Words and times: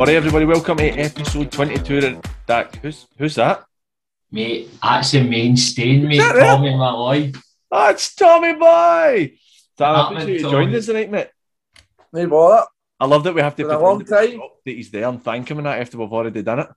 Alright, 0.00 0.16
everybody, 0.16 0.46
welcome 0.46 0.78
to 0.78 0.88
episode 0.88 1.52
22. 1.52 2.22
Dak, 2.46 2.76
who's, 2.76 3.06
who's 3.18 3.34
that? 3.34 3.64
Mate, 4.32 4.70
that's 4.82 5.10
the 5.10 5.22
main 5.22 5.56
stain, 5.58 6.08
mate. 6.08 6.16
that 6.16 6.36
it? 6.36 6.40
Tommy 6.40 6.70
Malloy. 6.74 7.32
It's 7.70 8.14
Tommy 8.14 8.54
Boy! 8.54 9.36
Tom, 9.76 9.96
I 9.96 10.02
Tommy, 10.02 10.16
appreciate 10.22 10.36
you 10.36 10.42
Tommy. 10.42 10.52
joining 10.52 10.74
us 10.76 10.86
tonight, 10.86 11.10
mate. 11.10 11.28
No 12.14 12.26
bother. 12.28 12.66
I 12.98 13.04
love 13.06 13.24
that 13.24 13.34
we 13.34 13.42
have 13.42 13.54
to 13.56 13.62
Been 13.64 13.72
a 13.74 13.78
long 13.78 14.02
time. 14.04 14.40
that 14.64 14.72
he's 14.72 14.90
there 14.90 15.06
and 15.06 15.22
thank 15.22 15.50
him 15.50 15.58
and 15.58 15.66
that 15.66 15.80
after 15.80 15.98
we've 15.98 16.10
already 16.10 16.42
done 16.42 16.60
it. 16.60 16.68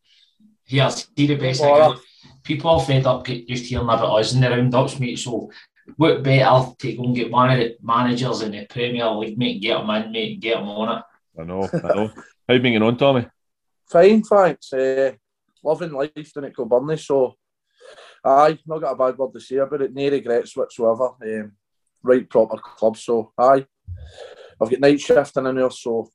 Here, 0.66 0.90
see 0.90 1.26
the 1.26 1.35
best 1.35 1.62
Bother. 1.62 1.95
thing. 1.95 2.03
People 2.44 2.71
are 2.71 2.81
fed 2.81 3.05
up 3.05 3.26
get- 3.26 3.48
just 3.48 3.66
hearing 3.66 3.85
about 3.85 4.20
us 4.20 4.34
in 4.34 4.41
the 4.41 4.49
roundups, 4.49 4.99
mate. 4.99 5.17
So, 5.17 5.49
what 5.95 6.23
better 6.23 6.71
to 6.77 6.94
go 6.94 7.03
and 7.03 7.16
get 7.16 7.31
one 7.31 7.52
of 7.52 7.58
the 7.58 7.77
managers 7.81 8.41
in 8.41 8.52
the 8.52 8.66
Premier 8.66 9.09
League, 9.12 9.38
mate, 9.38 9.53
and 9.53 9.62
get 9.62 9.77
them 9.80 9.90
in, 9.90 10.12
mate, 10.12 10.34
and 10.34 10.41
get 10.41 10.55
them 10.58 10.67
on 10.70 10.98
it. 10.98 11.03
I 11.40 11.44
know, 11.45 11.70
I 11.73 11.88
know. 11.95 12.12
How 12.47 12.53
you 12.53 12.59
been 12.59 12.73
getting 12.73 12.88
on, 12.88 12.97
Tommy? 12.97 13.25
Fine, 13.89 14.23
thanks. 14.23 14.73
Uh, 14.73 15.13
loving 15.63 15.93
life 15.93 16.33
down 16.33 16.45
at 16.45 16.53
Kilbirnie, 16.53 16.99
so 16.99 17.35
aye, 18.23 18.57
not 18.66 18.81
got 18.81 18.91
a 18.91 18.95
bad 18.95 19.17
word 19.17 19.33
to 19.33 19.39
say 19.39 19.55
about 19.57 19.81
it. 19.81 19.93
No 19.93 20.09
regrets 20.09 20.55
whatsoever. 20.57 21.11
Um, 21.21 21.53
right 22.02 22.29
proper 22.29 22.57
club, 22.57 22.97
so 22.97 23.31
aye. 23.38 23.66
I've 24.61 24.69
got 24.69 24.79
night 24.81 24.99
shift 24.99 25.38
and 25.38 25.47
in 25.47 25.55
there, 25.55 25.69
so 25.69 26.09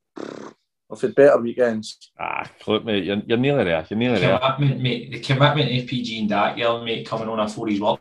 I've 0.91 1.01
had 1.01 1.15
better 1.15 1.41
weekends. 1.41 2.11
Ah, 2.21 2.51
look, 2.67 2.85
mate, 2.85 3.05
you're, 3.05 3.23
you're 3.27 3.39
nearly 3.39 3.65
there. 3.65 3.87
You're 3.89 3.99
nearly 3.99 4.21
there. 4.21 4.39
Commitment, 4.39 4.83
mate. 4.83 5.13
The 5.13 5.21
commitment 5.21 5.69
to 5.71 5.87
PG 5.87 6.21
and 6.21 6.31
that 6.31 6.57
girl, 6.57 6.85
mate, 6.85 7.07
coming 7.07 7.29
on 7.29 7.49
for 7.49 7.67
his 7.67 7.81
work. 7.81 8.01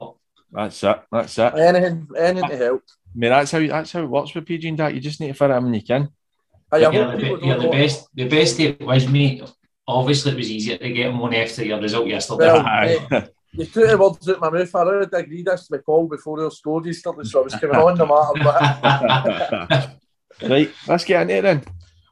That's 0.52 0.84
it. 0.84 1.00
That's 1.12 1.38
it. 1.38 1.54
Anything, 1.56 2.08
anything 2.18 2.50
to 2.50 2.58
help. 2.58 2.84
Mate, 3.16 3.30
that's 3.30 3.52
how 3.52 3.60
that's 3.60 3.92
how 3.94 4.04
it 4.04 4.10
works 4.10 4.36
with 4.36 4.46
PG 4.46 4.68
and 4.68 4.80
that. 4.80 4.94
You 4.94 5.00
just 5.00 5.22
need 5.22 5.28
to 5.28 5.34
fit 5.34 5.50
it 5.50 5.56
in 5.56 5.64
when 5.64 5.74
you 5.74 5.82
can. 5.82 6.10
Aye, 6.72 6.78
I 6.78 6.80
You're, 6.80 6.92
hope 6.92 7.12
the, 7.12 7.18
people 7.18 7.38
be- 7.38 7.46
you're 7.46 7.58
don't 7.58 7.72
the 7.72 7.78
best. 7.78 8.08
The 8.14 8.28
best 8.28 8.60
it 8.60 8.82
was, 8.82 9.08
mate. 9.08 9.44
Obviously, 9.88 10.32
it 10.34 10.38
was 10.38 10.52
easier 10.52 10.78
to 10.78 10.90
get 10.92 11.08
him 11.08 11.22
on 11.22 11.34
after 11.34 11.64
your 11.64 11.80
result 11.80 12.08
yesterday. 12.08 12.52
Well, 12.52 12.66
Aye. 12.66 13.30
You 13.54 13.66
took 13.66 13.90
the 13.90 13.98
words 13.98 14.30
out 14.30 14.40
my 14.40 14.50
mouth. 14.50 14.76
I 14.76 14.80
already 14.80 15.18
agreed 15.18 15.46
this 15.46 15.68
to 15.68 15.80
Paul 15.80 16.08
before 16.08 16.40
they 16.40 16.50
scored 16.50 16.86
yesterday, 16.86 17.24
so 17.24 17.40
I 17.40 17.44
was 17.44 17.56
coming 17.56 17.76
on 17.76 17.98
no 17.98 18.06
matter 18.06 18.44
what. 18.46 20.00
right, 20.50 20.72
let's 20.88 21.06
get 21.06 21.22
into 21.22 21.36
it 21.36 21.42
then. 21.42 21.64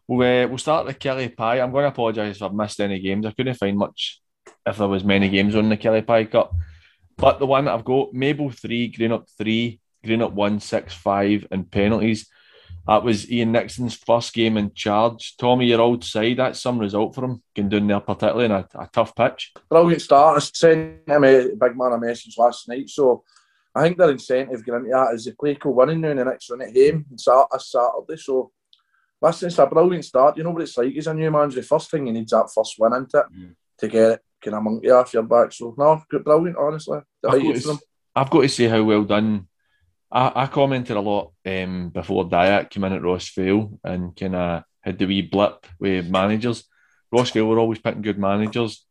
We'll, 0.08 0.46
uh, 0.46 0.48
we'll 0.48 0.58
start 0.58 0.86
with 0.86 0.98
Killie 0.98 1.36
Pie. 1.36 1.60
I'm 1.60 1.72
going 1.72 1.84
to 1.84 1.90
apologise 1.90 2.38
if 2.38 2.42
I've 2.42 2.54
missed 2.54 2.80
any 2.80 3.00
games. 3.00 3.26
I 3.26 3.32
couldn't 3.32 3.56
find 3.56 3.78
much 3.78 4.22
if 4.66 4.78
there 4.78 4.88
was 4.88 5.04
many 5.04 5.30
games 5.30 5.56
on 5.56 5.70
the 5.70 5.78
Killie 5.78 6.06
Pie 6.06 6.26
Cup. 6.26 6.54
But 7.18 7.40
the 7.40 7.46
one 7.46 7.66
that 7.66 7.74
I've 7.74 7.86
got, 7.86 8.14
Maybole 8.14 8.58
3, 8.58 8.88
Greenock 8.90 9.28
3, 9.38 9.80
Greenock 10.04 10.34
1, 10.34 10.60
6, 10.60 10.94
5, 10.94 11.48
and 11.52 11.70
penalties. 11.70 12.28
That 12.88 13.04
was 13.04 13.32
Ian 13.32 13.52
Nixon's 13.52 13.96
first 13.96 14.34
game 14.34 14.58
in 14.58 14.72
charge. 14.74 15.36
Tommy, 15.38 15.66
your 15.66 15.82
old 15.82 16.04
side, 16.04 16.38
that's 16.38 16.62
some 16.62 16.78
result 16.78 17.16
for 17.16 17.26
him, 17.26 17.42
going 17.56 17.70
down 17.70 17.88
there, 17.88 18.00
particularly 18.00 18.46
in 18.46 18.52
a, 18.52 18.68
a 18.76 18.88
tough 18.94 19.16
pitch. 19.16 19.54
brilliant 19.70 20.02
start. 20.04 20.38
I 20.38 20.40
sent 20.40 21.00
him 21.08 21.24
a 21.24 21.48
big 21.56 21.76
man 21.78 21.94
a 21.94 21.98
message 22.00 22.36
last 22.38 22.68
night, 22.70 22.90
so 22.90 23.24
I 23.74 23.82
think 23.84 23.98
their 23.98 24.12
incentive 24.12 24.64
going 24.66 24.86
into 24.86 24.92
that 24.96 25.14
is 25.16 25.26
they 25.26 25.32
play 25.32 25.56
co 25.56 25.72
winning 25.72 26.02
now 26.02 26.10
in 26.12 26.18
the 26.18 26.26
next 26.26 26.50
run 26.52 26.62
at 26.62 26.76
home 26.78 27.06
on 27.12 27.18
Sat- 27.18 27.48
this 27.52 27.72
Saturday. 27.72 28.22
So 28.22 28.52
listen, 29.22 29.48
it's 29.48 29.58
a 29.58 29.66
brilliant 29.66 30.06
start. 30.06 30.38
You 30.38 30.44
know 30.44 30.52
what 30.52 30.62
it's 30.62 30.78
like 30.78 30.96
as 30.96 31.08
a 31.08 31.14
new 31.14 31.32
manager. 31.32 31.62
The 31.62 31.68
first 31.68 31.90
thing 31.90 32.06
you 32.08 32.14
need's 32.14 32.32
that 32.32 32.52
first 32.54 32.76
win 32.78 32.94
into 32.94 33.18
it 33.18 33.26
Mm. 33.36 33.56
to 33.80 33.88
get 33.88 34.12
it 34.12 34.22
kind 34.44 34.56
of 34.58 34.64
monkey 34.64 34.92
off 34.92 35.14
your 35.14 35.24
back. 35.24 35.52
So 35.52 35.74
no, 35.78 36.04
good, 36.10 36.24
brilliant. 36.24 36.58
Honestly, 36.58 37.00
I've 37.00 37.32
delighted 37.32 37.54
got, 37.56 37.62
for 37.64 37.68
them. 37.70 37.78
to, 37.78 37.84
I've 38.16 38.30
got 38.30 38.42
to 38.42 38.50
say 38.50 38.68
how 38.68 38.84
well 38.84 39.04
done. 39.04 39.48
I, 40.12 40.44
I 40.44 40.48
commented 40.48 40.98
a 40.98 41.02
lot 41.02 41.34
um, 41.46 41.90
before 41.90 42.26
Diet 42.26 42.70
came 42.70 42.84
in 42.84 42.94
at 42.94 43.02
Rossvale 43.02 43.78
and 43.84 44.16
kind 44.16 44.36
of 44.36 44.64
had 44.82 44.98
the 44.98 45.06
wee 45.06 45.22
blip 45.22 45.66
with 45.80 46.10
managers. 46.10 46.64
Rossvale 47.14 47.48
were 47.48 47.60
always 47.60 47.80
picking 47.80 48.02
good 48.02 48.20
managers. 48.20 48.86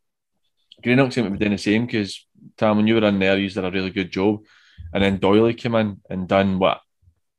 Greenock 0.83 1.12
seemed 1.12 1.27
to 1.27 1.31
be 1.31 1.38
doing 1.38 1.53
the 1.53 1.59
same 1.59 1.87
because 1.87 2.27
Tam, 2.56 2.77
when 2.77 2.87
you 2.87 2.94
were 2.94 3.06
in 3.06 3.19
there, 3.19 3.38
you 3.38 3.49
did 3.49 3.65
a 3.65 3.71
really 3.71 3.91
good 3.91 4.11
job. 4.11 4.44
And 4.93 5.03
then 5.03 5.19
Doyley 5.19 5.56
came 5.56 5.75
in 5.75 6.00
and 6.11 6.28
done 6.28 6.59
what 6.59 6.81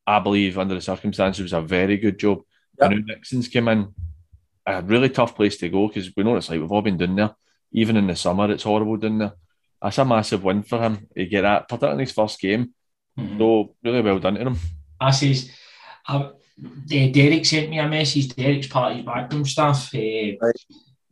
I 0.07 0.19
believe, 0.19 0.57
under 0.57 0.75
the 0.75 0.81
circumstances, 0.81 1.41
was 1.41 1.53
a 1.53 1.61
very 1.61 1.97
good 1.97 2.19
job. 2.19 2.41
Yep. 2.79 2.91
And 2.91 3.05
Nixon's 3.05 3.47
came 3.47 3.67
in, 3.67 3.94
a 4.66 4.81
really 4.81 5.09
tough 5.09 5.35
place 5.35 5.57
to 5.57 5.69
go 5.69 5.88
because 5.88 6.11
we 6.16 6.23
know 6.23 6.31
what 6.31 6.38
it's 6.38 6.49
like. 6.49 6.59
We've 6.59 6.72
all 6.72 6.81
been 6.81 6.97
down 6.97 7.16
there. 7.16 7.35
Even 7.72 7.97
in 7.97 8.07
the 8.07 8.16
summer, 8.16 8.51
it's 8.51 8.63
horrible 8.63 8.97
down 8.97 9.19
there. 9.19 9.33
That's 9.81 9.97
a 9.97 10.05
massive 10.05 10.44
win 10.44 10.63
for 10.63 10.81
him 10.81 11.07
to 11.16 11.25
get 11.25 11.41
that, 11.41 11.67
particularly 11.67 12.01
in 12.01 12.07
his 12.07 12.13
first 12.13 12.39
game. 12.39 12.73
Mhm. 13.19 13.37
So 13.37 13.75
really 13.83 14.01
well 14.01 14.19
done 14.19 14.35
to 14.35 14.41
him. 14.41 14.57
I 14.99 15.11
says, 15.11 15.49
uh, 16.07 16.29
Derek 16.87 17.45
sent 17.45 17.69
me 17.69 17.79
a 17.79 17.87
message. 17.87 18.29
Derek's 18.35 18.67
part 18.67 18.91
of 18.91 18.97
his 18.97 19.05
backroom 19.05 19.45
staff, 19.45 19.93
eh, 19.93 20.35
Right. 20.41 20.55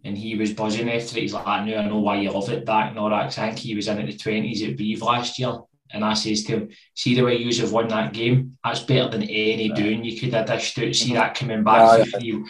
and 0.03 0.17
he 0.17 0.35
was 0.35 0.53
buzzing 0.53 0.89
after 0.89 1.17
it. 1.17 1.21
He's 1.21 1.33
like, 1.33 1.47
I 1.47 1.65
know, 1.65 1.77
I 1.77 1.87
know 1.87 1.99
why 1.99 2.17
you 2.21 2.31
love 2.31 2.49
it 2.49 2.65
back 2.65 2.89
and 2.89 2.99
all 2.99 3.09
that. 3.09 3.23
'cause 3.25 3.37
I 3.37 3.47
think 3.47 3.59
he 3.59 3.75
was 3.75 3.87
in 3.87 3.99
at 3.99 4.07
the 4.07 4.17
twenties 4.17 4.61
at 4.63 4.77
Beeve 4.77 5.01
last 5.01 5.37
year, 5.39 5.53
and 5.93 6.03
I 6.03 6.15
says 6.15 6.43
to 6.45 6.53
him, 6.53 6.69
see 6.95 7.15
the 7.15 7.23
way 7.23 7.37
you 7.37 7.55
have 7.61 7.71
won 7.71 7.87
that 7.89 8.13
game. 8.13 8.57
That's 8.63 8.81
better 8.81 9.09
than 9.09 9.23
any 9.23 9.69
doing 9.69 10.03
you 10.03 10.19
could 10.19 10.33
have 10.33 10.47
dished 10.47 10.77
out. 10.79 10.95
See 10.95 11.05
mm-hmm. 11.05 11.15
that 11.15 11.35
coming 11.35 11.63
back 11.63 11.81
Aye. 11.81 12.03
for 12.05 12.19
three. 12.19 12.43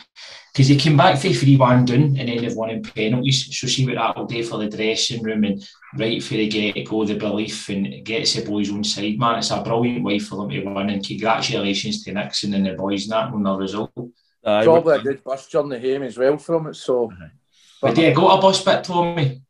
Because 0.53 0.67
he 0.67 0.75
came 0.77 0.95
back 0.95 1.17
for 1.17 1.29
three 1.29 1.57
one 1.57 1.83
down 1.83 2.15
and 2.17 2.29
then 2.29 2.37
they've 2.37 2.55
won 2.55 2.69
in 2.69 2.83
penalties. 2.83 3.57
So 3.59 3.67
see 3.67 3.85
what 3.85 3.95
that 3.95 4.15
will 4.15 4.25
do 4.25 4.43
for 4.43 4.59
the 4.59 4.69
dressing 4.69 5.23
room 5.23 5.43
and 5.43 5.67
right 5.97 6.23
for 6.23 6.35
the 6.35 6.47
get 6.47 6.87
go, 6.87 7.03
the 7.05 7.15
belief 7.15 7.69
and 7.69 8.05
gets 8.05 8.33
the 8.33 8.45
boys 8.45 8.71
on 8.71 8.83
side, 8.83 9.19
man. 9.19 9.39
It's 9.39 9.51
a 9.51 9.61
brilliant 9.61 10.03
way 10.03 10.19
for 10.19 10.37
them 10.37 10.49
to 10.49 10.63
win 10.63 10.89
and 10.89 11.05
congratulations 11.05 12.03
to 12.03 12.13
Nixon 12.13 12.53
and 12.53 12.65
the 12.65 12.73
boys 12.73 13.03
and 13.03 13.11
that 13.11 13.33
on 13.33 13.43
the 13.43 13.55
result. 13.55 13.91
Aye, 14.45 14.63
Probably 14.63 14.95
a 14.95 15.01
good 15.01 15.23
bus 15.23 15.47
journey 15.47 15.79
home 15.79 16.03
as 16.03 16.17
well 16.17 16.37
from 16.37 16.67
it. 16.67 16.75
So 16.75 17.11
But 17.81 17.97
yeah, 17.97 18.11
got 18.11 18.37
a 18.37 18.41
bus 18.41 18.63
bit, 18.63 18.83
Tommy. 18.83 19.41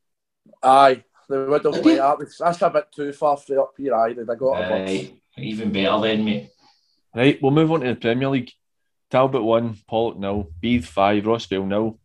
aye, 0.63 1.03
they 1.29 1.37
would 1.37 1.63
have 1.63 1.73
Did 1.73 1.83
played 1.83 1.93
you? 1.93 1.99
that. 1.99 2.35
That's 2.39 2.61
a 2.61 2.69
bit 2.69 2.85
too 2.95 3.13
far 3.13 3.37
for 3.37 3.59
up 3.59 3.73
here. 3.77 3.95
Aye, 3.95 4.13
they 4.13 4.35
got 4.35 4.61
a 4.61 4.85
bus. 4.85 5.07
Even 5.37 5.71
better 5.71 6.01
then, 6.01 6.25
mate. 6.25 6.49
Right, 7.15 7.39
we'll 7.41 7.51
move 7.51 7.71
on 7.71 7.81
to 7.81 7.87
the 7.87 7.95
Premier 7.95 8.29
League. 8.29 8.51
Talbot 9.11 9.43
1, 9.43 9.75
Pollok 9.89 10.17
nil, 10.17 10.51
Beith 10.59 10.85
5, 10.85 11.23
Rossvale 11.23 11.67
nil, 11.67 11.99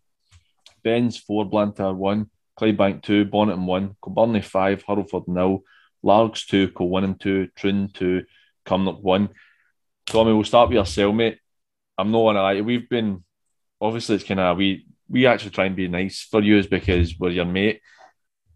Ben's 0.84 1.17
4, 1.17 1.47
Blantyre 1.47 1.95
1, 1.95 2.29
Clydebank 2.61 3.03
2, 3.03 3.25
Bonnet 3.25 3.59
1, 3.59 3.97
Kilbirnie 4.03 4.45
5, 4.45 4.84
Hurlford 4.84 5.27
nil, 5.27 5.62
Largs 6.03 6.45
2, 6.47 6.69
Co 6.73 6.85
one 6.85 7.05
and 7.05 7.19
2, 7.19 7.49
Troon 7.56 7.91
2, 7.95 8.25
Cumnock 8.67 9.00
1. 9.00 9.31
Tommy, 10.05 10.35
we'll 10.35 10.45
start 10.45 10.69
with 10.69 10.77
yourself, 10.77 11.15
mate. 11.15 11.39
I'm 11.97 12.11
not 12.11 12.19
gonna 12.19 12.43
lie, 12.43 12.61
we've 12.61 12.89
been 12.89 13.25
obviously 13.81 14.17
it's 14.17 14.25
kind 14.25 14.41
of 14.41 14.56
we 14.56 14.87
we 15.09 15.27
actually 15.27 15.50
try 15.50 15.65
and 15.65 15.77
be 15.77 15.89
nice 15.89 16.23
for 16.31 16.43
you 16.43 16.59
is 16.59 16.67
because 16.67 17.19
we're 17.19 17.31
your 17.31 17.45
mate. 17.45 17.81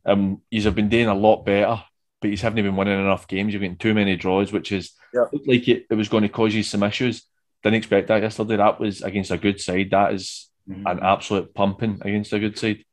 Um, 0.04 0.42
you 0.50 0.62
have 0.62 0.74
been 0.74 0.88
doing 0.88 1.06
a 1.06 1.14
lot 1.14 1.44
better, 1.44 1.82
but 2.20 2.30
he's 2.30 2.40
haven't 2.42 2.62
been 2.62 2.76
winning 2.76 2.98
enough 2.98 3.28
games. 3.28 3.52
You've 3.52 3.62
getting 3.62 3.76
too 3.76 3.94
many 3.94 4.16
draws, 4.16 4.52
which 4.52 4.72
is 4.72 4.92
Yeah. 5.14 5.26
looked 5.32 5.48
like 5.48 5.68
it, 5.68 5.86
it 5.90 5.94
was 5.94 6.08
going 6.08 6.22
to 6.22 6.28
cause 6.28 6.54
you 6.54 6.62
some 6.62 6.82
issues. 6.82 7.26
Didn't 7.62 7.76
expect 7.76 8.08
that 8.08 8.22
yesterday. 8.22 8.56
That 8.56 8.80
was 8.80 9.02
against 9.02 9.30
a 9.30 9.38
good 9.38 9.60
side. 9.60 9.90
That 9.90 10.14
is 10.14 10.48
an 10.68 11.00
absolute 11.02 11.54
pumping 11.54 12.00
against 12.02 12.32
a 12.32 12.38
good 12.38 12.58
side. 12.58 12.84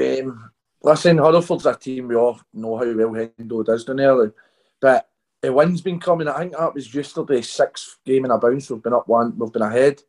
Um, 0.00 0.50
listen, 0.82 1.18
Hurlford's 1.18 1.66
a 1.66 1.74
team 1.74 2.08
we 2.08 2.16
all 2.16 2.40
know 2.52 2.76
how 2.76 2.84
well 2.84 3.10
Hendo 3.10 3.64
does 3.64 3.88
like, 3.88 4.32
But 4.80 5.08
the 5.42 5.52
win's 5.52 5.80
been 5.80 6.00
coming. 6.00 6.28
I 6.28 6.38
think 6.40 6.56
that 6.56 6.74
was 6.74 6.92
yesterday, 6.92 7.42
sixth 7.42 7.98
game 8.04 8.24
in 8.24 8.30
a 8.30 8.38
bounce. 8.38 8.70
We've 8.70 8.82
been 8.82 8.94
up 8.94 9.06
one, 9.06 9.38
we've 9.38 9.52
been 9.52 9.62
ahead. 9.62 10.02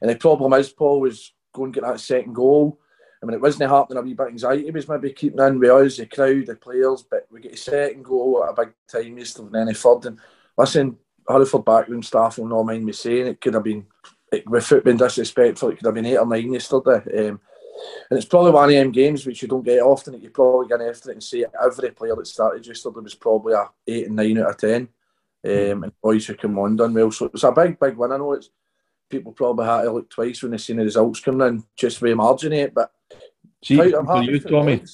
And 0.00 0.10
the 0.10 0.16
problem 0.16 0.52
is, 0.54 0.70
Paul, 0.70 1.00
was 1.00 1.32
going 1.52 1.72
to 1.72 1.80
get 1.80 1.86
that 1.86 2.00
second 2.00 2.34
goal. 2.34 2.80
I 3.24 3.26
mean, 3.26 3.34
it 3.36 3.40
wasn't 3.40 3.70
happening. 3.70 3.98
A 3.98 4.02
wee 4.02 4.12
bit 4.12 4.28
anxiety 4.28 4.70
was 4.70 4.86
maybe 4.86 5.10
keeping 5.14 5.40
in 5.40 5.58
with 5.58 5.70
us, 5.70 5.96
the 5.96 6.04
crowd, 6.04 6.44
the 6.44 6.56
players. 6.56 7.02
But 7.02 7.26
we 7.30 7.40
get 7.40 7.54
a 7.54 7.56
second 7.56 8.04
goal 8.04 8.44
at 8.44 8.50
a 8.50 8.66
big 8.66 8.74
time 8.86 9.16
yesterday, 9.16 9.48
then 9.50 9.68
a 9.68 9.74
third. 9.74 10.04
And 10.04 10.18
listen, 10.58 10.98
Hurlford 11.26 11.64
backroom 11.64 12.02
staff 12.02 12.36
will 12.36 12.48
not 12.48 12.64
mind 12.64 12.84
me 12.84 12.92
saying 12.92 13.26
it 13.26 13.40
could 13.40 13.54
have 13.54 13.64
been, 13.64 13.86
it, 14.30 14.46
without 14.46 14.84
being 14.84 14.98
disrespectful, 14.98 15.70
it 15.70 15.76
could 15.76 15.86
have 15.86 15.94
been 15.94 16.04
eight 16.04 16.18
or 16.18 16.26
nine 16.26 16.52
yesterday. 16.52 17.28
Um, 17.28 17.40
and 18.10 18.18
it's 18.18 18.26
probably 18.26 18.50
one 18.52 18.68
of 18.68 18.74
them 18.74 18.92
games 18.92 19.24
which 19.24 19.40
you 19.40 19.48
don't 19.48 19.64
get 19.64 19.80
often 19.80 20.12
that 20.12 20.22
you 20.22 20.28
probably 20.28 20.68
get 20.68 20.82
after 20.82 21.10
it 21.10 21.14
and 21.14 21.22
say 21.22 21.46
every 21.64 21.92
player 21.92 22.14
that 22.14 22.26
started 22.26 22.66
yesterday 22.66 23.00
was 23.00 23.14
probably 23.14 23.54
a 23.54 23.70
eight 23.86 24.06
and 24.08 24.16
nine 24.16 24.38
out 24.38 24.50
of 24.50 24.56
ten. 24.58 24.88
Um, 25.46 25.84
and 25.84 25.92
boys 26.02 26.26
who 26.26 26.34
come 26.34 26.58
on 26.58 26.76
done 26.76 26.92
well. 26.92 27.10
So 27.10 27.26
it's 27.26 27.42
a 27.42 27.52
big, 27.52 27.78
big 27.78 27.96
win. 27.96 28.12
I 28.12 28.18
know 28.18 28.34
it's 28.34 28.50
people 29.10 29.32
probably 29.32 29.66
had 29.66 29.82
to 29.82 29.92
look 29.92 30.10
twice 30.10 30.42
when 30.42 30.52
they 30.52 30.58
seen 30.58 30.76
the 30.76 30.84
results 30.84 31.20
coming 31.20 31.46
in 31.46 31.64
just 31.76 31.98
for 31.98 32.14
margin 32.14 32.52
it, 32.52 32.74
but 32.74 32.92
See, 33.64 33.80
right, 33.80 33.92
for 33.92 34.22
you, 34.22 34.38
Tommy, 34.40 34.84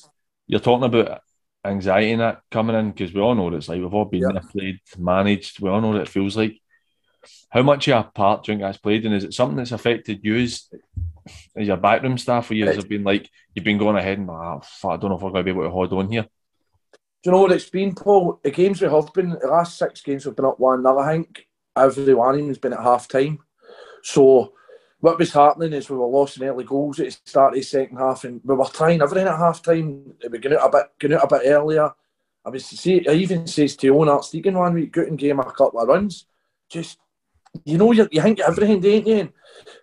you're 0.46 0.61
talking 0.61 0.84
about 0.84 1.22
anxiety 1.64 2.12
and 2.12 2.20
that 2.20 2.43
coming 2.52 2.76
in 2.76 2.93
because 2.93 3.12
we 3.12 3.20
all 3.20 3.34
know 3.34 3.44
what 3.44 3.55
it's 3.55 3.69
like. 3.69 3.81
We've 3.81 3.93
all 3.93 4.05
been 4.05 4.22
Yeah. 4.22 4.40
played, 4.52 4.78
managed. 4.96 5.61
We 5.61 5.69
all 5.69 5.81
know 5.81 5.88
what 5.88 6.02
it 6.02 6.08
feels 6.08 6.37
like. 6.37 6.61
How 7.50 7.62
much 7.62 7.88
of 7.88 8.06
a 8.06 8.08
part 8.11 8.44
do 8.44 8.52
you 8.52 8.58
think 8.58 8.62
that's 8.62 8.78
played, 8.78 9.05
and 9.05 9.14
is 9.14 9.25
it 9.25 9.34
something 9.34 9.56
that's 9.56 9.72
affected 9.72 10.20
you 10.22 10.37
as, 10.37 10.72
as 11.56 11.67
your 11.67 11.76
backroom 11.78 12.17
staff? 12.17 12.46
For 12.46 12.55
has 12.55 12.78
it 12.78 12.88
been 12.88 13.02
like 13.02 13.28
you've 13.55 13.64
been 13.64 13.76
going 13.76 13.96
ahead 13.96 14.19
and 14.19 14.31
ah, 14.31 14.61
fuck, 14.61 14.93
I 14.93 14.96
don't 14.96 15.11
know 15.11 15.17
if 15.17 15.22
we're 15.22 15.31
going 15.31 15.44
to 15.44 15.52
be 15.52 15.58
able 15.58 15.64
to 15.64 15.70
hold 15.70 15.93
on 15.93 16.11
here. 16.11 16.22
Do 16.22 16.28
you 17.25 17.32
know 17.32 17.43
what 17.43 17.52
it's 17.52 17.69
been, 17.69 17.94
Paul? 17.94 18.40
The 18.43 18.52
games 18.52 18.81
we 18.81 18.88
have 18.88 19.12
been, 19.12 19.31
the 19.31 19.49
last 19.49 19.76
six 19.76 20.00
games 20.00 20.25
we've 20.25 20.37
been 20.37 20.46
up 20.46 20.61
one 20.61 20.82
0 20.82 20.99
I 21.00 21.12
think 21.12 21.46
every 21.76 22.14
one 22.14 22.34
of 22.34 22.38
them 22.38 22.49
has 22.49 22.58
been 22.58 22.72
at 22.72 22.81
half 22.81 23.08
time. 23.08 23.40
So 24.02 24.55
what 25.00 25.19
was 25.19 25.32
happening 25.32 25.73
is 25.73 25.88
we 25.88 25.97
were 25.97 26.06
losing 26.06 26.44
early 26.44 26.64
goals 26.64 27.00
at 27.00 27.06
the 27.06 27.19
start 27.25 27.52
of 27.52 27.58
the 27.58 27.62
second 27.62 27.97
half, 27.97 28.25
and 28.25 28.41
we 28.44 28.55
were 28.55 28.64
trying 28.67 29.00
everything 29.00 29.26
at 29.26 29.38
half 29.38 29.62
time. 29.62 30.14
We 30.23 30.29
were 30.29 30.38
going 30.38 30.56
out 30.56 30.69
a 30.69 30.70
bit, 30.70 30.87
going 30.99 31.14
out 31.14 31.25
a 31.25 31.38
bit 31.38 31.49
earlier. 31.49 31.91
I 32.44 32.50
was 32.50 32.67
see, 32.67 33.06
I 33.08 33.12
even 33.12 33.47
says 33.47 33.76
to 33.76 33.88
Owen 33.88 34.08
Armstegan 34.08 34.55
one 34.55 34.75
week, 34.75 34.93
good 34.93 35.08
and 35.08 35.19
game 35.19 35.41
a 35.41 35.44
couple 35.44 35.81
of 35.81 35.88
runs. 35.88 36.26
Just 36.70 36.99
you 37.64 37.79
know, 37.79 37.93
you, 37.93 38.08
you 38.12 38.23
think 38.23 38.41
everything, 38.41 38.81
don't 38.81 39.06
you? 39.06 39.32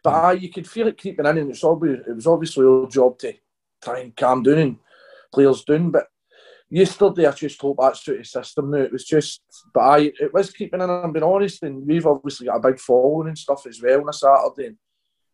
But 0.04 0.26
uh, 0.26 0.32
you 0.32 0.50
could 0.50 0.70
feel 0.70 0.88
it 0.88 1.00
creeping 1.00 1.26
in, 1.26 1.38
and 1.38 1.50
it's 1.50 1.64
it 1.64 2.16
was 2.16 2.28
obviously 2.28 2.66
our 2.66 2.88
job 2.88 3.18
to 3.20 3.34
try 3.84 4.00
and 4.00 4.16
calm 4.16 4.44
down 4.44 4.58
and 4.58 4.78
players 5.34 5.64
down. 5.64 5.92
But 5.92 6.08
yesterday, 6.70 7.26
I 7.26 7.32
just 7.32 7.60
hope 7.60 7.78
that's 7.80 8.02
through 8.02 8.20
the 8.20 8.26
system 8.26 8.72
now. 8.72 8.78
It 8.78 8.92
was 8.92 9.04
just, 9.04 9.42
but 9.74 9.82
I, 9.82 10.00
it 10.20 10.34
was 10.34 10.52
keeping 10.52 10.82
in, 10.82 10.90
I'm 10.90 11.12
being 11.12 11.24
honest, 11.24 11.64
and 11.64 11.86
we've 11.86 12.06
obviously 12.06 12.48
got 12.48 12.58
a 12.58 12.72
big 12.72 12.80
following 12.80 13.30
and 13.30 13.38
stuff 13.38 13.66
as 13.68 13.82
well 13.82 14.02
on 14.02 14.10
a 14.10 14.14
Saturday. 14.14 14.68
And 14.68 14.78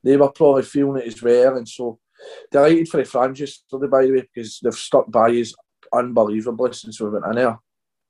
they 0.04 0.18
were 0.18 0.32
probably 0.32 0.64
feeling 0.64 1.02
it 1.02 1.08
as 1.08 1.22
well. 1.22 1.58
And 1.58 1.68
so, 1.68 2.00
delighted 2.52 2.90
for 2.90 2.98
the 2.98 3.06
fans 3.06 3.40
yesterday, 3.40 3.88
by 3.88 4.06
the 4.06 4.12
way, 4.12 4.30
because 4.34 4.60
they've 4.60 4.74
stuck 4.74 5.10
by 5.12 5.30
us 5.30 5.54
unbelievably 5.94 6.74
since 6.74 7.00
we 7.00 7.10
went 7.10 7.26
in 7.26 7.36
there. 7.36 7.60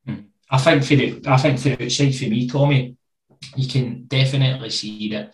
Hmm. 0.06 0.16
I 0.50 0.58
think 0.58 0.84
for 0.84 0.96
the, 0.96 1.22
I 1.28 1.38
think 1.38 1.60
for 1.60 1.70
the 1.70 1.86
outside 1.86 2.16
for 2.16 2.26
me, 2.26 2.48
Tommy, 2.48 2.96
you 3.56 3.68
can 3.68 4.06
definitely 4.06 4.70
see 4.70 5.10
that 5.12 5.34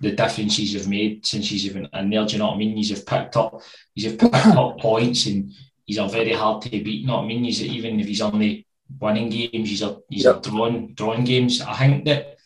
the 0.00 0.12
differences 0.12 0.74
you've 0.74 0.88
made 0.88 1.24
since 1.24 1.50
you've 1.50 1.74
been 1.74 1.88
in 1.92 2.10
there. 2.10 2.26
Do 2.26 2.32
you 2.32 2.38
know 2.38 2.48
what 2.48 2.54
I 2.54 2.58
mean? 2.58 2.76
You've 2.76 3.06
picked 3.06 3.36
up, 3.36 3.62
you've 3.94 4.18
picked 4.18 4.34
up 4.34 4.78
points, 4.80 5.26
and 5.26 5.52
he's 5.84 5.98
a 5.98 6.06
very 6.06 6.32
hard 6.32 6.62
to 6.62 6.70
beat. 6.70 7.00
You 7.00 7.06
know 7.06 7.16
what 7.16 7.24
I 7.24 7.26
mean? 7.28 7.44
He's 7.44 7.62
even 7.62 8.00
if 8.00 8.06
he's 8.06 8.20
only 8.20 8.66
winning 9.00 9.30
games, 9.30 9.70
he's 9.70 9.82
a 9.82 9.98
he's 10.08 10.24
yep. 10.24 10.38
a 10.38 10.50
drawing 10.50 10.94
drawing 10.94 11.24
games. 11.24 11.60
I 11.60 11.74
think 11.76 12.04
that 12.04 12.36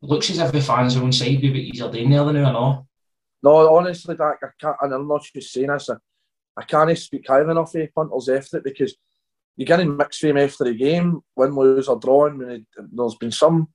looks 0.00 0.30
as 0.30 0.38
if 0.38 0.52
the 0.52 0.60
fans 0.60 0.96
are 0.96 1.02
on 1.02 1.12
side 1.12 1.42
with 1.42 1.52
what 1.52 1.60
he's 1.60 1.80
doing 1.80 2.10
there 2.10 2.24
now. 2.24 2.48
I 2.48 2.52
know. 2.52 2.86
No, 3.42 3.74
honestly, 3.74 4.14
Dak, 4.14 4.38
I 4.42 4.48
can't, 4.60 4.76
and 4.82 4.94
I'm 4.94 5.08
not 5.08 5.24
just 5.34 5.52
saying 5.52 5.68
this. 5.68 5.90
I, 5.90 5.94
I 6.56 6.62
can't 6.64 6.96
speak 6.96 7.26
highly 7.26 7.50
enough 7.50 7.74
of 7.74 7.94
punters 7.94 8.28
after 8.28 8.58
it 8.58 8.64
because 8.64 8.94
you're 9.56 9.66
getting 9.66 9.96
mixed 9.96 10.20
fame 10.20 10.38
after 10.38 10.64
the 10.64 10.74
game, 10.74 11.20
win, 11.34 11.54
lose, 11.54 11.88
or 11.88 11.98
drawing. 11.98 12.38
When 12.38 12.66
there's 12.76 13.16
been 13.16 13.32
some 13.32 13.68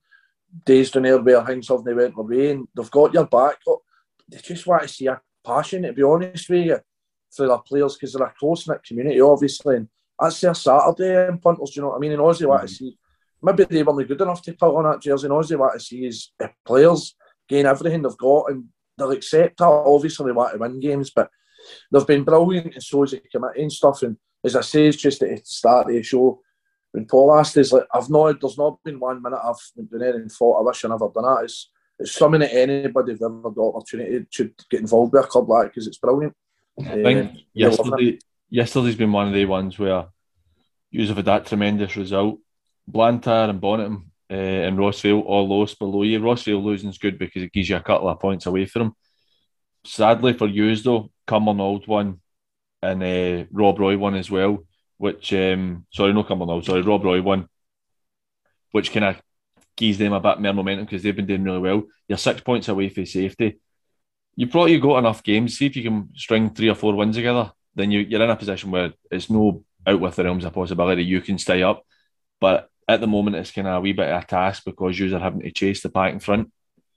days 0.64 0.90
down 0.90 1.02
there 1.04 1.20
where 1.20 1.44
things 1.44 1.68
haven't 1.68 1.96
went 1.96 2.16
their 2.16 2.24
way 2.24 2.50
and 2.52 2.68
they've 2.74 2.90
got 2.90 3.14
your 3.14 3.26
back. 3.26 3.58
But 3.64 3.78
They 4.28 4.38
just 4.38 4.66
want 4.66 4.82
to 4.82 4.88
see 4.88 5.06
a 5.06 5.20
passion, 5.44 5.82
to 5.82 5.92
be 5.92 6.02
honest 6.02 6.48
with 6.48 6.66
you, 6.66 6.78
for 7.30 7.46
their 7.46 7.58
players 7.58 7.94
because 7.96 8.12
they're 8.12 8.26
a 8.26 8.34
close 8.38 8.66
knit 8.66 8.82
community, 8.82 9.20
obviously. 9.20 9.76
And 9.76 9.88
that's 10.18 10.40
their 10.40 10.54
Saturday 10.54 11.28
and 11.28 11.40
punters, 11.42 11.76
you 11.76 11.82
know 11.82 11.88
what 11.88 11.96
I 11.96 12.00
mean? 12.00 12.12
And 12.12 12.20
all 12.20 12.32
they 12.32 12.46
want 12.46 12.62
to 12.62 12.66
mm-hmm. 12.66 12.84
see, 12.86 12.98
maybe 13.42 13.64
they 13.64 13.82
weren't 13.82 14.08
good 14.08 14.20
enough 14.20 14.42
to 14.42 14.52
put 14.54 14.74
on 14.74 14.84
that 14.90 15.02
jersey, 15.02 15.28
and 15.28 15.44
they 15.44 15.56
want 15.56 15.74
to 15.74 15.80
see 15.80 16.06
is 16.06 16.32
players 16.64 17.14
gain 17.48 17.66
everything 17.66 18.02
they've 18.02 18.16
got 18.16 18.50
and 18.50 18.64
they'll 18.98 19.12
accept 19.12 19.58
that. 19.58 19.66
Obviously, 19.66 20.26
they 20.26 20.32
want 20.32 20.52
to 20.52 20.58
win 20.58 20.80
games, 20.80 21.10
but 21.10 21.30
they've 21.90 22.06
been 22.06 22.24
brilliant 22.24 22.74
and 22.74 22.82
so 22.82 23.04
is 23.04 23.12
the 23.12 23.22
committee 23.30 23.62
and 23.62 23.72
stuff. 23.72 24.02
And 24.02 24.16
as 24.44 24.56
I 24.56 24.60
say, 24.60 24.86
it's 24.86 24.96
just 24.96 25.22
at 25.22 25.30
the 25.30 25.40
start 25.44 25.88
of 25.88 25.94
the 25.94 26.02
show, 26.02 26.40
when 26.92 27.06
Paul 27.06 27.34
asked 27.34 27.56
us, 27.56 27.72
like, 27.72 27.84
I've 27.92 28.10
not, 28.10 28.40
there's 28.40 28.58
not 28.58 28.82
been 28.84 28.98
one 28.98 29.22
minute 29.22 29.40
I've 29.42 29.56
been 29.76 30.00
there 30.00 30.16
and 30.16 30.30
thought, 30.30 30.60
I 30.60 30.62
wish 30.62 30.84
I 30.84 30.88
never 30.88 31.08
done 31.14 31.24
that. 31.24 31.44
It's, 31.44 31.70
it's 31.98 32.12
something 32.12 32.40
that 32.40 32.54
anybody 32.54 33.12
have 33.12 33.22
ever 33.22 33.50
got 33.50 33.74
opportunity 33.74 34.26
to 34.30 34.50
get 34.70 34.80
involved 34.80 35.12
with 35.12 35.24
a 35.24 35.28
club 35.28 35.48
like 35.48 35.68
because 35.68 35.86
it's 35.86 35.98
brilliant. 35.98 36.34
I 36.80 37.02
think 37.02 37.32
uh, 37.32 37.38
yesterday, 37.52 38.18
yesterday's 38.48 38.96
been 38.96 39.12
one 39.12 39.28
of 39.28 39.34
the 39.34 39.44
ones 39.46 39.78
where 39.78 40.06
you 40.90 41.06
have 41.06 41.16
had 41.16 41.26
that 41.26 41.46
tremendous 41.46 41.96
result. 41.96 42.38
Blantyre 42.86 43.50
and 43.50 43.60
Bonham 43.60 44.07
uh, 44.30 44.34
and 44.34 44.78
Rossvale 44.78 45.22
all 45.24 45.48
lost 45.48 45.78
below 45.78 46.02
you. 46.02 46.20
Rossvale 46.20 46.62
losing 46.62 46.90
is 46.90 46.98
good 46.98 47.18
because 47.18 47.42
it 47.42 47.52
gives 47.52 47.68
you 47.68 47.76
a 47.76 47.80
couple 47.80 48.08
of 48.08 48.20
points 48.20 48.46
away 48.46 48.66
from 48.66 48.82
them. 48.82 48.96
Sadly 49.84 50.32
for 50.32 50.46
you 50.46 50.74
though, 50.76 51.10
Cumbernauld 51.26 51.86
won 51.86 52.20
and 52.82 53.02
uh, 53.02 53.44
Rob 53.50 53.78
Roy 53.78 53.96
won 53.96 54.14
as 54.14 54.30
well 54.30 54.64
which 54.98 55.32
um, 55.32 55.86
sorry, 55.92 56.12
no 56.12 56.24
Cumbernauld, 56.24 56.64
sorry, 56.64 56.82
Rob 56.82 57.04
Roy 57.04 57.22
won, 57.22 57.48
which 58.72 58.92
kind 58.92 59.04
of 59.06 59.22
gives 59.76 59.96
them 59.96 60.12
a 60.12 60.20
bit 60.20 60.40
more 60.40 60.52
momentum 60.52 60.84
because 60.84 61.02
they've 61.02 61.16
been 61.16 61.26
doing 61.26 61.44
really 61.44 61.60
well. 61.60 61.84
You're 62.08 62.18
six 62.18 62.40
points 62.40 62.68
away 62.68 62.88
for 62.88 63.06
safety. 63.06 63.60
You 64.36 64.48
probably 64.48 64.78
got 64.78 64.98
enough 64.98 65.22
games. 65.22 65.56
See 65.56 65.66
if 65.66 65.76
you 65.76 65.84
can 65.84 66.10
string 66.14 66.50
three 66.50 66.68
or 66.68 66.74
four 66.74 66.94
wins 66.94 67.16
together, 67.16 67.52
then 67.74 67.90
you, 67.90 68.00
you're 68.00 68.22
in 68.22 68.30
a 68.30 68.36
position 68.36 68.70
where 68.70 68.92
it's 69.10 69.30
no 69.30 69.64
out 69.86 70.00
with 70.00 70.16
the 70.16 70.24
realms 70.24 70.44
of 70.44 70.52
possibility 70.52 71.04
you 71.04 71.20
can 71.20 71.38
stay 71.38 71.62
up. 71.62 71.84
But 72.40 72.68
at 72.88 73.00
the 73.00 73.06
moment, 73.06 73.36
it's 73.36 73.50
kind 73.50 73.68
of 73.68 73.76
a 73.76 73.80
wee 73.80 73.92
bit 73.92 74.08
of 74.08 74.22
a 74.22 74.26
task 74.26 74.64
because 74.64 74.98
you're 74.98 75.18
having 75.18 75.40
to 75.40 75.50
chase 75.50 75.82
the 75.82 75.90
pack 75.90 76.12
in 76.12 76.20
front. 76.20 76.50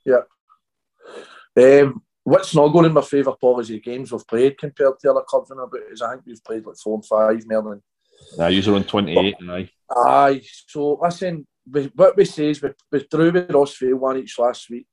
Yeah. 0.06 0.22
Um, 1.58 2.02
what's 2.24 2.56
not 2.56 2.70
going 2.70 2.86
in 2.86 2.94
my 2.94 3.02
favour, 3.02 3.34
Paul, 3.40 3.60
is 3.60 3.68
the 3.68 3.80
games 3.80 4.12
we've 4.12 4.26
played 4.26 4.58
compared 4.58 5.00
to 5.00 5.12
other 5.12 5.22
clubs 5.28 5.52
in 5.52 5.60
about 5.60 5.82
is 5.92 6.02
I 6.02 6.12
think 6.12 6.24
we've 6.26 6.44
played 6.44 6.66
like 6.66 6.78
four 6.78 6.96
and 6.96 7.06
five 7.06 7.44
more 7.48 7.62
than 7.64 7.84
Nah, 8.38 8.48
you're 8.48 8.76
on 8.76 8.84
28, 8.84 9.36
aye. 9.50 9.70
Aye, 9.90 10.42
so 10.68 11.00
listen, 11.02 11.46
we, 11.70 11.92
what 11.96 12.16
we 12.16 12.26
say 12.26 12.50
is 12.50 12.62
we, 12.62 12.70
we 12.92 13.06
drew 13.10 13.32
with 13.32 13.50
Rossvale 13.50 13.96
one 13.96 14.18
each 14.18 14.40
last 14.40 14.70
week, 14.70 14.88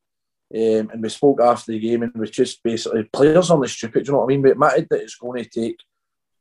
um, 0.55 0.91
and 0.91 1.03
we 1.03 1.09
spoke 1.09 1.41
after 1.41 1.73
the 1.73 1.79
game, 1.79 2.03
and 2.03 2.13
we 2.15 2.29
just 2.29 2.63
basically 2.63 3.05
players 3.05 3.51
on 3.51 3.61
the 3.61 3.69
stupid. 3.69 4.05
Do 4.05 4.09
you 4.09 4.13
know 4.13 4.19
what 4.21 4.25
I 4.25 4.29
mean? 4.29 4.43
We 4.43 4.51
admitted 4.51 4.89
that 4.91 5.03
it's 5.03 5.17
going 5.17 5.45
to 5.45 5.51
take 5.51 5.79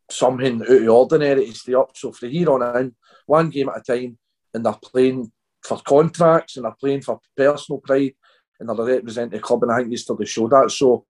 something 0.10 0.62
out 0.62 0.70
of 0.70 0.80
the 0.80 0.88
ordinary 0.88 1.46
to 1.46 1.54
stay 1.54 1.74
up. 1.74 1.92
So 1.96 2.12
from 2.12 2.30
here 2.30 2.50
on 2.50 2.78
in, 2.78 2.96
one 3.26 3.50
game 3.50 3.70
at 3.70 3.80
a 3.80 3.82
time, 3.82 4.18
and 4.58 4.66
they're 4.66 4.74
playing 4.74 5.32
for 5.64 5.78
contracts 5.78 6.58
and 6.58 6.66
they're 6.66 6.76
playing 6.80 7.02
for 7.02 7.20
personal 7.36 7.80
pride, 7.80 8.14
and 8.60 8.68
they're 8.68 8.76
representing 8.76 9.38
the 9.38 9.40
club. 9.40 9.64
And 9.64 9.72
I 9.72 9.78
think 9.78 9.92
yesterday 9.92 10.26
show 10.26 10.48
that. 10.50 10.72
So 10.72 11.06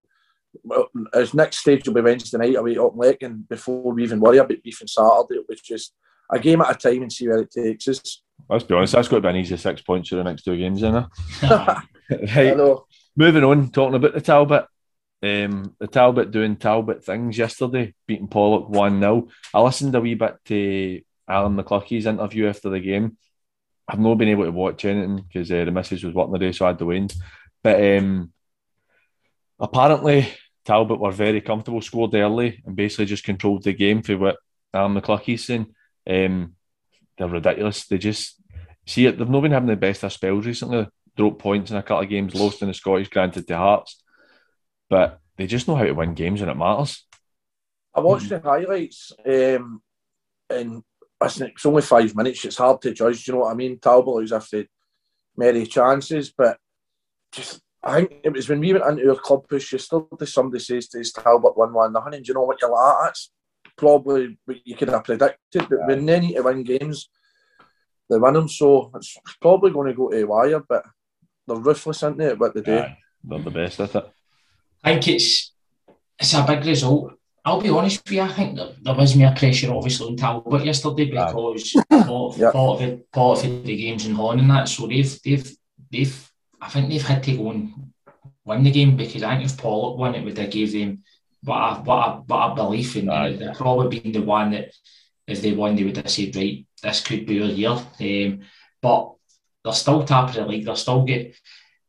his 1.13 1.33
next 1.33 1.59
stage 1.59 1.87
will 1.87 1.95
be 1.95 2.01
Wednesday 2.01 2.37
night 2.37 2.55
away 2.55 2.77
up 2.77 2.95
Lake, 2.95 3.23
and 3.23 3.47
before 3.47 3.93
we 3.93 4.03
even 4.03 4.19
worry 4.19 4.37
about 4.37 4.61
beefing 4.63 4.87
Saturday, 4.87 5.35
it 5.35 5.45
was 5.47 5.61
just 5.61 5.93
a 6.31 6.39
game 6.39 6.61
at 6.61 6.71
a 6.71 6.75
time 6.75 7.03
and 7.03 7.11
see 7.11 7.27
where 7.27 7.39
it 7.39 7.51
takes 7.51 7.87
us. 7.87 8.21
Let's 8.49 8.63
be 8.63 8.75
honest, 8.75 8.93
that's 8.93 9.07
got 9.07 9.17
to 9.17 9.21
be 9.21 9.29
an 9.29 9.35
easy 9.37 9.57
six 9.57 9.81
points 9.81 10.09
for 10.09 10.15
the 10.15 10.23
next 10.23 10.43
two 10.43 10.57
games, 10.57 10.83
isn't 10.83 10.95
it? 10.95 11.05
right. 12.35 12.77
Moving 13.15 13.43
on, 13.43 13.71
talking 13.71 13.95
about 13.95 14.13
the 14.13 14.21
Talbot. 14.21 14.65
Um, 15.23 15.75
the 15.79 15.87
Talbot 15.87 16.29
doing 16.29 16.57
Talbot 16.57 17.03
things 17.03 17.37
yesterday, 17.37 17.93
beating 18.05 18.27
Pollok 18.27 18.69
1 18.69 18.99
0. 18.99 19.27
I 19.53 19.61
listened 19.61 19.95
a 19.95 20.01
wee 20.01 20.13
bit 20.13 20.35
to 20.45 21.01
Alan 21.27 21.57
McCluckey's 21.57 22.05
interview 22.05 22.47
after 22.47 22.69
the 22.69 22.79
game. 22.79 23.17
I've 23.87 23.99
not 23.99 24.15
been 24.15 24.29
able 24.29 24.43
to 24.43 24.51
watch 24.51 24.83
anything 24.85 25.17
because 25.17 25.51
uh, 25.51 25.63
the 25.63 25.71
message 25.71 26.03
was 26.03 26.13
working 26.13 26.33
the 26.33 26.39
day, 26.39 26.51
so 26.51 26.65
I 26.65 26.69
had 26.69 26.79
to 26.79 26.85
win. 26.85 27.07
But 27.63 27.97
um, 27.97 28.33
apparently, 29.59 30.27
Talbot 30.65 30.99
were 30.99 31.11
very 31.11 31.41
comfortable, 31.41 31.81
scored 31.81 32.13
early, 32.13 32.61
and 32.65 32.75
basically 32.75 33.05
just 33.05 33.23
controlled 33.23 33.63
the 33.63 33.73
game 33.73 34.01
for 34.01 34.17
what 34.17 34.37
Alan 34.73 34.93
McCluckey's 34.93 35.45
saying. 35.45 35.73
Um, 36.05 36.55
they're 37.17 37.27
ridiculous. 37.27 37.85
They 37.87 37.97
just 37.97 38.35
see 38.85 39.05
it. 39.05 39.17
They've 39.17 39.29
not 39.29 39.41
been 39.41 39.51
having 39.51 39.69
the 39.69 39.75
best 39.75 40.03
of 40.03 40.11
spells 40.11 40.45
recently. 40.45 40.87
Dropped 41.15 41.39
points 41.39 41.71
in 41.71 41.77
a 41.77 41.83
couple 41.83 42.03
of 42.03 42.09
games, 42.09 42.35
lost 42.35 42.61
in 42.61 42.67
the 42.67 42.73
Scottish, 42.73 43.09
granted 43.09 43.47
to 43.47 43.57
Hearts, 43.57 44.03
but 44.89 45.19
they 45.37 45.47
just 45.47 45.67
know 45.67 45.75
how 45.75 45.83
to 45.83 45.93
win 45.93 46.13
games 46.13 46.41
and 46.41 46.51
it 46.51 46.55
matters. 46.55 47.05
I 47.95 48.01
watched 48.01 48.29
the 48.29 48.39
highlights, 48.39 49.13
um, 49.25 49.81
and 50.49 50.83
it's 51.21 51.65
only 51.65 51.81
five 51.81 52.15
minutes. 52.15 52.45
It's 52.45 52.57
hard 52.57 52.81
to 52.81 52.93
judge. 52.93 53.27
You 53.27 53.33
know 53.33 53.39
what 53.41 53.51
I 53.51 53.55
mean? 53.55 53.79
Talbot 53.79 54.15
lose 54.15 54.31
after 54.31 54.65
many 55.35 55.65
chances, 55.65 56.31
but 56.35 56.57
just 57.31 57.61
I 57.83 58.01
think 58.01 58.21
it 58.23 58.33
was 58.33 58.49
when 58.49 58.59
we 58.59 58.73
went 58.73 58.99
into 58.99 59.09
our 59.09 59.15
club 59.15 59.47
push 59.47 59.71
yesterday, 59.71 60.25
somebody 60.25 60.61
says 60.61 60.87
to 60.89 60.99
us, 60.99 61.11
Talbot 61.11 61.57
1 61.57 61.73
1 61.73 61.93
nothing. 61.93 62.15
And 62.15 62.25
do 62.25 62.29
you 62.29 62.33
know 62.33 62.43
what 62.43 62.61
you're 62.61 62.71
like? 62.71 62.79
Ah, 62.79 63.03
that's 63.05 63.31
probably 63.77 64.37
what 64.45 64.57
you 64.65 64.75
could 64.75 64.89
have 64.89 65.03
predicted. 65.03 65.37
But 65.69 65.69
yeah. 65.71 65.87
when 65.87 66.05
they 66.05 66.19
need 66.19 66.35
to 66.35 66.41
win 66.41 66.63
games, 66.63 67.09
they 68.09 68.17
win 68.17 68.33
them. 68.33 68.49
So 68.49 68.91
it's 68.95 69.17
probably 69.39 69.71
going 69.71 69.87
to 69.87 69.93
go 69.93 70.09
to 70.09 70.17
a 70.17 70.27
wire, 70.27 70.61
but 70.67 70.85
they're 71.47 71.55
ruthless, 71.55 72.03
aren't 72.03 72.17
they, 72.17 72.33
what 72.33 72.53
they 72.53 72.61
do? 72.61 72.71
Yeah, 72.71 72.95
they're 73.23 73.39
the 73.39 73.51
best 73.51 73.79
at 73.79 73.95
it. 73.95 74.11
I 74.83 74.93
think 74.93 75.07
it's 75.07 75.53
it's 76.19 76.33
a 76.33 76.45
big 76.45 76.65
result. 76.65 77.13
I'll 77.47 77.61
be 77.61 77.69
honest 77.69 78.03
with 78.03 78.11
you, 78.11 78.21
I 78.23 78.27
think 78.27 78.57
there, 78.57 78.73
there 78.81 78.93
was 78.93 79.15
more 79.15 79.33
pressure 79.33 79.73
obviously 79.73 80.07
on 80.07 80.17
Talbot 80.17 80.65
yesterday 80.65 81.05
because 81.05 81.31
part, 81.89 82.01
of, 82.09 82.37
yep. 82.37 82.51
part, 82.51 82.75
of 82.75 82.81
it, 82.81 83.09
part 83.13 83.45
of 83.45 83.63
the 83.63 83.77
games 83.77 84.05
in 84.05 84.15
Holland 84.15 84.41
and 84.41 84.49
that. 84.49 84.67
So 84.67 84.85
they've 84.85 85.17
they've 85.23 85.55
they've 85.89 86.31
I 86.59 86.67
think 86.67 86.89
they've 86.89 87.01
had 87.01 87.23
to 87.23 87.37
go 87.37 87.51
and 87.51 87.71
win 88.43 88.63
the 88.63 88.71
game 88.71 88.97
because 88.97 89.23
I 89.23 89.37
think 89.37 89.49
if 89.49 89.55
Pollok 89.55 89.97
won 89.97 90.15
it 90.15 90.25
would 90.25 90.37
have 90.37 90.51
gave 90.51 90.73
them 90.73 91.03
what 91.41 91.57
a, 91.57 91.81
what 91.83 92.07
a, 92.07 92.11
what 92.27 92.51
a 92.51 92.55
belief 92.55 92.97
in 92.97 93.07
right. 93.07 93.39
they'd 93.39 93.53
probably 93.53 93.97
been 93.97 94.11
the 94.11 94.21
one 94.21 94.51
that 94.51 94.73
if 95.25 95.41
they 95.41 95.53
won 95.53 95.77
they 95.77 95.85
would 95.85 95.95
have 95.95 96.09
said 96.09 96.35
right 96.35 96.65
this 96.83 97.01
could 97.01 97.25
be 97.25 97.41
our 97.41 97.47
year 97.47 97.69
um, 97.69 98.41
but 98.81 99.13
they're 99.63 99.73
still 99.73 100.03
top 100.03 100.29
of 100.29 100.35
the 100.35 100.45
league 100.45 100.65
they're 100.65 100.75
still 100.75 101.05
get 101.05 101.33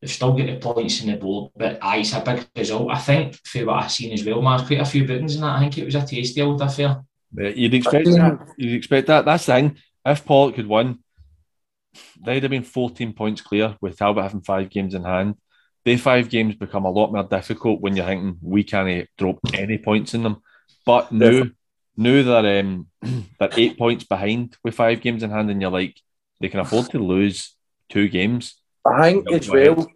they've 0.00 0.10
still 0.10 0.32
got 0.32 0.46
the 0.46 0.56
points 0.56 1.02
in 1.02 1.10
the 1.10 1.16
board 1.16 1.50
but 1.56 1.78
aye, 1.82 1.98
it's 1.98 2.12
a 2.12 2.20
big 2.20 2.46
result. 2.56 2.90
I 2.90 2.98
think 2.98 3.34
for 3.44 3.64
what 3.66 3.84
I've 3.84 3.92
seen 3.92 4.12
as 4.12 4.24
well 4.24 4.42
man 4.42 4.66
quite 4.66 4.80
a 4.80 4.84
few 4.84 5.06
bookings 5.06 5.34
in 5.34 5.40
that 5.42 5.56
I 5.56 5.60
think 5.60 5.78
it 5.78 5.84
was 5.84 5.94
a 5.94 6.06
tasty 6.06 6.40
old 6.40 6.60
affair. 6.60 7.02
You'd 7.32 7.74
expect 7.74 8.06
that. 8.06 8.54
You'd 8.56 8.76
expect 8.76 9.06
that. 9.08 9.24
That's 9.24 9.46
the 9.46 9.52
thing. 9.52 9.76
If 10.06 10.24
Pollok 10.24 10.54
could 10.54 10.66
win 10.66 10.98
they'd 12.24 12.42
have 12.42 12.50
been 12.50 12.62
14 12.62 13.12
points 13.12 13.40
clear 13.40 13.76
with 13.80 13.98
Talbot 13.98 14.24
having 14.24 14.40
five 14.40 14.70
games 14.70 14.94
in 14.94 15.04
hand. 15.04 15.36
they 15.84 15.96
five 15.96 16.28
games 16.28 16.54
become 16.54 16.84
a 16.84 16.90
lot 16.90 17.12
more 17.12 17.24
difficult 17.24 17.80
when 17.80 17.96
you're 17.96 18.06
thinking 18.06 18.38
we 18.42 18.64
can't 18.64 19.08
drop 19.16 19.38
any 19.54 19.78
points 19.78 20.14
in 20.14 20.22
them. 20.22 20.42
But 20.84 21.12
now, 21.12 21.44
now 21.96 22.22
they're 22.22 22.60
um, 22.60 22.86
they're 23.38 23.50
eight 23.56 23.78
points 23.78 24.04
behind 24.04 24.56
with 24.64 24.74
five 24.74 25.00
games 25.00 25.22
in 25.22 25.30
hand, 25.30 25.50
and 25.50 25.60
you're 25.60 25.70
like 25.70 26.00
they 26.40 26.48
can 26.48 26.60
afford 26.60 26.90
to 26.90 26.98
lose 26.98 27.54
two 27.88 28.08
games. 28.08 28.60
I 28.84 29.10
think 29.10 29.32
as 29.32 29.48
well, 29.48 29.86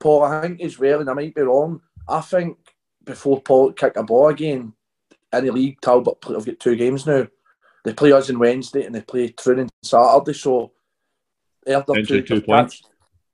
Paul. 0.00 0.22
I 0.24 0.42
think 0.42 0.60
as 0.60 0.78
well, 0.78 1.00
and 1.00 1.10
I 1.10 1.14
might 1.14 1.34
be 1.34 1.42
wrong. 1.42 1.80
I 2.08 2.20
think 2.20 2.58
before 3.04 3.40
Paul 3.40 3.72
kick 3.72 3.96
a 3.96 4.02
ball 4.02 4.28
again 4.28 4.72
in 5.32 5.44
the 5.44 5.52
league, 5.52 5.80
Talbot 5.80 6.18
i 6.28 6.32
have 6.32 6.46
got 6.46 6.60
two 6.60 6.76
games 6.76 7.06
now. 7.06 7.26
They 7.84 7.92
play 7.92 8.12
us 8.12 8.30
on 8.30 8.38
Wednesday 8.38 8.84
and 8.84 8.94
they 8.94 9.02
play 9.02 9.28
Troon 9.28 9.60
on 9.60 9.68
Saturday, 9.82 10.32
so 10.32 10.72
they're 11.64 11.82
two, 11.82 12.22
two 12.22 12.40
points. 12.40 12.82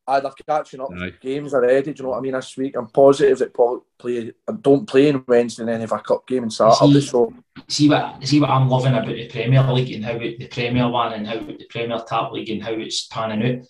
Catch, 0.08 0.22
they're 0.22 0.32
catching 0.46 0.80
up 0.80 0.90
Aye. 0.92 1.14
games 1.20 1.54
already. 1.54 1.92
Do 1.92 1.98
you 1.98 2.02
know 2.02 2.10
what 2.10 2.18
I 2.18 2.20
mean? 2.20 2.32
This 2.32 2.56
week, 2.56 2.76
I'm 2.76 2.88
positive 2.88 3.38
that 3.38 3.54
Paul 3.54 3.86
play 3.98 4.32
uh, 4.48 4.52
don't 4.52 4.86
play 4.86 5.12
on 5.12 5.24
Wednesday 5.26 5.62
and 5.62 5.68
then 5.68 5.80
have 5.80 5.92
a 5.92 6.00
cup 6.00 6.26
game 6.26 6.44
on 6.44 6.50
Saturday. 6.50 7.00
See, 7.00 7.06
so 7.06 7.32
see 7.68 7.88
what 7.88 8.26
see 8.26 8.40
what 8.40 8.50
I'm 8.50 8.68
loving 8.68 8.92
about 8.92 9.06
the 9.06 9.28
Premier 9.28 9.62
League 9.72 9.92
and 9.92 10.04
how 10.04 10.12
it, 10.12 10.38
the 10.38 10.48
Premier 10.48 10.88
one 10.88 11.12
and 11.12 11.26
how 11.26 11.38
the 11.38 11.66
Premier 11.70 12.02
Tap 12.06 12.32
League 12.32 12.50
and 12.50 12.62
how 12.62 12.72
it's 12.72 13.06
panning 13.06 13.58
out 13.60 13.66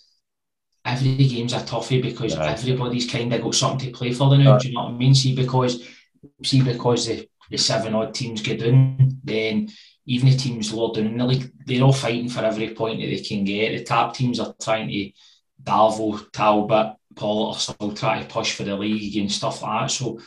every 0.83 1.15
game's 1.27 1.53
a 1.53 1.57
toughie 1.57 2.01
because 2.01 2.37
right. 2.37 2.49
everybody's 2.49 3.09
kind 3.09 3.33
of 3.33 3.41
got 3.41 3.55
something 3.55 3.91
to 3.91 3.97
play 3.97 4.13
for 4.13 4.29
the 4.29 4.37
now. 4.37 4.53
Right. 4.53 4.61
Do 4.61 4.67
you 4.67 4.73
know 4.75 4.83
what 4.83 4.93
I 4.93 4.97
mean? 4.97 5.15
See, 5.15 5.35
because 5.35 5.87
see 6.43 6.61
because 6.61 7.07
the, 7.07 7.27
the 7.49 7.57
seven 7.57 7.93
odd 7.93 8.13
teams 8.13 8.41
get 8.41 8.59
down, 8.59 9.19
then 9.23 9.69
even 10.05 10.29
the 10.29 10.37
teams 10.37 10.73
lower 10.73 10.93
down 10.93 11.07
in 11.07 11.17
the 11.17 11.25
league, 11.25 11.51
they're 11.65 11.83
all 11.83 11.93
fighting 11.93 12.29
for 12.29 12.41
every 12.41 12.73
point 12.73 12.99
that 12.99 13.07
they 13.07 13.21
can 13.21 13.43
get. 13.43 13.77
The 13.77 13.83
top 13.83 14.15
teams 14.15 14.39
are 14.39 14.53
trying 14.61 14.89
to 14.89 15.11
Darvel, 15.63 16.31
Talbot, 16.31 16.95
Paul 17.15 17.53
are 17.53 17.59
still 17.59 17.93
trying 17.93 18.25
to 18.25 18.33
push 18.33 18.53
for 18.53 18.63
the 18.63 18.75
league 18.75 19.17
and 19.17 19.31
stuff 19.31 19.61
like 19.61 19.81
that. 19.81 19.91
So 19.91 20.19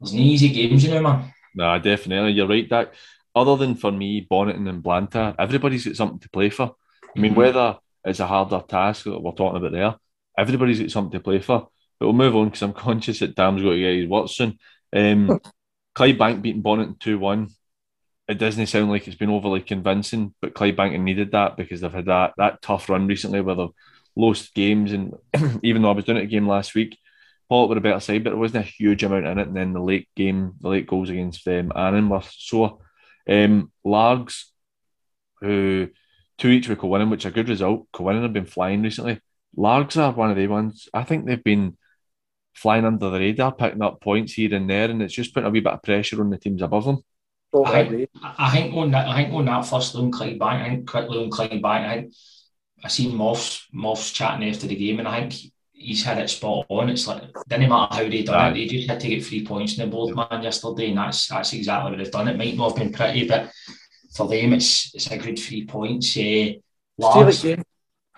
there's 0.00 0.12
no 0.12 0.20
easy 0.20 0.48
games, 0.48 0.84
you 0.84 0.90
know, 0.90 1.02
man. 1.02 1.32
Nah, 1.54 1.78
definitely. 1.78 2.32
You're 2.32 2.48
right, 2.48 2.68
That 2.68 2.94
Other 3.34 3.56
than 3.56 3.74
for 3.74 3.92
me, 3.92 4.26
Bonnyton 4.30 4.68
and 4.68 4.82
Blantyre, 4.82 5.34
everybody's 5.38 5.86
got 5.86 5.96
something 5.96 6.18
to 6.20 6.30
play 6.30 6.50
for. 6.50 6.74
I 7.16 7.20
mean, 7.20 7.32
mm-hmm. 7.32 7.40
whether 7.40 7.78
it's 8.04 8.20
a 8.20 8.26
harder 8.26 8.62
task 8.66 9.04
that 9.04 9.20
we're 9.20 9.32
talking 9.32 9.58
about 9.58 9.72
there, 9.72 9.94
everybody's 10.36 10.80
got 10.80 10.90
something 10.90 11.18
to 11.18 11.22
play 11.22 11.40
for. 11.40 11.68
But 11.98 12.06
we'll 12.06 12.14
move 12.14 12.36
on 12.36 12.46
because 12.46 12.62
I'm 12.62 12.72
conscious 12.74 13.20
that 13.20 13.34
Dam's 13.34 13.62
got 13.62 13.70
to 13.70 13.78
get 13.78 13.94
his 13.94 14.08
work 14.08 14.28
soon. 14.28 14.58
Um, 14.92 15.40
Clydebank 15.94 16.42
beating 16.42 16.62
Bonnet 16.62 17.00
2 17.00 17.18
1. 17.18 17.48
It 18.28 18.38
doesn't 18.38 18.66
sound 18.66 18.88
like 18.88 19.06
it's 19.06 19.16
been 19.16 19.30
overly 19.30 19.60
convincing, 19.60 20.34
but 20.40 20.54
Clydebank 20.54 20.98
needed 21.00 21.32
that 21.32 21.56
because 21.56 21.80
they've 21.80 21.92
had 21.92 22.06
that, 22.06 22.34
that 22.38 22.62
tough 22.62 22.88
run 22.88 23.06
recently 23.06 23.40
where 23.40 23.54
they've 23.54 23.68
lost 24.16 24.54
games. 24.54 24.92
And 24.92 25.14
even 25.62 25.82
though 25.82 25.90
I 25.90 25.94
was 25.94 26.04
doing 26.04 26.18
it 26.18 26.24
a 26.24 26.26
game 26.26 26.48
last 26.48 26.74
week, 26.74 26.98
Paul 27.48 27.68
were 27.68 27.76
a 27.76 27.80
better 27.80 28.00
side, 28.00 28.24
but 28.24 28.30
there 28.30 28.38
wasn't 28.38 28.64
a 28.64 28.68
huge 28.68 29.02
amount 29.04 29.26
in 29.26 29.38
it. 29.38 29.48
And 29.48 29.56
then 29.56 29.72
the 29.72 29.82
late 29.82 30.08
game, 30.16 30.54
the 30.60 30.68
late 30.68 30.86
goals 30.86 31.10
against 31.10 31.46
um, 31.48 31.72
Annan 31.76 32.08
were 32.08 32.22
sore. 32.22 32.78
Um, 33.28 33.70
Largs, 33.84 34.50
who 35.40 35.88
two 36.38 36.48
each 36.48 36.68
with 36.68 36.82
winning, 36.82 37.10
which 37.10 37.22
is 37.22 37.26
a 37.26 37.30
good 37.30 37.48
result. 37.48 37.86
Corinne 37.92 38.22
have 38.22 38.32
been 38.32 38.46
flying 38.46 38.82
recently. 38.82 39.20
Largs 39.56 39.96
are 39.96 40.12
one 40.12 40.30
of 40.30 40.36
the 40.36 40.46
ones. 40.46 40.88
I 40.94 41.04
think 41.04 41.26
they've 41.26 41.42
been 41.42 41.76
flying 42.54 42.84
under 42.84 43.10
the 43.10 43.18
radar, 43.18 43.52
picking 43.52 43.82
up 43.82 44.00
points 44.00 44.34
here 44.34 44.54
and 44.54 44.68
there, 44.68 44.90
and 44.90 45.02
it's 45.02 45.14
just 45.14 45.34
putting 45.34 45.46
a 45.46 45.50
wee 45.50 45.60
bit 45.60 45.72
of 45.72 45.82
pressure 45.82 46.20
on 46.20 46.30
the 46.30 46.38
teams 46.38 46.62
above 46.62 46.84
them. 46.84 47.02
Oh, 47.54 47.66
I, 47.66 47.86
think, 47.86 48.10
I 48.22 48.50
think 48.50 48.74
on 48.74 48.90
that, 48.92 49.08
I 49.08 49.24
think 49.24 49.34
on 49.34 49.44
that 49.44 49.66
first 49.66 49.94
on 49.94 50.10
Clydebank, 50.10 50.42
I 50.42 50.68
think 50.70 50.88
quickly 50.88 51.18
on 51.18 51.30
Clydebank, 51.30 51.64
I 51.64 51.94
think 51.94 52.14
I 52.84 52.88
seen 52.88 53.16
Moffs 53.16 53.64
Moffs 53.74 54.12
chatting 54.12 54.48
after 54.48 54.66
the 54.66 54.74
game, 54.74 54.98
and 54.98 55.08
I 55.08 55.20
think 55.20 55.52
he's 55.72 56.02
had 56.02 56.18
it 56.18 56.30
spot 56.30 56.66
on. 56.68 56.88
It's 56.88 57.06
like 57.06 57.22
didn't 57.48 57.68
matter 57.68 57.94
how 57.94 58.08
they 58.08 58.22
done 58.22 58.34
right. 58.34 58.50
it, 58.52 58.54
they 58.54 58.66
just 58.66 58.88
had 58.88 59.00
to 59.00 59.08
get 59.08 59.24
three 59.24 59.44
points 59.44 59.76
in 59.76 59.84
the 59.84 59.94
board 59.94 60.16
man 60.16 60.42
yesterday, 60.42 60.88
and 60.88 60.98
that's 60.98 61.28
that's 61.28 61.52
exactly 61.52 61.90
what 61.90 61.98
they've 61.98 62.10
done. 62.10 62.28
It 62.28 62.38
might 62.38 62.56
not 62.56 62.70
have 62.70 62.78
been 62.78 62.92
pretty, 62.92 63.28
but 63.28 63.50
for 64.14 64.28
them, 64.28 64.52
it's 64.52 64.94
it's 64.94 65.10
a 65.10 65.18
good 65.18 65.38
three 65.38 65.66
points. 65.66 66.16
Uh, 66.16 66.52
last, 66.98 67.46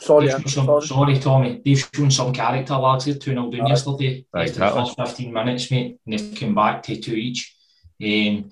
Sorry, 0.00 0.28
some, 0.28 0.46
sorry. 0.48 0.86
sorry, 0.86 1.18
Tommy. 1.20 1.62
They've 1.64 1.88
shown 1.94 2.10
some 2.10 2.32
character, 2.32 2.74
lads. 2.74 3.04
They're 3.04 3.14
2 3.14 3.30
0 3.30 3.50
down 3.50 3.68
yesterday. 3.68 4.26
Right, 4.32 4.48
after 4.48 4.58
the 4.58 4.70
first 4.70 4.96
15 4.96 5.32
minutes, 5.32 5.70
mate, 5.70 5.98
and 6.04 6.18
they've 6.18 6.38
come 6.38 6.54
back 6.54 6.82
to 6.84 7.00
two 7.00 7.14
each. 7.14 7.56
Um, 8.02 8.50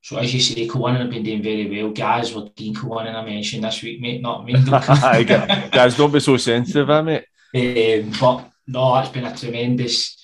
so, 0.00 0.18
as 0.18 0.32
you 0.32 0.40
say, 0.40 0.68
Cowan 0.68 0.94
have 0.96 1.10
been 1.10 1.24
doing 1.24 1.42
very 1.42 1.68
well. 1.68 1.90
Guys, 1.90 2.34
we're 2.34 2.48
Dean 2.54 2.74
Cowan, 2.74 3.08
I 3.08 3.24
mentioned 3.24 3.64
this 3.64 3.82
week, 3.82 4.00
mate, 4.00 4.22
not 4.22 4.44
me. 4.44 4.52
Guys, 4.70 5.96
don't 5.96 6.12
be 6.12 6.20
so 6.20 6.36
sensitive, 6.36 6.88
eh, 6.88 7.02
mate. 7.02 7.24
Um, 7.54 8.12
but 8.20 8.50
no, 8.68 8.98
it's 9.00 9.08
been 9.08 9.24
a 9.24 9.36
tremendous 9.36 10.17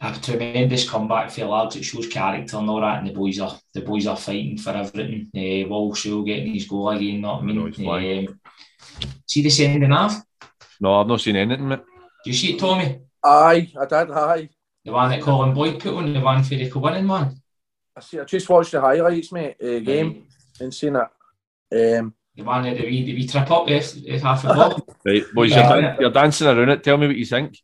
a 0.00 0.20
tremendous 0.20 0.88
comeback 0.88 1.30
for 1.30 1.46
lads. 1.46 1.76
It 1.76 1.84
shows 1.84 2.06
character 2.06 2.58
and 2.58 2.68
all 2.68 2.80
that, 2.80 2.98
and 2.98 3.08
the 3.08 3.12
boys 3.12 3.40
are 3.40 3.58
the 3.72 3.80
boys 3.80 4.06
are 4.06 4.16
fighting 4.16 4.58
for 4.58 4.70
everything. 4.70 5.30
Uh, 5.34 5.68
Walsh 5.68 6.04
getting 6.04 6.54
his 6.54 6.66
goal 6.66 6.90
again, 6.90 7.22
not 7.22 7.42
I 7.42 7.44
mean. 7.44 8.28
Um, 8.28 8.40
See 9.26 9.42
the 9.42 9.50
sending 9.50 9.92
off? 9.92 10.22
No, 10.80 11.00
I've 11.00 11.06
not 11.06 11.20
seen 11.20 11.36
anything, 11.36 11.68
mate. 11.68 11.80
Do 12.24 12.30
you 12.30 12.36
see 12.36 12.54
it, 12.54 12.60
Tommy? 12.60 13.00
Aye, 13.22 13.72
I 13.78 13.86
did, 13.86 14.10
aye. 14.10 14.48
The 14.84 14.92
one 14.92 15.10
that 15.10 15.22
Colin 15.22 15.52
Boyd 15.52 15.80
put 15.80 15.94
on, 15.94 16.12
the 16.12 16.20
one 16.20 16.42
for 16.42 16.54
the 16.54 16.70
winning 16.78 17.08
one? 17.08 17.40
I 17.96 18.00
see, 18.00 18.20
I 18.20 18.24
just 18.24 18.48
watched 18.48 18.72
the 18.72 18.80
highlights, 18.80 19.32
mate, 19.32 19.56
uh, 19.62 19.78
game, 19.80 20.08
right. 20.10 20.60
and 20.60 20.74
seen 20.74 20.96
it. 20.96 21.98
Um, 21.98 22.14
the 22.36 22.42
one 22.44 22.62
that 22.64 22.76
the 22.76 22.84
wee, 22.84 23.04
the 23.04 23.14
wee 23.14 23.26
trip 23.26 23.50
up 23.50 23.68
if, 23.68 23.96
if 23.96 24.22
half 24.22 24.44
a 24.44 24.48
ball. 24.48 24.86
right, 25.04 25.24
boys, 25.34 25.54
you're, 25.54 26.00
you're 26.00 26.10
dancing 26.10 26.46
around 26.46 26.68
it. 26.68 26.84
Tell 26.84 26.98
me 26.98 27.06
what 27.06 27.16
you 27.16 27.24
think. 27.24 27.58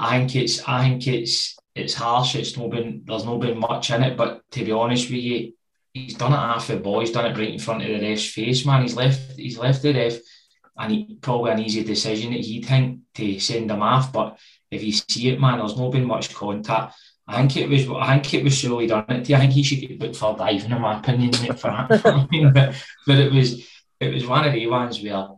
I 0.00 0.18
think 0.18 0.36
it's, 0.36 0.66
I 0.66 0.82
think 0.82 1.06
it's, 1.06 1.56
it's 1.74 1.94
harsh. 1.94 2.34
It's 2.34 2.56
no 2.56 2.68
been, 2.68 3.02
there's 3.04 3.24
no 3.24 3.38
been 3.38 3.58
much 3.58 3.90
in 3.90 4.02
it, 4.02 4.16
but 4.16 4.42
to 4.52 4.64
be 4.64 4.72
honest 4.72 5.10
with 5.10 5.20
you, 5.20 5.52
he's 5.92 6.14
done 6.14 6.32
it 6.32 6.36
half 6.36 6.68
the 6.68 6.76
ball. 6.76 7.00
He's 7.00 7.12
done 7.12 7.26
it 7.26 7.38
right 7.38 7.52
in 7.52 7.58
front 7.58 7.82
of 7.82 7.88
the 7.88 8.08
ref's 8.08 8.32
face, 8.32 8.64
man. 8.64 8.82
He's 8.82 8.96
left, 8.96 9.36
he's 9.36 9.58
left 9.58 9.82
the 9.82 9.92
ref, 9.92 10.18
and 10.78 10.92
he 10.92 11.18
probably 11.20 11.52
an 11.52 11.60
easy 11.60 11.84
decision 11.84 12.32
that 12.32 12.40
he'd 12.40 12.64
think 12.64 13.00
to 13.14 13.38
send 13.38 13.70
him 13.70 13.82
off. 13.82 14.12
But 14.12 14.38
if 14.70 14.82
you 14.82 14.92
see 14.92 15.28
it, 15.28 15.40
man, 15.40 15.58
there's 15.58 15.76
not 15.76 15.92
been 15.92 16.06
much 16.06 16.34
contact. 16.34 16.94
I 17.28 17.36
think 17.36 17.56
it 17.58 17.68
was. 17.68 17.88
I 17.88 18.18
think 18.18 18.34
it 18.34 18.44
was 18.44 18.56
surely 18.56 18.88
done 18.88 19.04
it. 19.08 19.30
I 19.30 19.38
think 19.38 19.52
he 19.52 19.62
should 19.62 19.80
get 19.80 19.98
booked 20.00 20.16
for 20.16 20.36
diving, 20.36 20.70
in 20.70 20.80
my 20.80 20.98
opinion, 20.98 21.32
for 21.32 21.70
that. 21.70 22.02
I 22.06 22.26
mean, 22.30 22.52
but, 22.52 22.74
but 23.06 23.18
it 23.18 23.32
was 23.32 23.68
it 24.00 24.12
was 24.12 24.26
one 24.26 24.46
of 24.46 24.52
the 24.52 24.66
ones 24.66 25.00
where 25.02 25.28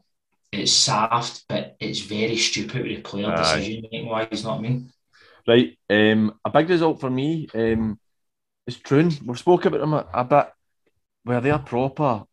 it's 0.53 0.73
soft, 0.73 1.45
but 1.49 1.77
it's 1.81 2.01
very 2.01 2.37
stupid 2.37 2.83
with 2.83 2.97
the 2.97 3.03
player 3.03 3.35
decision 3.35 3.83
making 3.83 4.07
wise. 4.07 4.45
Not 4.45 4.59
I 4.59 4.61
mean. 4.61 4.93
Right. 5.49 5.79
Um, 5.91 6.39
a 6.45 6.51
big 6.51 6.69
result 6.69 7.01
for 7.01 7.11
me. 7.11 7.49
Um, 7.55 7.99
it's 8.67 8.77
true. 8.77 9.11
We've 9.25 9.39
spoke 9.39 9.65
about 9.65 9.81
them 9.81 9.95
a, 9.95 10.07
a 10.13 10.25
bit 10.25 10.53
where 11.25 11.41
they're 11.41 11.59
proper. 11.59 12.25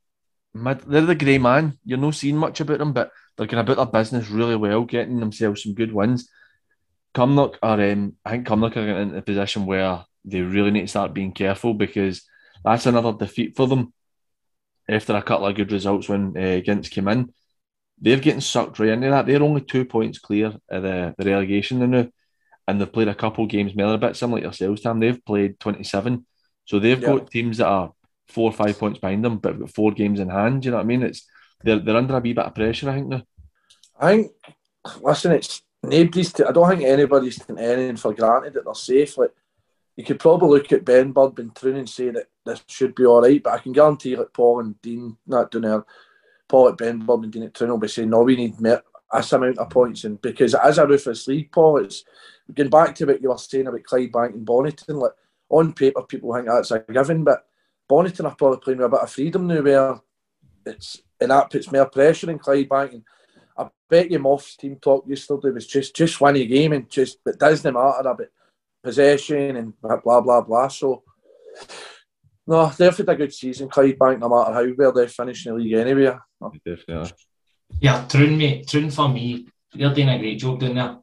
Mid, 0.54 0.82
they're 0.82 1.02
the 1.02 1.16
grey 1.16 1.38
man. 1.38 1.80
You're 1.86 1.98
not 1.98 2.16
seeing 2.16 2.38
much 2.38 2.60
about 2.60 2.80
them, 2.80 2.92
but 2.92 3.12
they're 3.38 3.48
going 3.48 3.62
about 3.62 3.78
their 3.78 4.02
business 4.02 4.30
really 4.30 4.56
well, 4.56 4.84
getting 4.84 5.20
themselves 5.20 5.64
some 5.64 5.74
good 5.74 5.94
wins. 5.94 6.30
Cumnock 7.16 7.56
are, 7.64 7.82
um, 7.82 8.16
I 8.26 8.32
think 8.32 8.48
Cumnock 8.48 8.72
are 8.78 8.86
getting 8.86 9.02
into 9.02 9.18
a 9.18 9.22
position 9.22 9.66
where 9.66 10.04
they 10.26 10.42
really 10.42 10.72
need 10.72 10.82
to 10.82 10.88
start 10.88 11.14
being 11.14 11.32
careful 11.32 11.74
because 11.74 12.24
that's 12.64 12.86
another 12.86 13.14
defeat 13.14 13.56
for 13.56 13.68
them. 13.68 13.94
After 14.88 15.16
a 15.16 15.22
couple 15.22 15.48
of 15.48 15.56
good 15.56 15.72
results 15.72 16.10
when 16.10 16.36
uh, 16.36 16.60
Gints 16.62 16.90
came 16.90 17.08
in, 17.08 17.32
they're 18.02 18.18
getting 18.18 18.42
sucked 18.42 18.80
right 18.80 18.90
into 18.90 19.10
that. 19.10 19.26
They're 19.26 19.44
only 19.44 19.62
two 19.62 19.86
points 19.86 20.20
clear 20.20 20.54
of 20.70 20.84
the, 20.84 21.16
the 21.18 21.26
relegation 21.26 21.80
now 21.90 22.08
and 22.70 22.80
they've 22.80 22.94
played 22.94 23.08
a 23.08 23.16
couple 23.16 23.48
games 23.48 23.76
more, 23.76 23.96
a 23.96 23.98
bit 23.98 24.16
similar 24.16 24.42
to 24.42 24.46
yourselves, 24.46 24.82
Tam. 24.82 25.00
They've 25.00 25.26
played 25.26 25.60
27. 25.60 26.24
So 26.66 26.78
they've 26.78 27.02
yeah. 27.02 27.08
got 27.08 27.32
teams 27.32 27.58
that 27.58 27.66
are 27.66 27.94
four 28.28 28.52
or 28.52 28.54
five 28.54 28.78
points 28.78 29.00
behind 29.00 29.26
them, 29.26 29.38
but 29.38 29.60
got 29.60 29.74
four 29.74 29.92
games 29.92 30.20
in 30.20 30.30
hand. 30.30 30.64
you 30.64 30.70
know 30.70 30.78
what 30.78 30.84
I 30.84 30.86
mean? 30.86 31.02
It's 31.02 31.28
they're 31.64 31.80
they're 31.80 31.98
under 31.98 32.16
a 32.16 32.20
wee 32.20 32.34
bit 32.34 32.46
of 32.46 32.54
pressure, 32.54 32.90
I 32.92 32.94
think 32.94 33.08
now. 33.08 33.24
I 34.00 34.16
think 34.16 34.32
listen, 35.02 35.32
it's 35.32 35.64
nobody's 35.82 36.32
t- 36.32 36.44
I 36.44 36.52
don't 36.52 36.70
think 36.70 36.84
anybody's 36.84 37.40
taking 37.40 37.58
anything 37.58 37.98
for 37.98 38.14
granted 38.14 38.54
that 38.54 38.66
they're 38.66 38.76
safe. 38.76 39.18
Like 39.18 39.32
you 39.98 40.04
could 40.04 40.20
probably 40.20 40.60
look 40.60 40.72
at 40.72 40.86
Benburb 40.86 41.40
and 41.40 41.56
Troon 41.56 41.78
and 41.78 41.90
say 41.90 42.12
that 42.12 42.28
this 42.46 42.64
should 42.68 42.94
be 42.94 43.06
all 43.06 43.24
right, 43.24 43.42
but 43.42 43.54
I 43.54 43.58
can 43.58 43.72
guarantee 43.72 44.16
like 44.16 44.32
Paul 44.32 44.60
and 44.60 44.80
Dean 44.80 45.18
not 45.26 45.50
doing 45.50 45.64
it. 45.64 45.84
Paul 46.50 46.70
at 46.70 46.78
Benburb 46.78 47.24
and 47.24 47.32
Dean 47.32 47.44
at 47.44 47.62
will 47.62 47.88
saying, 47.88 48.10
No, 48.10 48.24
we 48.24 48.36
need 48.36 48.58
this 48.58 49.32
amount 49.32 49.60
of 49.60 49.70
points 49.70 50.04
and 50.04 50.22
because 50.22 50.56
as 50.56 50.78
a 50.78 50.86
Rufus 50.86 51.28
League, 51.28 51.52
Paul, 51.52 51.78
it's 51.78 52.04
going 52.54 52.70
back 52.70 52.96
to 52.96 53.06
what 53.06 53.22
you 53.22 53.30
were 53.30 53.38
saying 53.38 53.68
about 53.68 53.84
Clydebank 53.84 54.34
and 54.34 54.46
Bonnyton, 54.46 55.00
like 55.00 55.12
on 55.50 55.74
paper, 55.74 56.04
people 56.04 56.34
think 56.34 56.48
that's 56.48 56.72
a 56.72 56.80
given, 56.80 57.24
but 57.24 57.46
Bonnyton 57.90 58.26
are 58.26 58.36
probably 58.36 58.60
playing 58.60 58.80
with 58.80 58.88
a 58.88 58.90
bit 58.90 59.00
of 59.00 59.12
freedom 59.12 59.48
now 59.48 59.62
where 59.62 60.02
it's 60.66 61.02
and 61.22 61.32
that 61.32 61.50
puts 61.50 61.72
more 61.72 61.86
pressure 61.86 62.32
in 62.32 62.40
Clydebank. 62.40 62.94
And 62.94 63.04
I 63.58 63.70
bet 63.90 64.12
you 64.12 64.20
Moff's 64.20 64.56
team 64.56 64.78
talk 64.78 65.06
yesterday 65.08 65.50
was 65.50 65.68
just 65.68 65.96
just 65.96 66.22
win 66.22 66.36
a 66.36 66.46
game 66.46 66.74
and 66.74 66.90
just 66.90 67.20
it 67.26 67.40
doesn't 67.40 67.74
matter 67.74 68.00
about 68.00 68.22
possession 68.84 69.56
and 69.58 69.74
blah 69.82 70.22
blah 70.22 70.42
blah. 70.42 70.68
So 70.68 71.04
no, 72.50 72.70
they've 72.78 72.98
had 72.98 73.10
a 73.10 73.16
good 73.16 73.34
season, 73.34 73.70
Clydebank, 73.70 74.20
no 74.20 74.30
matter 74.30 74.54
how 74.54 74.74
well 74.78 74.92
they 74.92 75.08
finish 75.08 75.46
in 75.46 75.54
the 75.54 75.60
league 75.60 75.74
anyway. 75.74 76.18
Definitely. 76.66 77.12
Yeah, 77.80 78.06
Troon, 78.08 78.38
mate. 78.38 78.68
Troon 78.68 78.90
for 78.90 79.08
me, 79.08 79.48
You're 79.74 79.94
doing 79.94 80.10
a 80.10 80.18
great 80.18 80.40
job 80.40 80.60
doing 80.60 80.76
there 80.76 80.98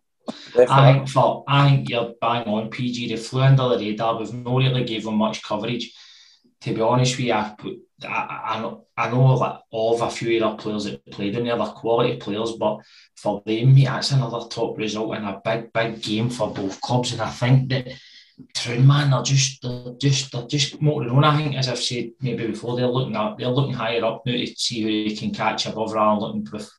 I 0.69 0.93
think 0.93 1.09
for 1.09 1.45
I 1.47 1.69
think 1.69 1.89
you're 1.89 2.15
bang 2.21 2.47
on 2.47 2.71
PG. 2.71 3.09
They 3.09 3.17
flew 3.17 3.43
under 3.43 3.69
the 3.69 3.77
radar. 3.77 4.19
We've 4.19 4.33
not 4.33 4.57
really 4.57 4.85
gave 4.85 5.05
them 5.05 5.17
much 5.17 5.43
coverage. 5.43 5.93
To 6.63 6.75
be 6.75 6.81
honest 6.81 7.17
with 7.17 7.27
you, 7.27 7.33
I 7.33 7.55
put 7.57 7.79
I, 8.05 8.43
I 8.45 8.61
know 8.61 8.87
I 8.97 9.11
know 9.11 9.35
like 9.35 9.61
of 9.73 10.03
a 10.03 10.11
few 10.11 10.45
other 10.45 10.57
players 10.57 10.85
that 10.85 11.05
played 11.11 11.37
in 11.37 11.45
there, 11.45 11.57
they're 11.57 11.67
quality 11.67 12.17
players, 12.17 12.53
but 12.53 12.81
for 13.15 13.43
them, 13.47 13.75
that's 13.75 14.11
another 14.11 14.49
top 14.49 14.77
result 14.79 15.17
and 15.17 15.27
a 15.27 15.41
big, 15.45 15.73
big 15.73 16.03
game 16.03 16.31
for 16.31 16.53
both 16.53 16.81
clubs. 16.81 17.13
And 17.13 17.23
I 17.23 17.31
think 17.31 17.69
that 17.71 17.89
Troon 18.55 18.87
man, 18.87 19.11
they're 19.11 19.23
just 19.23 19.63
they're 19.63 19.95
just 19.99 20.33
they're 20.33 20.47
just 20.47 20.81
motoring 20.83 21.11
on. 21.11 21.25
I 21.25 21.37
think 21.37 21.57
as 21.57 21.69
I've 21.69 21.79
said 21.79 22.11
maybe 22.21 22.49
before, 22.49 22.77
they're 22.77 22.87
looking 22.87 23.17
up, 23.17 23.39
they're 23.39 23.49
looking 23.49 23.73
higher 23.73 24.05
up 24.05 24.23
now 24.27 24.33
to 24.33 24.47
see 24.47 24.83
who 24.83 25.09
they 25.09 25.15
can 25.15 25.33
catch 25.33 25.67
above 25.67 25.93
rather 25.93 26.21
than 26.21 26.45
looking 26.45 26.53
with, 26.53 26.71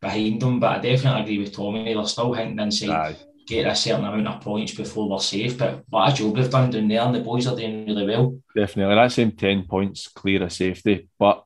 behind 0.00 0.42
them. 0.42 0.60
But 0.60 0.78
I 0.78 0.82
definitely 0.82 1.22
agree 1.22 1.38
with 1.38 1.54
Tommy. 1.54 1.94
They're 1.94 2.04
still 2.04 2.34
hinting 2.34 2.58
inside. 2.58 2.90
Aye. 2.90 3.16
Get 3.46 3.66
a 3.66 3.76
certain 3.76 4.04
amount 4.04 4.26
of 4.26 4.40
points 4.42 4.74
before 4.74 5.08
we're 5.08 5.20
safe. 5.20 5.56
But 5.56 5.84
what 5.88 6.12
a 6.12 6.16
job 6.16 6.36
they've 6.36 6.50
done 6.50 6.70
down 6.70 6.88
there, 6.88 7.00
and 7.00 7.14
the 7.14 7.20
boys 7.20 7.46
are 7.46 7.56
doing 7.56 7.86
really 7.86 8.06
well. 8.06 8.38
Definitely, 8.54 8.94
that 8.96 9.12
same 9.12 9.32
ten 9.32 9.64
points 9.64 10.08
clear 10.08 10.42
of 10.42 10.52
safety. 10.52 11.08
But 11.18 11.44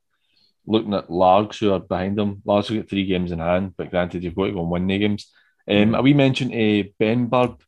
looking 0.67 0.95
at 0.95 1.11
Largs 1.11 1.59
who 1.59 1.73
are 1.73 1.81
behind 1.81 2.17
them, 2.17 2.43
Largs 2.45 2.69
have 2.69 2.79
got 2.79 2.89
three 2.89 3.07
games 3.07 3.31
in 3.31 3.39
hand. 3.39 3.75
But 3.77 3.91
granted, 3.91 4.25
you've 4.25 4.35
got 4.35 4.47
to 4.47 4.53
go 4.53 4.63
and 4.63 4.71
win 4.71 4.87
the 4.87 4.99
games. 4.99 5.31
Um, 5.69 6.03
we 6.03 6.15
mentioned 6.15 6.53
a 6.55 6.81
uh, 6.81 6.85
Benburb 6.99 7.61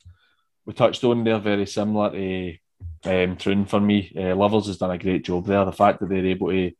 we 0.65 0.73
touched 0.73 1.05
on 1.05 1.25
there 1.25 1.39
very 1.39 1.67
similar 1.67 2.11
to 2.11 2.57
um, 3.05 3.37
Troon 3.37 3.65
for 3.65 3.81
me. 3.81 4.13
Uh, 4.17 4.35
Lovers 4.35 4.67
has 4.67 4.79
done 4.79 4.91
a 4.91 4.99
great 4.99 5.25
job 5.25 5.47
there. 5.47 5.65
The 5.65 5.73
fact 5.73 6.01
that 6.01 6.09
they're 6.09 6.27
able 6.27 6.51
to 6.51 6.73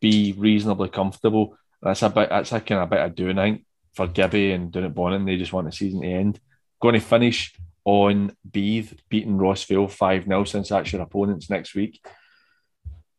be 0.00 0.34
reasonably 0.36 0.88
comfortable, 0.88 1.56
that's 1.82 2.02
a 2.02 2.10
bit, 2.10 2.28
that's 2.28 2.52
a 2.52 2.60
kind 2.60 2.82
of 2.82 2.90
bit 2.90 3.00
of 3.00 3.14
doing, 3.14 3.38
I 3.38 3.50
think, 3.50 3.64
for 3.94 4.06
Gibby 4.06 4.52
and 4.52 4.70
doing 4.70 4.86
it 4.86 4.94
Bonnet. 4.94 5.24
They 5.24 5.36
just 5.36 5.52
want 5.52 5.66
the 5.66 5.72
season 5.72 6.02
to 6.02 6.08
end. 6.08 6.40
Going 6.80 6.94
to 6.94 7.00
finish 7.00 7.54
on 7.84 8.36
Beith, 8.48 8.98
beating 9.08 9.38
Rossvale 9.38 9.90
5 9.90 10.24
0 10.24 10.44
since 10.44 10.68
that's 10.68 10.92
your 10.92 11.02
opponents 11.02 11.50
next 11.50 11.74
week. 11.74 12.00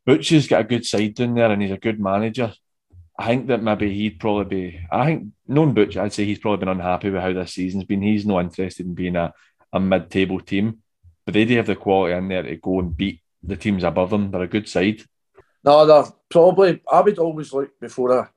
Butch 0.04 0.30
has 0.30 0.48
got 0.48 0.62
a 0.62 0.64
good 0.64 0.84
side 0.84 1.14
down 1.14 1.34
there 1.34 1.50
and 1.50 1.62
he's 1.62 1.70
a 1.70 1.78
good 1.78 2.00
manager. 2.00 2.52
I 3.18 3.26
think 3.26 3.48
that 3.48 3.62
maybe 3.62 3.92
he'd 3.92 4.18
probably 4.18 4.44
be. 4.44 4.80
I 4.90 5.06
think, 5.06 5.28
known 5.46 5.74
Butch, 5.74 5.96
I'd 5.96 6.12
say 6.12 6.24
he's 6.24 6.38
probably 6.38 6.58
been 6.58 6.80
unhappy 6.80 7.10
with 7.10 7.22
how 7.22 7.32
this 7.32 7.52
season's 7.52 7.84
been. 7.84 8.02
He's 8.02 8.26
no 8.26 8.40
interested 8.40 8.86
in 8.86 8.94
being 8.94 9.16
a 9.16 9.32
a 9.72 9.80
mid-table 9.80 10.40
team, 10.40 10.78
but 11.24 11.34
they 11.34 11.44
do 11.44 11.56
have 11.56 11.66
the 11.66 11.76
quality 11.76 12.14
in 12.14 12.28
there 12.28 12.42
to 12.42 12.56
go 12.56 12.80
and 12.80 12.96
beat 12.96 13.20
the 13.42 13.56
teams 13.56 13.84
above 13.84 14.10
them. 14.10 14.30
They're 14.30 14.42
a 14.42 14.48
good 14.48 14.68
side. 14.68 15.02
No, 15.64 15.86
they're 15.86 16.12
probably. 16.28 16.80
I 16.90 17.00
would 17.00 17.18
always 17.18 17.52
look 17.52 17.78
before 17.80 18.18
a 18.18 18.30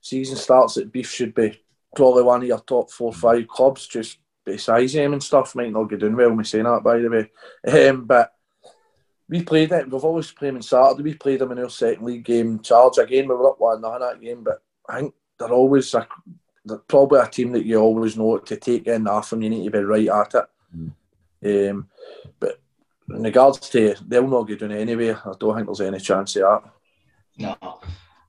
season 0.00 0.36
starts 0.36 0.74
that 0.74 0.92
Beef 0.92 1.10
should 1.10 1.34
be 1.34 1.60
probably 1.94 2.22
one 2.22 2.42
of 2.42 2.48
your 2.48 2.60
top 2.60 2.90
four, 2.90 3.12
five 3.12 3.48
clubs. 3.48 3.86
Just 3.86 4.18
besides 4.44 4.92
them 4.92 5.14
and 5.14 5.22
stuff, 5.22 5.54
might 5.54 5.72
not 5.72 5.84
get 5.84 6.00
doing 6.00 6.16
well. 6.16 6.34
Me 6.34 6.44
saying 6.44 6.64
that 6.64 6.82
by 6.82 6.98
the 6.98 7.08
way, 7.08 7.88
um, 7.88 8.04
but 8.04 8.32
we 9.28 9.42
played 9.42 9.72
it. 9.72 9.90
We've 9.90 10.04
always 10.04 10.30
played 10.30 10.50
them 10.50 10.56
on 10.56 10.62
Saturday. 10.62 11.02
We 11.02 11.14
played 11.14 11.40
them 11.40 11.52
in 11.52 11.58
our 11.58 11.70
second 11.70 12.04
league 12.04 12.24
game. 12.24 12.60
Charge 12.60 12.98
again. 12.98 13.28
We 13.28 13.34
were 13.34 13.50
up 13.50 13.60
one 13.60 13.80
nothing 13.80 14.00
that 14.00 14.20
game, 14.20 14.44
but 14.44 14.62
I 14.88 15.00
think 15.00 15.14
they're 15.38 15.48
always 15.48 15.92
a, 15.94 16.06
they're 16.64 16.78
probably 16.78 17.20
a 17.20 17.26
team 17.26 17.52
that 17.52 17.64
you 17.64 17.78
always 17.78 18.16
know 18.16 18.38
to 18.38 18.56
take 18.56 18.86
in 18.86 19.08
off 19.08 19.32
and 19.32 19.42
you 19.42 19.50
need 19.50 19.64
to 19.64 19.70
be 19.70 19.78
right 19.78 20.08
at 20.08 20.34
it. 20.34 20.44
Um, 21.44 21.88
but 22.40 22.60
in 23.08 23.22
regards 23.22 23.60
to 23.70 23.94
they'll 24.06 24.26
not 24.26 24.44
get 24.44 24.62
it 24.62 24.70
anyway. 24.70 25.12
I 25.12 25.32
don't 25.38 25.54
think 25.54 25.66
there's 25.66 25.80
any 25.80 26.00
chance 26.00 26.36
of 26.36 26.42
that. 26.42 26.62
No, 27.38 27.80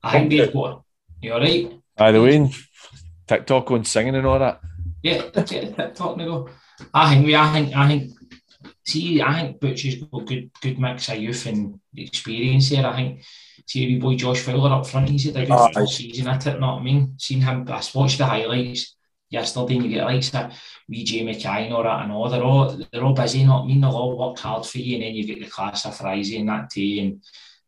I 0.03 0.11
think 0.11 0.29
they've 0.29 0.53
got. 0.53 0.83
You 1.21 1.33
all 1.33 1.39
right? 1.39 1.73
By 1.95 2.11
the 2.11 2.21
way, 2.21 2.51
TikTok 3.25 3.69
and 3.71 3.87
singing 3.87 4.15
and 4.15 4.27
all 4.27 4.39
that. 4.39 4.61
Yeah, 5.01 5.29
that's 5.33 5.51
it. 5.51 5.75
TikTok 5.75 6.17
now. 6.17 6.47
I 6.93 7.13
think 7.13 7.25
we. 7.25 7.35
I 7.35 7.53
think. 7.53 7.75
I 7.75 7.87
think. 7.87 8.11
See, 8.85 9.21
I 9.21 9.41
think 9.41 9.59
Butcher's 9.59 9.95
got 9.95 10.21
a 10.21 10.25
good, 10.25 10.51
good 10.61 10.79
mix 10.79 11.09
of 11.09 11.17
youth 11.17 11.45
and 11.45 11.79
experience 11.95 12.67
here. 12.69 12.85
I 12.85 12.95
think. 12.95 13.23
See, 13.65 13.85
the 13.85 13.99
boy 13.99 14.15
Josh 14.15 14.41
Fowler 14.41 14.73
up 14.73 14.87
front. 14.87 15.09
He's 15.09 15.25
had 15.25 15.37
a 15.37 15.45
good 15.45 15.77
oh, 15.77 15.85
season 15.85 16.27
at 16.27 16.45
it. 16.47 16.59
Know 16.59 16.73
what 16.73 16.81
I 16.81 16.83
mean? 16.83 17.15
Seen 17.17 17.41
him. 17.41 17.65
I 17.67 17.81
watched 17.93 18.17
the 18.17 18.25
highlights 18.25 18.96
yesterday 19.29 19.75
and 19.75 19.85
you 19.85 19.91
get 19.91 20.05
likes 20.05 20.29
that 20.29 20.53
wee 20.87 21.03
Jamie 21.03 21.35
Kine 21.35 21.71
or 21.71 21.83
that 21.83 22.03
and 22.03 22.11
all, 22.11 22.29
they're 22.29 22.43
all, 22.43 22.79
they're 22.91 23.03
all 23.03 23.13
busy, 23.13 23.43
not 23.43 23.67
mean 23.67 23.81
they'll 23.81 23.91
all 23.91 24.17
work 24.17 24.39
hard 24.39 24.65
for 24.65 24.77
you 24.77 24.95
and 24.95 25.03
then 25.03 25.15
you've 25.15 25.27
got 25.27 25.39
the 25.39 25.51
class 25.51 25.85
of 25.85 25.97
Frizy 25.97 26.39
and 26.39 26.49
that 26.49 26.69
team 26.69 27.05
and 27.05 27.23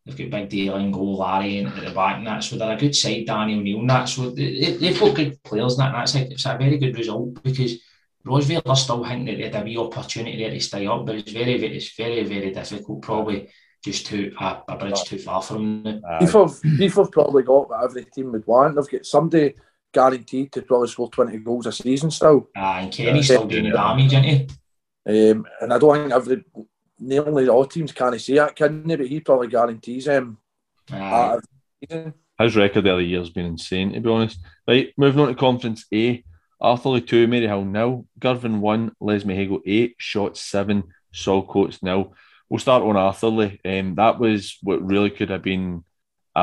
they've 0.06 0.30
got 0.30 0.39
Big 0.39 0.50
Dale 0.50 0.76
and 0.76 0.93
Go 0.93 1.04
Larry 1.04 1.60
and 1.60 1.67
at 1.67 1.86
the 1.86 1.91
back 1.91 2.17
and 2.17 2.28
that, 2.28 2.43
so 2.43 2.58
they're 2.58 2.76
a 2.76 2.80
good 2.80 2.95
side, 2.95 3.26
Danny 3.26 3.56
O'Neill 3.56 3.80
and 3.80 3.89
that, 3.89 4.06
so 4.06 4.30
they, 4.30 4.78
they've 4.80 5.00
got 5.00 5.15
good 5.15 5.43
players 5.43 5.74
and 5.74 5.82
that, 5.82 5.93
and 5.93 5.95
that's 5.95 6.15
like 6.15 6.32
it's 6.32 6.45
a 6.45 6.58
very 6.58 6.78
good 6.78 6.98
result 6.98 7.43
because 7.43 7.80
Roseville 8.26 8.62
are 8.65 8.76
still 8.76 9.04
thinking 9.04 9.26
that 9.26 9.38
they 9.38 9.43
had 9.43 9.56
a 9.56 9.63
wee 9.63 9.78
opportunity 9.78 10.38
there 10.38 10.52
to 10.52 10.60
stay 10.60 10.86
up, 10.88 11.06
but 11.06 11.15
it's 11.15 11.32
very, 11.32 11.58
very 11.58 11.78
it's 11.78 11.95
very, 11.95 12.24
very 12.24 12.52
difficult, 12.52 13.02
probably 13.02 13.50
just 13.84 14.06
too 14.08 14.34
a, 14.39 14.62
a 14.67 14.78
bridge 14.78 15.04
too 15.04 15.17
far 15.17 15.41
from 15.41 15.84
them. 15.84 16.02
Uh, 16.08 16.19
they've, 16.19 16.78
they've 16.78 17.12
probably 17.12 17.43
got 17.43 17.69
what 17.69 17.84
every 17.84 18.04
team 18.06 18.32
would 18.34 18.45
want. 18.45 18.76
They've 18.76 18.89
got 18.89 19.06
somebody 19.06 19.56
guaranteed 19.93 20.52
to 20.52 20.62
probably 20.62 20.88
score 20.88 21.10
20 21.10 21.38
goals 21.39 21.65
a 21.65 21.71
season 21.71 22.12
still. 22.12 22.49
Ah, 22.56 22.80
and 22.80 22.91
Kenny's 22.91 23.25
still 23.25 23.47
doing 23.47 23.65
the 23.65 23.71
damage, 23.71 24.13
isn't 24.13 24.23
he? 24.23 24.47
Um, 25.06 25.45
and 25.62 25.73
I 25.73 25.78
don't 25.80 25.95
think 25.95 26.13
every, 26.13 26.43
nearly 26.99 27.47
all 27.47 27.65
teams 27.65 27.91
can't 27.91 28.19
see 28.19 28.36
that, 28.36 28.56
can 28.56 28.88
they? 28.88 28.95
But 28.95 29.08
he 29.08 29.19
probably 29.19 29.47
guarantees 29.47 30.08
him. 30.08 30.38
Um, 30.91 31.41
His 32.39 32.56
record 32.56 32.84
the 32.84 32.93
other 32.93 33.02
year 33.02 33.19
has 33.19 33.30
been 33.30 33.45
insane, 33.45 33.93
to 33.93 33.99
be 33.99 34.10
honest. 34.10 34.39
Right, 34.67 34.93
moving 34.97 35.21
on 35.21 35.28
to 35.30 35.36
Conference 35.36 35.86
A. 35.93 36.23
Arthurlie 36.62 37.06
2, 37.06 37.28
Maryhill 37.28 37.67
nil. 37.67 38.06
Girvan 38.19 38.62
1, 38.62 38.91
Les 38.99 39.23
Lesmahagow 39.23 39.62
8, 39.65 39.95
Shotts 39.99 40.38
7, 40.38 40.84
Saltcoats 41.13 41.82
nil. 41.82 42.13
We'll 42.49 42.60
start 42.60 42.84
on 42.84 42.95
Arthurlie. 42.95 43.60
Um, 43.65 43.95
that 43.95 44.19
was 44.19 44.58
what 44.62 44.86
really 44.86 45.10
could 45.10 45.30
have 45.30 45.43
been 45.43 45.84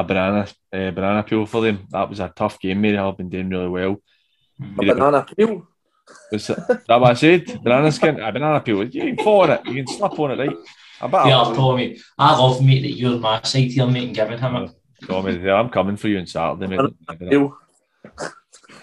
a 0.01 0.05
banana 0.05 0.47
uh, 0.73 0.91
banana 0.91 1.23
peel 1.23 1.47
for 1.47 1.63
them. 1.63 1.87
That 1.91 2.09
was 2.09 2.21
a 2.21 2.33
tough 2.35 2.59
game. 2.61 2.81
Mary 2.81 2.97
have 2.97 3.17
been 3.17 3.29
doing 3.29 3.49
really 3.49 3.69
well. 3.69 3.97
A 4.61 4.85
banana 4.85 5.27
peel. 5.37 5.67
Was 6.31 6.47
that 6.47 6.87
what 6.89 7.11
I 7.11 7.15
said? 7.15 7.63
Banana 7.63 7.91
skin, 7.93 8.21
a 8.21 8.33
banana 8.33 8.61
peel. 8.61 8.85
You 8.85 9.15
can 9.15 9.25
fall 9.25 9.43
on 9.43 9.51
it. 9.51 9.67
You 9.67 9.85
can 9.85 9.87
slip 9.87 10.19
on 10.19 10.33
it, 10.33 10.39
right? 10.39 10.57
I 11.01 11.07
bet 11.09 11.27
yeah, 11.27 11.53
Tommy. 11.55 11.99
I 12.19 12.37
love 12.39 12.65
mate 12.65 12.83
that 12.83 12.93
you're 12.93 13.19
my 13.19 13.43
side 13.43 13.71
here, 13.71 13.87
mate, 13.87 14.05
and 14.05 14.15
giving 14.15 14.39
him 14.39 14.57
it. 14.57 14.71
Tommy, 15.07 15.51
I'm 15.51 15.69
coming 15.69 15.97
for 15.97 16.09
you 16.09 16.19
on 16.19 16.27
Saturday, 16.27 16.67
mate. 16.69 16.81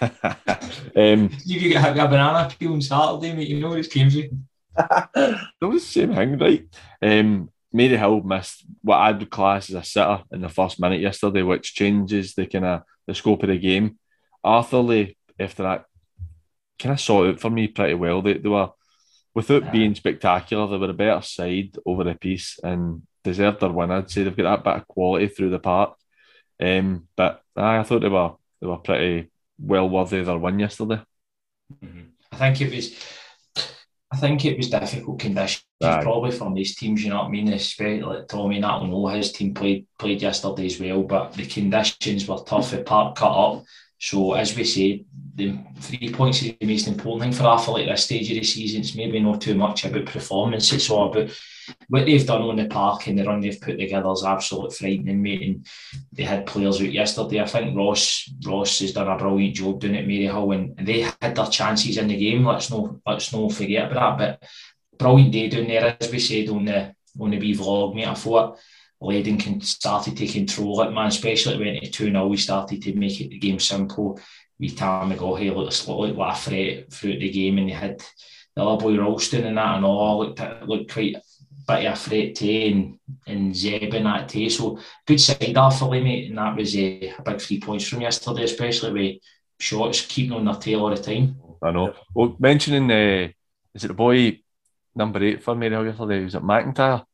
um, 0.96 1.30
you 1.44 1.68
get 1.70 1.96
a 1.96 2.08
banana 2.08 2.48
peel 2.58 2.74
on 2.74 2.82
Saturday, 2.82 3.32
mate. 3.34 3.48
You 3.48 3.60
know 3.60 3.70
what 3.70 3.78
it's 3.78 3.88
came 3.88 4.10
to. 4.10 4.30
that 4.76 5.40
was 5.60 5.82
the 5.82 5.88
same 5.88 6.14
thing, 6.14 6.38
right? 6.38 6.66
Um, 7.02 7.50
Maryhill 7.74 8.24
missed 8.24 8.64
what 8.82 8.98
I 8.98 9.10
would 9.10 9.30
class 9.30 9.68
as 9.68 9.76
a 9.76 9.82
sitter 9.82 10.22
in 10.32 10.42
the 10.42 10.48
first 10.48 10.80
minute 10.80 11.00
yesterday, 11.00 11.42
which 11.42 11.74
changes 11.74 12.34
the 12.34 12.46
kind 12.46 12.64
of 12.64 12.82
the 13.06 13.14
scope 13.14 13.42
of 13.42 13.48
the 13.48 13.58
game. 13.58 13.98
Arthurlie, 14.44 15.16
after 15.38 15.64
that, 15.64 15.86
kind 16.78 16.92
of 16.92 17.00
saw 17.00 17.24
it 17.24 17.40
for 17.40 17.50
me 17.50 17.66
pretty 17.66 17.94
well. 17.94 18.22
They, 18.22 18.34
they 18.34 18.48
were, 18.48 18.70
without 19.34 19.72
being 19.72 19.94
spectacular, 19.94 20.68
they 20.68 20.76
were 20.76 20.90
a 20.90 20.94
better 20.94 21.22
side 21.22 21.76
over 21.84 22.04
the 22.04 22.14
piece 22.14 22.60
and 22.62 23.02
deserved 23.24 23.60
their 23.60 23.70
win. 23.70 23.90
I'd 23.90 24.10
say 24.10 24.22
they've 24.22 24.36
got 24.36 24.44
that 24.44 24.64
bit 24.64 24.82
of 24.82 24.88
quality 24.88 25.28
through 25.28 25.50
the 25.50 25.58
park. 25.58 25.96
Um, 26.62 27.08
but 27.16 27.42
I 27.56 27.82
thought 27.82 28.02
they 28.02 28.08
were 28.08 28.34
they 28.60 28.68
were 28.68 28.76
pretty 28.76 29.30
well 29.58 29.88
worthy 29.88 30.18
of 30.18 30.26
their 30.26 30.38
win 30.38 30.60
yesterday. 30.60 31.00
Mm-hmm. 31.82 32.02
I 32.30 32.36
think 32.36 32.60
it 32.60 32.74
was 32.74 32.96
I 34.12 34.16
think 34.16 34.44
it 34.44 34.56
was 34.56 34.70
difficult 34.70 35.18
conditions 35.18 35.63
right. 35.82 36.02
probably 36.02 36.30
from 36.30 36.54
these 36.54 36.76
teams. 36.76 37.02
You 37.02 37.10
know 37.10 37.18
what 37.18 37.26
I 37.26 37.30
mean? 37.30 37.52
Especially 37.52 38.02
like 38.02 38.28
Tommy, 38.28 38.56
and 38.56 38.66
I 38.66 38.78
don't 38.78 38.90
know 38.90 39.06
his 39.08 39.32
team 39.32 39.54
played 39.54 39.86
played 39.98 40.22
yesterday 40.22 40.66
as 40.66 40.80
well, 40.80 41.02
but 41.02 41.32
the 41.34 41.46
conditions 41.46 42.28
were 42.28 42.42
tough. 42.46 42.70
The 42.70 42.82
park 42.82 43.16
cut 43.16 43.32
up. 43.32 43.64
So 43.98 44.34
as 44.34 44.56
we 44.56 44.64
say, 44.64 45.04
the 45.34 45.58
three 45.80 46.12
points 46.12 46.42
is 46.42 46.54
the 46.60 46.66
most 46.66 46.86
important 46.86 47.22
thing 47.22 47.32
for 47.32 47.48
Arthur 47.48 47.80
at 47.80 47.86
this 47.86 48.04
stage 48.04 48.30
of 48.30 48.36
the 48.36 48.44
season. 48.44 48.82
It's 48.82 48.94
maybe 48.94 49.18
not 49.20 49.40
too 49.40 49.54
much 49.54 49.84
about 49.84 50.06
performance. 50.06 50.72
It's 50.72 50.90
all 50.90 51.10
about 51.10 51.30
what 51.88 52.04
they've 52.04 52.26
done 52.26 52.42
on 52.42 52.56
the 52.56 52.66
park 52.66 53.06
and 53.06 53.18
the 53.18 53.24
run 53.24 53.40
they've 53.40 53.60
put 53.60 53.78
together 53.78 54.10
is 54.12 54.24
absolutely 54.24 54.74
frightening, 54.74 55.22
mate. 55.22 55.42
And 55.42 55.66
they 56.12 56.24
had 56.24 56.46
players 56.46 56.80
out 56.80 56.92
yesterday. 56.92 57.40
I 57.40 57.46
think 57.46 57.76
Ross 57.76 58.30
Ross 58.46 58.78
has 58.80 58.92
done 58.92 59.08
a 59.08 59.16
brilliant 59.16 59.56
job 59.56 59.80
doing 59.80 59.94
it, 59.94 60.06
Maryhill, 60.06 60.54
and 60.54 60.86
they 60.86 61.00
had 61.00 61.34
their 61.34 61.46
chances 61.46 61.96
in 61.96 62.08
the 62.08 62.16
game. 62.16 62.44
Let's 62.44 62.70
no 62.70 63.00
let's 63.06 63.32
no 63.32 63.48
forget 63.48 63.90
about 63.90 64.18
that. 64.18 64.40
But 64.40 64.48
brilliant 64.98 65.32
day 65.32 65.48
down 65.48 65.66
there, 65.66 65.96
as 66.00 66.10
we 66.10 66.18
said 66.18 66.48
on 66.48 66.64
the 66.64 66.94
on 67.20 67.30
the 67.30 67.38
wee 67.38 67.56
vlog, 67.56 67.94
mate. 67.94 68.08
I 68.08 68.14
thought 68.14 68.58
Leyden 69.00 69.38
can 69.38 69.60
started 69.60 70.16
to 70.16 70.26
control 70.26 70.82
it, 70.82 70.90
man. 70.90 71.06
Especially 71.06 71.58
when 71.58 71.76
it 71.76 71.92
2 71.92 72.10
0, 72.10 72.26
we 72.26 72.36
started 72.36 72.82
to 72.82 72.94
make 72.94 73.20
it 73.20 73.30
the 73.30 73.38
game 73.38 73.60
simple. 73.60 74.20
We 74.58 74.70
time 74.70 75.12
ago, 75.12 75.34
he 75.34 75.50
looked, 75.50 75.88
like 75.88 76.16
a 76.16 76.36
threat 76.36 76.92
throughout 76.92 77.18
the 77.18 77.30
game, 77.30 77.58
and 77.58 77.68
he 77.68 77.74
had 77.74 78.02
the 78.54 78.64
other 78.64 78.82
boy 78.82 78.96
Ralston 78.98 79.46
and 79.46 79.56
that 79.56 79.76
and 79.76 79.84
all 79.84 80.20
looked 80.20 80.40
looked 80.66 80.92
quite 80.92 81.16
bit 81.66 81.86
of 81.86 81.94
a 81.94 81.96
threat 81.96 82.34
to 82.36 82.66
and, 82.66 82.98
and 83.26 83.56
Zeb 83.56 83.94
and 83.94 84.06
that 84.06 84.28
too. 84.28 84.48
So 84.50 84.78
good 85.06 85.20
side 85.20 85.56
off 85.56 85.78
for 85.78 85.90
mate, 85.90 86.28
and 86.28 86.38
that 86.38 86.56
was 86.56 86.74
uh, 86.76 86.78
a 87.18 87.22
big 87.24 87.40
three 87.40 87.60
points 87.60 87.88
from 87.88 88.02
yesterday, 88.02 88.44
especially 88.44 88.92
with 88.92 89.22
Shotts 89.60 90.08
keeping 90.08 90.32
on 90.32 90.44
their 90.44 90.54
tail 90.54 90.80
all 90.80 90.94
the 90.94 91.02
time. 91.02 91.36
I 91.62 91.70
know. 91.70 91.94
Well, 92.12 92.36
mentioning 92.38 92.90
uh, 92.90 93.28
is 93.74 93.84
it 93.84 93.88
the 93.88 93.94
boy 93.94 94.40
number 94.94 95.22
eight 95.22 95.42
for 95.42 95.54
me 95.54 95.68
yesterday? 95.70 96.24
Was 96.24 96.34
it 96.34 96.42
McIntyre? 96.42 97.04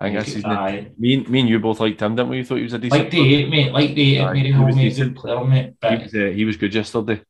I 0.00 0.06
think 0.06 0.18
that's 0.18 0.32
his 0.32 0.44
name. 0.44 0.94
Me, 0.98 1.14
and- 1.14 1.28
me 1.28 1.40
and 1.40 1.48
you 1.48 1.60
both 1.60 1.78
liked 1.80 2.00
him, 2.02 2.16
didn't 2.16 2.30
we? 2.30 2.38
You 2.38 2.44
thought 2.44 2.56
he 2.56 2.62
was 2.64 2.72
a 2.72 2.78
decent. 2.78 3.02
Like 3.02 3.10
the 3.12 3.34
eight, 3.34 3.48
mate. 3.48 3.72
Like 3.72 3.94
the 3.94 4.16
eight, 4.18 4.24
Mary 4.24 4.52
he 4.52 4.58
was 4.64 4.76
mate. 4.76 4.96
Good 4.96 5.16
player, 5.16 5.44
mate. 5.44 5.74
he, 5.80 5.96
was, 5.96 6.14
uh, 6.14 6.32
he 6.34 6.44
was 6.44 6.56
good 6.56 6.74
yesterday. 6.74 7.22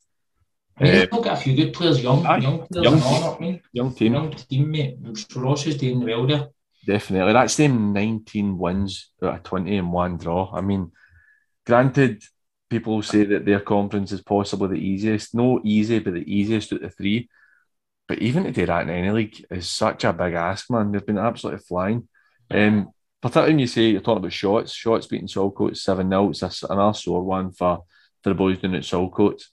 Mary 0.79 1.01
Uh, 1.03 1.07
Hall 1.11 1.21
got 1.21 1.37
a 1.37 1.41
few 1.41 1.55
good 1.55 1.71
players, 1.73 2.01
young, 2.01 2.25
Aye, 2.25 2.37
young 2.37 2.65
players, 2.67 2.83
young 2.83 2.93
and 2.95 3.03
all 3.03 3.37
that, 3.39 3.61
young 3.73 3.93
team, 3.93 4.13
Young 4.13 4.31
team, 4.31 4.71
mate. 4.71 4.97
Ross 5.35 5.67
is 5.67 5.77
doing 5.77 6.03
well 6.03 6.25
there. 6.25 6.47
definitely. 6.85 7.31
That's 7.33 7.55
them 7.57 7.93
19 7.93 8.57
wins 8.57 9.11
out 9.21 9.35
of 9.35 9.43
20 9.43 9.77
and 9.77 9.93
one 9.93 10.17
draw. 10.17 10.51
I 10.51 10.61
mean, 10.61 10.91
granted, 11.67 12.23
people 12.71 13.03
say 13.03 13.23
that 13.25 13.45
their 13.45 13.59
conference 13.59 14.11
is 14.11 14.21
possibly 14.21 14.69
the 14.69 14.83
easiest. 14.83 15.35
No 15.35 15.61
easy, 15.63 15.99
but 15.99 16.15
the 16.15 16.25
easiest 16.35 16.73
out 16.73 16.77
of 16.81 16.89
the 16.89 16.89
three. 16.89 17.29
But 18.07 18.19
even 18.19 18.43
to 18.43 18.51
do 18.51 18.65
that 18.65 18.83
in 18.83 18.89
any 18.89 19.11
league 19.11 19.45
is 19.49 19.69
such 19.69 20.03
a 20.03 20.13
big 20.13 20.33
ask, 20.33 20.69
man. 20.69 20.91
They've 20.91 21.05
been 21.05 21.17
absolutely 21.17 21.63
flying. 21.65 22.07
Um, 22.51 22.91
particularly 23.21 23.53
when 23.53 23.59
you 23.59 23.67
say 23.67 23.83
you're 23.83 24.01
talking 24.01 24.17
about 24.17 24.31
Shotts, 24.31 24.73
Shotts 24.73 25.07
beating 25.07 25.27
Saltcoats 25.27 25.77
7 25.77 26.09
0. 26.09 26.29
It's 26.29 26.63
a, 26.63 26.67
another 26.69 26.93
sore 26.93 27.23
one 27.23 27.51
for, 27.51 27.83
for 28.21 28.29
the 28.29 28.35
boys 28.35 28.59
doing 28.59 28.73
it 28.73 28.79
at 28.79 28.83
Saltcoats. 28.83 29.45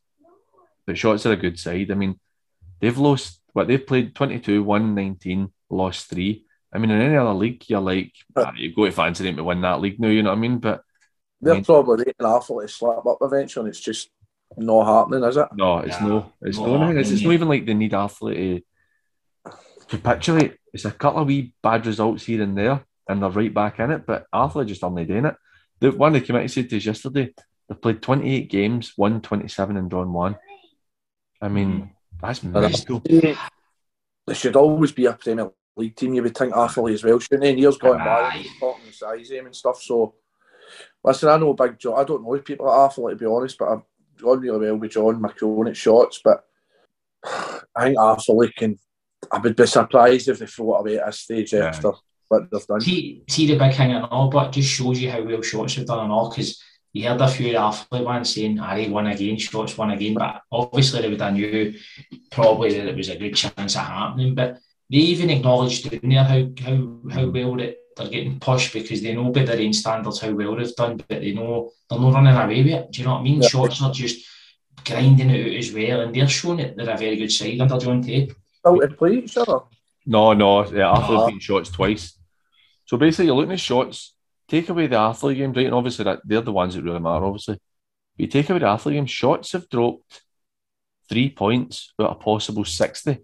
But 0.85 0.97
Shotts 0.97 1.27
are 1.27 1.33
a 1.33 1.37
good 1.37 1.59
side. 1.59 1.91
I 1.91 1.95
mean, 1.95 2.19
they've 2.81 2.99
lost, 2.99 3.41
what 3.53 3.69
they've 3.69 3.87
played 3.87 4.15
22, 4.15 4.63
1 4.65 4.95
19, 4.95 5.53
lost 5.71 6.11
three. 6.11 6.45
I 6.73 6.79
mean, 6.79 6.91
in 6.91 7.01
any 7.01 7.17
other 7.17 7.35
league, 7.35 7.65
you're 7.69 7.81
like, 7.81 8.13
ah, 8.37 8.53
you 8.57 8.75
go 8.75 8.87
to 8.87 8.93
fancy 8.93 9.25
them 9.25 9.37
to 9.37 9.45
win 9.45 9.61
that 9.61 9.81
league 9.81 10.01
now, 10.01 10.09
you 10.09 10.23
know 10.23 10.31
what 10.31 10.37
I 10.39 10.41
mean? 10.41 10.59
But 10.59 10.83
They're 11.41 11.55
mean- 11.55 11.65
probably 11.65 12.05
waiting 12.07 12.27
awful 12.27 12.61
to 12.61 12.69
slap 12.69 13.07
up 13.07 13.19
eventually, 13.21 13.65
and 13.65 13.69
it's 13.71 13.81
just 13.81 14.11
not 14.57 14.87
happening, 14.87 15.29
is 15.29 15.37
it? 15.37 15.49
no, 15.55 15.79
it's 15.79 16.01
Yeah, 16.01 16.07
no, 16.07 16.33
it's 16.43 16.59
not 16.59 16.67
no, 16.67 16.93
no, 16.93 16.99
it's, 16.99 17.11
it's 17.11 17.23
not 17.23 17.33
even 17.33 17.49
like 17.49 17.67
they 17.67 17.75
need 17.75 17.93
Arthurlie 17.93 18.63
to 19.91 19.99
capitulate. 19.99 20.57
It's 20.73 20.85
a 20.85 20.91
couple 20.91 21.23
of 21.23 21.29
wee 21.29 21.55
bad 21.63 21.87
results 21.87 22.25
here 22.25 22.43
and 22.43 22.57
there, 22.57 22.85
and 23.09 23.23
they're 23.23 23.31
right 23.31 23.53
back 23.53 23.79
in 23.81 23.91
it. 23.91 24.07
But 24.07 24.27
Arthur 24.33 24.65
just 24.65 24.83
aren't 24.85 25.07
doing 25.07 25.27
it. 25.27 25.37
The 25.81 25.91
one 25.93 26.15
of 26.15 26.21
the 26.21 26.27
committee 26.27 26.49
said 26.49 26.71
to 26.71 26.77
us 26.77 26.85
yesterday, 26.85 27.33
they've 27.69 27.81
played 27.81 28.03
28 28.03 28.51
games, 28.51 28.93
won 28.97 29.21
27 29.21 29.77
and 29.77 29.91
drawn 29.91 30.13
one. 30.13 30.37
I 31.41 31.49
mean, 31.49 31.71
hmm. 31.71 31.85
that's 32.21 32.43
mental. 32.43 33.03
There 34.27 34.35
should 34.35 34.57
always 34.57 34.93
be 34.93 35.07
a 35.07 35.15
Premier 35.15 35.51
League 35.77 35.97
team. 35.97 36.15
You 36.15 36.23
would 36.23 36.37
think 36.37 36.55
Arthurlie 36.55 36.95
as 36.95 37.03
well, 37.03 37.19
shouldn't 37.19 37.43
they? 37.43 37.51
And 37.51 37.59
years 37.59 37.79
gone 37.79 37.99
by, 37.99 38.05
Aye. 38.05 38.47
talking 38.61 38.87
the 38.87 38.93
size 38.93 39.31
of 39.31 39.37
him 39.37 39.47
and 39.47 39.57
stuff. 39.57 39.83
So, 39.83 40.15
listen, 41.03 41.31
I 41.31 41.39
know 41.39 41.55
Big 41.55 41.79
John. 41.79 41.99
I 41.99 42.05
don't 42.05 42.23
know 42.23 42.35
if 42.35 42.45
people 42.45 42.71
at 42.71 42.77
Arthurlie 42.77 43.13
to 43.13 43.17
be 43.17 43.27
honest, 43.27 43.59
but 43.59 43.69
I've 43.69 43.83
gone 44.21 44.41
really 44.41 44.59
well 44.59 44.77
with 44.77 44.93
John 44.93 45.21
McCone 45.21 45.69
at 45.69 45.75
Shotts. 45.77 46.21
But 46.25 46.45
I 47.77 47.85
think 47.85 47.99
Arthurlie 47.99 48.55
can. 48.55 48.79
I 49.31 49.39
would 49.39 49.55
be 49.57 49.67
surprised 49.67 50.29
if 50.29 50.39
they 50.39 50.47
throw 50.47 50.77
it 50.77 50.81
away 50.81 50.99
at 50.99 51.07
this 51.07 51.21
stage 51.21 51.53
Yeah. 51.53 51.67
after 51.67 51.93
what 52.29 52.51
they've 52.51 52.67
done. 52.67 52.81
See, 52.81 53.23
see 53.29 53.47
the 53.47 53.59
big 53.59 53.75
thing 53.75 53.93
and 53.93 54.07
all, 54.07 54.31
but 54.31 54.49
it 54.49 54.53
just 54.61 54.71
shows 54.71 55.01
you 55.01 55.11
how 55.11 55.23
well 55.23 55.39
Shotts 55.39 55.75
have 55.77 55.87
done 55.87 56.05
and 56.05 56.13
all. 56.13 56.31
Because 56.31 56.63
you 56.93 57.09
heard 57.09 57.21
a 57.21 57.29
few 57.29 57.53
Arthurlie 57.53 58.05
ones 58.05 58.35
saying, 58.35 58.57
"Harry 58.57 58.89
won 58.89 59.07
again, 59.07 59.37
Shotts 59.37 59.77
won 59.77 59.91
again," 59.91 60.15
but 60.15 60.41
obviously 60.51 61.03
they 61.03 61.09
would 61.11 61.21
have 61.21 61.35
knew 61.35 61.75
probably 62.31 62.75
that 62.75 62.89
it 62.89 62.97
was 62.97 63.11
a 63.11 63.17
good 63.17 63.35
chance 63.35 63.77
of 63.77 63.83
happening. 63.83 64.35
But 64.35 64.59
they 64.91 64.99
even 64.99 65.31
acknowledged 65.31 65.91
down 65.91 66.11
there 66.11 66.25
how 66.25 66.47
how 66.65 66.99
how 67.11 67.29
well 67.31 67.57
that 67.57 67.77
they're 68.01 68.11
getting 68.11 68.41
pushed 68.41 68.73
because 68.73 69.03
they 69.03 69.15
know 69.15 69.31
by 69.31 69.45
their 69.45 69.61
own 69.61 69.73
standards 69.73 70.21
how 70.21 70.31
well 70.33 70.57
they've 70.57 70.75
done, 70.75 70.97
but 70.97 71.09
they 71.09 71.33
know 71.33 71.71
they're 71.89 71.99
not 71.99 72.15
running 72.15 72.35
away 72.37 72.63
with 72.63 72.73
it. 72.73 72.91
Do 72.91 73.01
you 73.01 73.07
know 73.07 73.15
what 73.15 73.21
I 73.21 73.23
mean? 73.23 73.43
Yeah. 73.43 73.49
Shotts 73.49 73.83
are 73.83 73.93
just 73.93 74.27
grinding 74.87 75.31
it 75.31 75.47
out 75.51 75.59
as 75.59 75.73
well, 75.73 76.01
and 76.01 76.15
they're 76.15 76.29
showing 76.29 76.61
it 76.61 76.77
they're 76.77 76.91
a 76.91 76.97
very 76.97 77.17
good 77.17 77.31
side 77.33 77.61
under 77.61 77.79
John 77.79 78.03
Tate. 78.03 78.33
Still 78.59 78.81
to 78.81 78.89
play 78.89 79.15
each 79.19 79.37
other. 79.37 79.61
No, 80.07 80.33
no, 80.33 80.67
yeah, 80.71 80.87
Arthur 80.89 81.15
Ah. 81.15 81.27
beaten 81.27 81.41
Shotts 81.41 81.71
twice. 81.73 82.19
So 82.87 82.97
basically, 82.97 83.27
you're 83.27 83.37
looking 83.37 83.53
at 83.53 83.59
Shotts. 83.59 84.11
Take 84.49 84.69
away 84.69 84.89
the 84.89 84.97
Arthurlie 84.97 85.37
games, 85.37 85.57
right? 85.57 85.67
And 85.67 85.75
obviously, 85.75 86.05
that 86.05 86.21
they're 86.25 86.41
the 86.41 86.53
ones 86.53 86.75
that 86.75 86.83
really 86.83 86.99
matter. 86.99 87.25
Obviously, 87.25 87.55
but 87.55 88.21
you 88.21 88.27
take 88.27 88.51
away 88.51 88.59
the 88.59 88.67
Arthurlie 88.67 88.95
games. 88.95 89.11
Shotts 89.11 89.53
have 89.53 89.69
dropped 89.69 90.23
three 91.09 91.31
points 91.31 91.93
out 92.01 92.11
of 92.11 92.17
a 92.17 92.21
possible 92.21 92.65
sixty. 92.65 93.19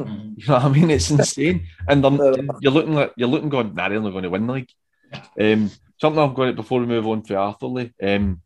Mhm. 0.00 0.34
You 0.36 0.46
know 0.48 0.54
what 0.54 0.64
I 0.64 0.68
mean? 0.68 0.90
It's 0.90 1.10
insane. 1.10 1.66
And 1.88 2.04
you're 2.60 2.72
looking 2.72 2.94
like 2.94 3.12
you're 3.16 3.28
looking 3.28 3.48
going, 3.48 3.74
nah, 3.74 3.88
they're 3.88 4.00
not 4.00 4.10
going 4.10 4.24
to 4.24 4.30
win 4.30 4.46
the 4.46 4.52
league. 4.52 4.68
Um, 5.40 5.70
something 6.00 6.22
I've 6.22 6.34
got 6.34 6.48
it 6.48 6.56
before 6.56 6.80
we 6.80 6.86
move 6.86 7.06
on 7.06 7.22
to 7.24 7.34
Arthurlie. 7.34 7.92
Um, 8.02 8.42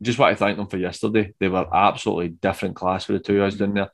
just 0.00 0.18
want 0.18 0.36
to 0.36 0.44
thank 0.44 0.56
them 0.56 0.66
for 0.66 0.76
yesterday. 0.76 1.32
They 1.40 1.48
were 1.48 1.66
absolutely 1.74 2.28
different 2.28 2.76
class 2.76 3.04
for 3.04 3.12
the 3.14 3.18
two 3.18 3.42
of 3.42 3.48
us 3.52 3.58
down 3.58 3.74
there. 3.74 3.90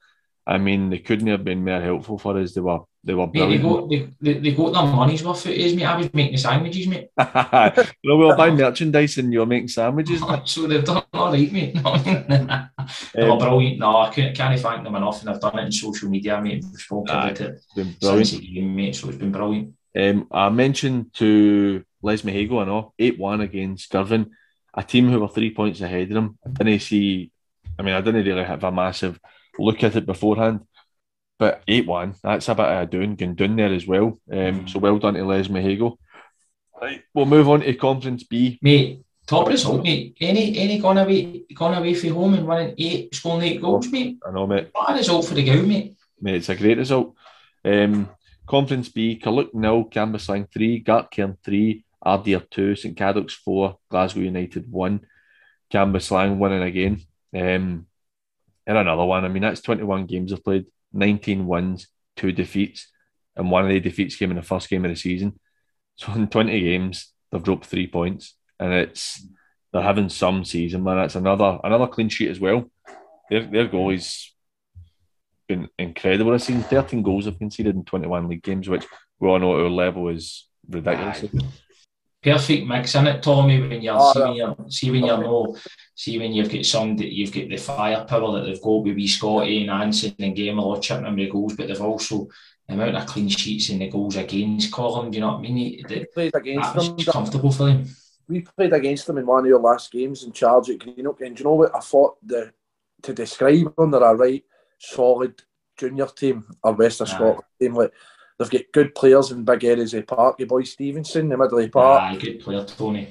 I 0.46 0.58
mean, 0.58 0.90
they 0.90 0.98
couldn't 0.98 1.28
have 1.28 1.44
been 1.44 1.64
more 1.64 1.80
helpful 1.80 2.18
for 2.18 2.38
us. 2.38 2.52
They 2.54 2.60
were 2.60 2.80
they 3.04 3.14
were 3.14 3.26
brilliant. 3.26 3.62
Mate, 3.62 3.88
they 3.88 3.98
got 3.98 4.20
they, 4.20 4.32
they, 4.34 4.52
got 4.52 4.72
their 4.72 4.92
money's 4.92 5.24
worth 5.24 5.46
it 5.46 5.56
is, 5.56 5.74
mate. 5.74 5.84
I 5.84 5.96
was 5.96 6.14
making 6.14 6.36
sandwiches, 6.36 6.86
mate. 6.86 7.08
no, 7.18 8.16
we 8.16 8.24
were 8.24 8.36
buying 8.36 8.56
merchandise 8.56 9.18
and 9.18 9.32
you 9.32 9.40
were 9.40 9.46
making 9.46 9.68
sandwiches. 9.68 10.22
so 10.44 10.68
they've 10.68 10.84
done 10.84 11.02
all 11.12 11.32
right, 11.32 11.50
mate. 11.52 11.74
No, 11.82 11.96
they 11.98 13.24
were 13.24 13.32
Um, 13.32 13.38
brilliant. 13.38 13.78
No, 13.80 13.96
I 13.96 14.10
can't, 14.10 14.36
can't 14.36 14.58
thank 14.60 14.84
them 14.84 14.94
enough, 14.94 15.20
and 15.20 15.30
I've 15.30 15.40
done 15.40 15.58
it 15.58 15.64
in 15.64 15.72
social 15.72 16.08
media, 16.08 16.40
mate. 16.40 16.64
We've 16.70 16.80
spoken 16.80 17.14
about 17.14 17.40
it 17.40 17.60
since 17.74 17.98
the 17.98 18.38
game, 18.38 18.76
mate. 18.76 18.94
So 18.94 19.08
it's 19.08 19.18
been 19.18 19.32
brilliant. 19.32 19.74
Um, 19.96 20.28
I 20.30 20.48
mentioned 20.48 21.12
to 21.14 21.84
Lesmahagow, 22.04 22.62
I 22.62 22.64
know, 22.66 22.94
8 22.98 23.18
1 23.18 23.40
against 23.40 23.90
Girvan, 23.90 24.30
a 24.74 24.82
team 24.82 25.10
who 25.10 25.20
were 25.20 25.28
three 25.28 25.52
points 25.52 25.80
ahead 25.80 26.08
of 26.08 26.14
them. 26.14 26.38
I 26.46 26.50
didn't 26.50 26.80
see, 26.80 27.30
I 27.78 27.82
mean, 27.82 27.94
I 27.94 28.00
didn't 28.00 28.24
really 28.24 28.44
have 28.44 28.64
a 28.64 28.72
massive 28.72 29.20
look 29.58 29.82
at 29.84 29.96
it 29.96 30.06
beforehand, 30.06 30.60
but 31.42 31.60
8 31.66 31.88
1, 31.88 32.14
that's 32.22 32.48
a 32.48 32.54
bit 32.54 32.66
of 32.66 32.82
a 32.82 32.86
doing, 32.86 33.16
going 33.16 33.34
down 33.34 33.56
there 33.56 33.74
as 33.74 33.84
well. 33.84 34.16
Um, 34.30 34.68
so 34.68 34.78
well 34.78 35.00
done 35.00 35.14
to 35.14 35.22
Lesmahagow. 35.22 35.96
Right, 36.80 37.02
we'll 37.12 37.26
move 37.26 37.48
on 37.48 37.62
to 37.62 37.74
Conference 37.74 38.22
B. 38.22 38.60
Mate, 38.62 39.02
top 39.26 39.48
result, 39.48 39.82
mate. 39.82 40.16
Any 40.20 40.56
any 40.56 40.78
gone 40.78 40.98
away 40.98 41.42
gone 41.52 41.74
away 41.74 41.94
from 41.94 42.10
home 42.10 42.34
and 42.34 42.46
winning 42.46 42.76
eight, 42.78 43.12
scoring 43.12 43.42
eight 43.42 43.60
goals, 43.60 43.90
mate. 43.90 44.20
I 44.24 44.30
know, 44.30 44.46
mate. 44.46 44.68
What 44.70 44.90
a 44.90 44.94
result 44.94 45.26
for 45.26 45.34
the 45.34 45.44
Gow, 45.44 45.62
mate. 45.62 45.96
Mate, 46.20 46.36
it's 46.36 46.48
a 46.48 46.54
great 46.54 46.78
result. 46.78 47.16
Um, 47.64 48.08
Conference 48.46 48.88
B, 48.88 49.18
Carluke 49.20 49.52
nil, 49.52 49.86
Cambuslang 49.86 50.48
three, 50.48 50.80
Gartcairn 50.80 51.38
three, 51.44 51.84
Ardeer 52.06 52.48
two, 52.50 52.76
St 52.76 52.96
Cadoc's 52.96 53.34
four, 53.34 53.78
Glasgow 53.88 54.20
United 54.20 54.70
one, 54.70 55.00
Cambuslang 55.72 56.38
winning 56.38 56.62
again. 56.62 57.00
Um, 57.34 57.86
and 58.64 58.78
another 58.78 59.04
one. 59.04 59.24
I 59.24 59.28
mean, 59.28 59.42
that's 59.42 59.60
21 59.60 60.06
games 60.06 60.30
they've 60.30 60.44
played, 60.44 60.66
19 60.92 61.46
wins, 61.46 61.88
two 62.16 62.32
defeats, 62.32 62.88
and 63.36 63.50
one 63.50 63.64
of 63.64 63.70
the 63.70 63.80
defeats 63.80 64.16
came 64.16 64.30
in 64.30 64.36
the 64.36 64.42
first 64.42 64.68
game 64.68 64.84
of 64.84 64.90
the 64.90 64.96
season. 64.96 65.38
So 65.96 66.12
in 66.12 66.28
20 66.28 66.60
games, 66.60 67.12
they've 67.30 67.42
dropped 67.42 67.66
three 67.66 67.86
points, 67.86 68.36
and 68.58 68.72
it's 68.72 69.26
they're 69.72 69.82
having 69.82 70.08
some 70.08 70.44
season, 70.44 70.82
man. 70.82 70.96
That's 70.96 71.16
another 71.16 71.58
another 71.64 71.86
clean 71.86 72.08
sheet 72.08 72.30
as 72.30 72.40
well. 72.40 72.70
Their 73.30 73.46
their 73.46 73.68
goalies 73.68 74.32
been 75.48 75.68
incredible. 75.78 76.32
I've 76.32 76.42
seen 76.42 76.62
13 76.62 77.02
goals 77.02 77.24
they've 77.24 77.38
conceded 77.38 77.74
in 77.74 77.84
21 77.84 78.28
league 78.28 78.42
games, 78.42 78.68
which 78.68 78.86
we 79.18 79.28
all 79.28 79.38
know 79.38 79.54
at 79.58 79.64
our 79.64 79.70
level 79.70 80.08
is 80.08 80.48
ridiculous. 80.68 81.24
Perfect 82.22 82.66
mix 82.66 82.94
in 82.94 83.06
it, 83.06 83.22
Tommy. 83.22 83.60
When 83.60 83.82
you're 83.82 83.94
ah, 83.94 84.12
Oh, 84.14 84.32
see 84.32 84.38
yeah. 84.38 84.48
when 84.48 84.56
you're 84.58 84.70
see 84.70 84.90
when 84.90 85.04
you're 85.04 85.18
no, 85.18 85.56
see 85.94 86.18
when 86.18 86.32
you've 86.32 86.50
got 86.52 86.64
some 86.64 86.96
that 86.96 87.12
you've 87.12 87.32
got 87.32 87.48
the 87.48 87.56
firepower 87.56 88.32
that 88.32 88.46
they've 88.46 88.62
got 88.62 88.84
with 88.84 88.96
wee 88.96 89.06
Scotty 89.08 89.62
and 89.62 89.70
Anson 89.70 90.14
and 90.18 90.36
Gamer 90.36 90.78
chipping 90.80 91.06
in 91.06 91.16
the 91.16 91.28
goals, 91.30 91.56
but 91.56 91.68
they've 91.68 91.80
also 91.80 92.28
the 92.68 92.74
amount 92.74 92.96
of 92.96 93.06
clean 93.06 93.28
sheets 93.28 93.68
and 93.70 93.80
the 93.80 93.88
goals 93.90 94.16
against 94.16 94.70
column. 94.72 95.10
Do 95.10 95.16
you 95.16 95.20
know 95.22 95.32
what 95.32 95.38
I 95.38 95.42
mean? 95.42 95.54
We 95.54 95.84
That, 95.88 96.12
played 96.14 96.34
against 96.34 96.74
them. 96.74 96.96
comfortable 97.12 97.50
for 97.52 97.64
them. 97.66 97.86
we 98.28 98.42
played 98.42 98.72
against 98.72 99.06
them 99.06 99.18
in 99.18 99.26
one 99.26 99.40
of 99.40 99.46
your 99.46 99.60
last 99.60 99.90
games 99.90 100.22
in 100.22 100.32
charge 100.32 100.70
at 100.70 100.78
Greenock, 100.78 101.20
and 101.20 101.36
do 101.36 101.40
you 101.40 101.44
know 101.44 101.54
what 101.54 101.74
I 101.76 101.80
thought 101.80 102.16
the 102.24 102.52
to 103.02 103.12
describe 103.12 103.74
them, 103.76 103.90
they're 103.90 104.02
a 104.02 104.14
right 104.14 104.44
solid 104.78 105.42
junior 105.76 106.06
team 106.06 106.44
or 106.62 106.72
West 106.72 107.00
of 107.00 107.08
Aye. 107.08 107.12
Scotland 107.14 107.42
team. 107.60 107.74
Like 107.74 107.92
they've 108.42 108.60
got 108.62 108.72
good 108.72 108.94
players 108.94 109.30
in 109.30 109.44
big 109.44 109.64
areas 109.64 109.94
of 109.94 110.06
the 110.06 110.14
park. 110.14 110.36
Your 110.38 110.48
boy 110.48 110.62
Stevenson, 110.62 111.28
the 111.28 111.36
middle 111.36 111.58
of 111.58 111.64
the 111.64 111.70
park, 111.70 112.02
Aye, 112.02 112.16
good 112.16 112.40
player, 112.40 112.64
Tony. 112.64 113.08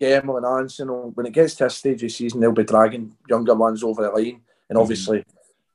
Gemmill 0.00 0.36
and 0.36 0.46
Anson. 0.46 0.88
When 0.88 1.26
it 1.26 1.32
gets 1.32 1.54
to 1.56 1.66
a 1.66 1.70
stage 1.70 1.94
of 1.94 2.00
the 2.00 2.08
season, 2.08 2.40
they'll 2.40 2.52
be 2.52 2.64
dragging 2.64 3.14
younger 3.28 3.54
ones 3.54 3.82
over 3.82 4.02
the 4.02 4.10
line. 4.10 4.42
And 4.68 4.78
obviously, 4.78 5.24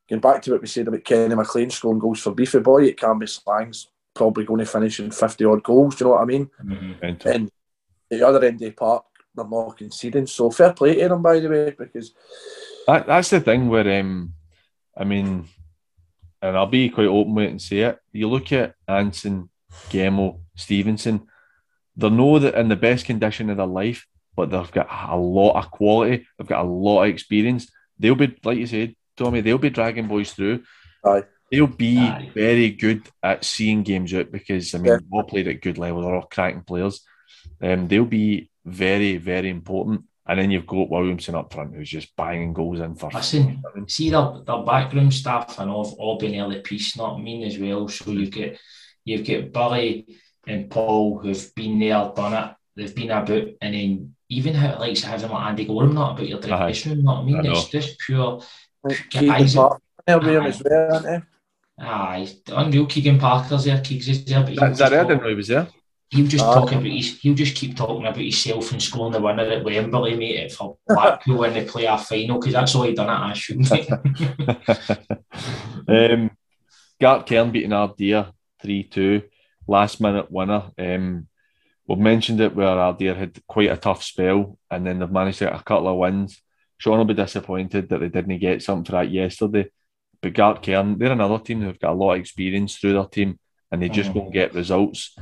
going 0.10 0.22
back 0.22 0.42
to 0.44 0.52
what 0.52 0.62
we 0.62 0.68
said 0.68 0.88
about 0.88 1.04
Kenny 1.04 1.34
McLean 1.34 1.70
scoring 1.70 2.00
goals 2.00 2.20
for 2.20 2.36
Beefy 2.36 2.60
Boy, 2.60 2.86
it 2.86 2.98
can 2.98 3.18
be 3.18 3.26
Slang's 3.26 3.88
probably 4.14 4.44
going 4.46 4.60
to 4.60 4.66
finish 4.66 5.00
in 5.00 5.10
50 5.10 5.46
odd 5.46 5.64
goals. 5.64 5.96
Do 5.96 6.04
you 6.04 6.10
know 6.10 6.16
what 6.16 6.22
I 6.22 6.26
mean? 6.26 6.50
Mhm. 6.64 7.26
And 7.26 7.52
the 8.10 8.28
other 8.28 8.44
end 8.46 8.56
of 8.56 8.60
the 8.60 8.72
park, 8.72 9.06
they're 9.34 9.48
not 9.48 9.78
conceding. 9.78 10.28
So 10.28 10.52
fair 10.52 10.74
play 10.74 10.96
to 10.96 11.10
them, 11.10 11.22
by 11.22 11.40
the 11.40 11.50
way, 11.50 11.76
because 11.78 12.14
That, 12.88 13.08
that's 13.08 13.30
the 13.30 13.40
thing 13.40 13.70
where, 13.70 14.00
um, 14.00 14.34
I 14.98 15.06
mean, 15.06 15.48
and 16.42 16.58
I'll 16.58 16.66
be 16.68 16.90
quite 16.90 17.08
open 17.08 17.36
with 17.36 17.46
it 17.46 17.52
and 17.52 17.62
say 17.62 17.80
it. 17.82 18.00
You 18.12 18.30
look 18.30 18.52
at 18.52 18.76
Anson, 18.88 19.50
Gemo, 19.90 20.40
Stevenson, 20.56 21.28
they're 21.96 22.10
no 22.10 22.40
that 22.40 22.56
in 22.56 22.70
the 22.70 22.76
best 22.76 23.06
condition 23.06 23.50
of 23.50 23.58
their 23.58 23.66
life, 23.66 24.08
but 24.36 24.50
they've 24.50 24.72
got 24.72 24.88
a 25.10 25.18
lot 25.18 25.58
of 25.58 25.72
quality. 25.72 26.26
They've 26.38 26.48
got 26.48 26.66
a 26.66 26.68
lot 26.68 27.04
of 27.04 27.10
experience. 27.10 27.70
They'll 28.00 28.16
be, 28.16 28.36
like 28.44 28.58
you 28.58 28.68
said, 28.68 28.96
Tommy, 29.18 29.42
they'll 29.42 29.58
be 29.58 29.70
dragging 29.70 30.08
boys 30.08 30.32
through. 30.34 30.64
Aye. 31.06 31.24
They'll 31.52 31.68
be 31.68 32.00
Aye. 32.00 32.32
very 32.34 32.72
good 32.72 33.04
at 33.22 33.44
seeing 33.44 33.84
games 33.84 34.14
out 34.14 34.32
because 34.32 34.74
I 34.74 34.78
mean, 34.78 34.86
Yeah. 34.88 34.98
they've 34.98 35.08
all 35.12 35.24
played 35.24 35.48
at 35.48 35.62
good 35.62 35.78
level. 35.78 36.02
They're 36.02 36.16
all 36.16 36.22
cracking 36.24 36.62
players. 36.64 37.02
Um, 37.62 37.88
they'll 37.88 38.06
be 38.06 38.50
very, 38.66 39.18
very 39.18 39.50
important. 39.50 40.06
And 40.32 40.40
then 40.40 40.50
you've 40.50 40.66
got 40.66 40.90
Williamson 40.90 41.36
up 41.36 41.52
front, 41.52 41.76
who's 41.76 41.90
just 41.90 42.16
banging 42.16 42.54
goals 42.54 42.80
in 42.80 42.96
for. 42.96 43.10
Listen, 43.14 43.62
see 43.88 44.12
their, 44.12 44.40
their 44.46 44.64
backroom 44.64 45.12
staff 45.12 45.60
and 45.60 45.70
all, 45.70 45.94
all 46.00 46.18
been 46.18 46.40
early 46.40 46.62
piece, 46.62 46.96
not 46.96 47.22
mean 47.22 47.44
as 47.44 47.58
well. 47.58 47.90
So 47.90 48.12
you've 48.12 48.32
got 48.32 48.52
you've 49.04 49.28
got 49.28 49.52
Billy 49.52 50.08
and 50.48 50.72
Paul 50.72 51.20
who've 51.20 51.54
been 51.54 51.80
there, 51.80 52.14
done 52.16 52.34
it, 52.34 52.56
they've 52.78 52.96
been 52.96 53.12
about, 53.12 53.30
and 53.62 53.74
then 53.76 54.16
even 54.30 54.54
how 54.54 54.72
it 54.72 54.80
likes 54.80 55.02
having 55.02 55.32
like 55.32 55.48
Andy 55.48 55.66
Gorham, 55.66 55.94
not 55.94 56.14
about 56.14 56.30
your 56.30 56.40
dressing 56.40 56.94
room, 56.94 57.04
not 57.04 57.24
I 57.24 57.26
mean, 57.26 57.46
I 57.46 57.52
it's 57.52 57.68
just 57.68 58.00
pure 58.00 58.42
Keegan 59.10 59.32
Isaac- 59.32 59.60
Parker 59.60 59.82
there 60.08 60.20
with 60.20 60.30
him 60.30 60.44
Aye. 60.44 60.48
as 60.48 60.64
well, 60.64 60.96
isn't 60.96 61.14
he? 61.14 61.28
aye, 61.84 62.30
unreal 62.54 62.86
Keegan 62.86 63.20
Parker's 63.20 63.66
there, 63.66 63.80
Keegs 63.80 64.08
is 64.08 64.24
there, 64.24 64.44
but 64.44 64.54
Is 64.54 64.60
that, 64.60 64.72
is 64.72 64.78
that 64.78 64.92
just 64.92 64.94
it? 64.94 65.00
I 65.00 65.04
didn't 65.04 65.24
know 65.24 65.30
he 65.30 65.36
was 65.36 65.48
there. 65.50 65.68
He'll 66.12 66.28
just 66.28 66.44
Aye. 66.44 66.54
talk 66.54 66.72
about 66.74 66.84
his, 66.84 67.20
he'll 67.20 67.34
just 67.34 67.56
keep 67.56 67.78
talking 67.78 68.06
about 68.06 68.18
himself 68.18 68.72
and 68.74 68.84
scoring 68.84 69.14
the 69.14 69.22
winner 69.22 69.44
at 69.44 69.64
Wembley, 69.64 70.18
mate, 70.18 70.52
for 70.52 70.78
Blackpool 70.86 71.38
when 71.38 71.54
they 71.54 71.64
play 71.64 71.88
our 71.88 71.98
final, 71.98 72.38
because 72.38 72.54
that's 72.54 72.76
all 72.76 72.84
he 72.84 72.94
done 72.94 73.10
at 73.10 73.32
Ashfield, 73.32 73.72
mate. 73.72 73.90
um, 75.88 76.32
Gartcairn 77.02 77.54
beating 77.54 77.72
Ardeer 77.72 78.34
3 78.62 78.84
2, 78.84 79.22
last 79.68 80.02
minute 80.02 80.30
winner. 80.30 80.72
Um, 80.78 81.28
we've 81.88 81.98
mentioned 81.98 82.42
it 82.42 82.56
where 82.56 82.68
Ardeer 82.68 83.16
had 83.16 83.40
quite 83.48 83.72
a 83.72 83.78
tough 83.78 84.04
spell 84.04 84.58
and 84.70 84.86
then 84.86 85.00
they've 85.00 85.10
managed 85.10 85.40
to 85.40 85.46
get 85.46 85.56
a 85.56 85.64
couple 85.64 85.88
of 85.88 85.98
wins. 85.98 86.42
Sean 86.78 86.98
will 86.98 87.06
be 87.06 87.14
disappointed 87.14 87.88
that 87.88 88.00
they 88.00 88.10
didn't 88.10 88.38
get 88.40 88.62
something 88.62 88.84
for 88.84 88.92
that 88.94 89.10
yesterday. 89.10 89.70
But 90.22 90.34
Gartcairn, 90.34 91.00
they're 91.00 91.12
another 91.12 91.40
team 91.40 91.62
who've 91.62 91.80
got 91.80 91.94
a 91.94 91.94
lot 91.94 92.16
of 92.16 92.20
experience 92.20 92.76
through 92.76 92.94
their 92.94 93.06
team 93.06 93.40
and 93.72 93.82
they 93.82 93.88
just 93.88 94.14
go 94.14 94.24
and 94.24 94.34
get 94.34 94.54
results. 94.54 95.16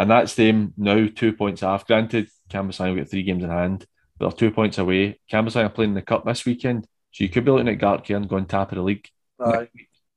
And 0.00 0.10
that's 0.10 0.34
them 0.34 0.72
now 0.78 1.08
two 1.14 1.34
points 1.34 1.62
off. 1.62 1.86
Granted, 1.86 2.28
Cambuslang 2.48 2.88
will 2.88 2.96
get 2.96 3.10
three 3.10 3.22
games 3.22 3.44
in 3.44 3.50
hand, 3.50 3.84
but 4.18 4.30
they're 4.30 4.38
two 4.38 4.54
points 4.54 4.78
away. 4.78 5.20
Cambuslang 5.30 5.66
are 5.66 5.68
playing 5.68 5.90
in 5.90 5.94
the 5.94 6.00
Cup 6.00 6.24
this 6.24 6.46
weekend. 6.46 6.86
So 7.10 7.22
you 7.22 7.28
could 7.28 7.44
be 7.44 7.50
looking 7.50 7.68
at 7.68 7.78
Gartcairn 7.78 8.26
going 8.26 8.46
top 8.46 8.72
of 8.72 8.76
the 8.76 8.82
league. 8.82 9.06
Aye. 9.38 9.68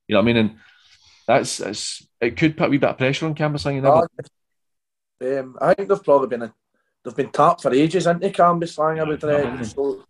You 0.07 0.13
know 0.13 0.19
what 0.19 0.21
I 0.21 0.25
mean? 0.25 0.37
And 0.37 0.55
that's, 1.27 1.57
that's 1.57 2.07
it 2.21 2.37
could 2.37 2.55
put 2.55 2.67
a 2.67 2.69
wee 2.69 2.77
bit 2.77 2.91
of 2.91 2.97
pressure 2.97 3.25
on 3.25 3.35
Cambuslang. 3.35 3.75
You 3.75 3.87
Aye. 5.25 5.39
Um, 5.39 5.57
I 5.59 5.73
think 5.73 5.89
they've 5.89 6.03
probably 6.03 6.27
been 6.29 6.43
a, 6.43 6.53
they've 7.03 7.15
been 7.15 7.31
tapped 7.31 7.63
for 7.63 7.73
ages, 7.73 8.03
isn't 8.03 8.21
they, 8.21 8.31
Cambuslang, 8.31 9.01
I 9.01 9.03
would 9.03 9.21
reckon. 9.21 9.65
So 9.65 10.05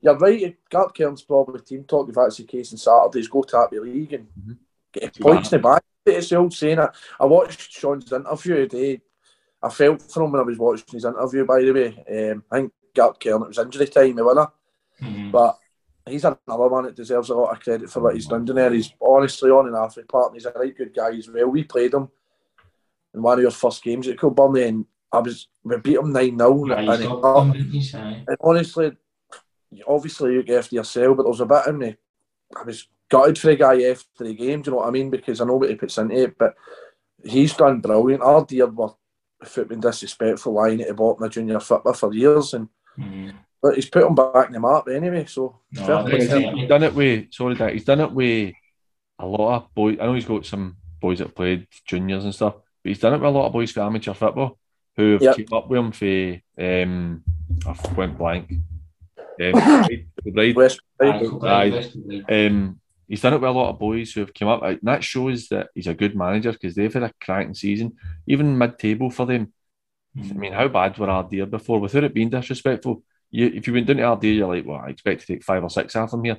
you're 0.00 0.16
right, 0.16 0.56
Gartcairn's 0.70 1.22
probably 1.22 1.60
team 1.62 1.82
talk 1.82 2.08
if 2.08 2.14
that's 2.14 2.36
the 2.36 2.44
case 2.44 2.72
on 2.72 2.78
Saturdays, 2.78 3.26
go 3.26 3.42
tap 3.42 3.70
the 3.72 3.80
league 3.80 4.12
and 4.12 4.28
Mhm. 4.28 4.58
get 4.92 5.18
points 5.18 5.52
in 5.52 5.58
the 5.58 5.62
back. 5.68 5.82
It's 6.06 6.28
the 6.28 6.36
old 6.36 6.54
saying. 6.54 6.78
I, 6.78 6.88
I 7.18 7.26
watched 7.26 7.72
Sean's 7.72 8.12
interview 8.12 8.68
today. 8.68 9.00
I 9.62 9.68
felt 9.70 10.02
for 10.02 10.22
him 10.24 10.32
when 10.32 10.40
I 10.40 10.44
was 10.44 10.58
watching 10.58 10.84
his 10.92 11.04
interview, 11.04 11.44
by 11.44 11.60
the 11.62 11.72
way. 11.72 12.30
Um, 12.30 12.44
I 12.50 12.56
think 12.60 12.72
Gartcairn, 12.94 13.42
it 13.42 13.48
was 13.48 13.58
injury 13.58 13.86
time, 13.88 14.16
the 14.16 14.24
winner. 14.24 14.46
Mhm. 15.02 15.32
But 15.32 15.58
he's 16.06 16.24
another 16.24 16.68
one 16.68 16.84
that 16.84 16.94
deserves 16.96 17.30
a 17.30 17.34
lot 17.34 17.52
of 17.52 17.60
credit 17.60 17.90
for 17.90 18.00
what 18.00 18.14
he's 18.14 18.26
done 18.26 18.44
down 18.44 18.56
there. 18.56 18.72
He's 18.72 18.92
honestly 19.00 19.50
on 19.50 19.66
and 19.66 19.76
off 19.76 19.94
the 19.94 20.02
park, 20.04 20.28
and 20.28 20.36
he's 20.36 20.46
a 20.46 20.52
right 20.52 20.76
good 20.76 20.94
guy 20.94 21.10
as 21.16 21.28
well. 21.28 21.48
We 21.48 21.64
played 21.64 21.94
him 21.94 22.08
in 23.14 23.22
one 23.22 23.38
of 23.38 23.42
your 23.42 23.50
first 23.50 23.82
games 23.82 24.06
at 24.08 24.18
Kilburn, 24.18 24.56
and 24.56 24.86
I 25.12 25.18
was 25.18 25.48
we 25.64 25.76
beat 25.78 25.96
him 25.96 26.12
9 26.12 26.38
0. 26.38 26.70
Aye, 26.70 26.80
And, 26.82 26.90
he's 26.90 27.00
it- 27.00 27.08
got 27.22 27.40
them, 27.44 27.52
he's, 27.52 27.94
aye. 27.94 28.24
and 28.26 28.36
honestly, 28.40 28.96
obviously 29.86 30.34
you 30.34 30.42
get 30.42 30.58
after 30.58 30.76
yourself, 30.76 31.16
but 31.16 31.22
there 31.24 31.30
was 31.30 31.40
a 31.40 31.46
bit 31.46 31.66
in 31.66 31.78
me. 31.78 31.96
I 32.56 32.62
was 32.62 32.88
gutted 33.08 33.38
for 33.38 33.48
the 33.48 33.56
guy 33.56 33.82
after 33.90 34.24
the 34.24 34.34
game, 34.34 34.62
do 34.62 34.70
you 34.70 34.72
know 34.72 34.78
what 34.82 34.88
I 34.88 34.90
mean? 34.90 35.10
Because 35.10 35.40
I 35.40 35.44
know 35.44 35.56
what 35.56 35.68
he 35.68 35.74
puts 35.76 35.98
into 35.98 36.16
it, 36.16 36.38
but 36.38 36.54
he's 37.24 37.54
done 37.54 37.80
brilliant. 37.80 38.22
Ardeer 38.22 38.72
were, 38.74 38.90
if 39.42 39.56
it 39.58 39.68
been 39.68 39.80
disrespectful, 39.80 40.52
lying 40.52 40.80
at 40.80 40.88
the 40.88 40.94
bottom 40.94 41.22
of 41.22 41.30
junior 41.30 41.60
football 41.60 41.92
for 41.92 42.12
years, 42.12 42.54
and 42.54 42.68
Mhm. 42.98 43.32
but 43.62 43.74
he's 43.76 43.88
put 43.88 44.04
him 44.04 44.14
back 44.14 44.46
in 44.48 44.52
the 44.52 44.60
map 44.60 44.88
anyway. 44.88 45.24
So 45.26 45.56
No, 45.72 45.84
fair 45.86 45.96
I 45.96 46.02
play 46.02 46.18
think 46.18 46.30
to 46.30 46.36
him. 46.36 46.42
that- 46.42 46.54
he's 46.56 46.68
done 46.68 46.82
it 46.82 46.94
with, 46.94 47.32
sorry, 47.32 47.54
Dad, 47.54 47.72
he's 47.72 47.84
done 47.84 48.00
it 48.00 48.12
with 48.12 48.54
a 49.18 49.26
lot 49.26 49.56
of 49.56 49.74
boys. 49.74 49.98
I 50.00 50.06
know 50.06 50.14
he's 50.14 50.24
got 50.24 50.44
some 50.46 50.76
boys 51.00 51.18
that 51.18 51.34
played 51.34 51.66
juniors 51.86 52.24
and 52.24 52.34
stuff, 52.34 52.54
but 52.54 52.88
he's 52.88 52.98
done 52.98 53.14
it 53.14 53.18
with 53.18 53.26
a 53.26 53.30
lot 53.30 53.46
of 53.46 53.52
boys 53.52 53.70
for 53.72 53.80
amateur 53.80 54.14
football 54.14 54.58
who 54.96 55.12
have 55.12 55.22
Yep. 55.22 55.36
kept 55.36 55.52
up 55.52 55.68
with 55.70 55.78
him 55.78 55.92
for, 55.92 56.40
um, 56.60 57.22
I 57.66 57.94
went 57.96 58.18
blank. 58.18 58.52
Um, 59.40 59.52
right, 59.54 60.04
right, 60.34 60.56
West 60.56 60.80
aye, 61.00 61.22
Side, 61.22 61.44
Aye. 61.44 61.70
West- 61.70 61.96
West- 61.96 62.24
Um, 62.28 62.80
he's 63.08 63.22
done 63.22 63.34
it 63.34 63.40
with 63.40 63.48
a 63.50 63.52
lot 63.52 63.70
of 63.70 63.78
boys 63.78 64.12
who 64.12 64.20
have 64.20 64.34
come 64.34 64.48
up. 64.48 64.62
And 64.62 64.78
that 64.82 65.02
shows 65.02 65.48
that 65.48 65.68
he's 65.74 65.86
a 65.86 65.94
good 65.94 66.14
manager 66.14 66.52
because 66.52 66.74
they've 66.74 66.92
had 66.92 67.02
a 67.02 67.12
cracking 67.20 67.54
season, 67.54 67.96
even 68.26 68.58
mid-table 68.58 69.10
for 69.10 69.26
them. 69.26 69.52
I 70.18 70.32
mean, 70.34 70.52
how 70.52 70.68
bad 70.68 70.98
were 70.98 71.06
Ardeer 71.06 71.48
before? 71.48 71.80
Without 71.80 72.04
it 72.04 72.14
being 72.14 72.30
disrespectful, 72.30 73.02
you, 73.30 73.46
if 73.46 73.66
you 73.66 73.72
went 73.72 73.86
down 73.86 73.96
to 73.96 74.02
Ardeer, 74.02 74.36
you're 74.36 74.54
like, 74.54 74.66
well, 74.66 74.82
I 74.84 74.90
expect 74.90 75.20
to 75.20 75.26
take 75.26 75.44
five 75.44 75.62
or 75.62 75.70
six 75.70 75.94
off 75.96 76.10
them 76.10 76.24
here. 76.24 76.38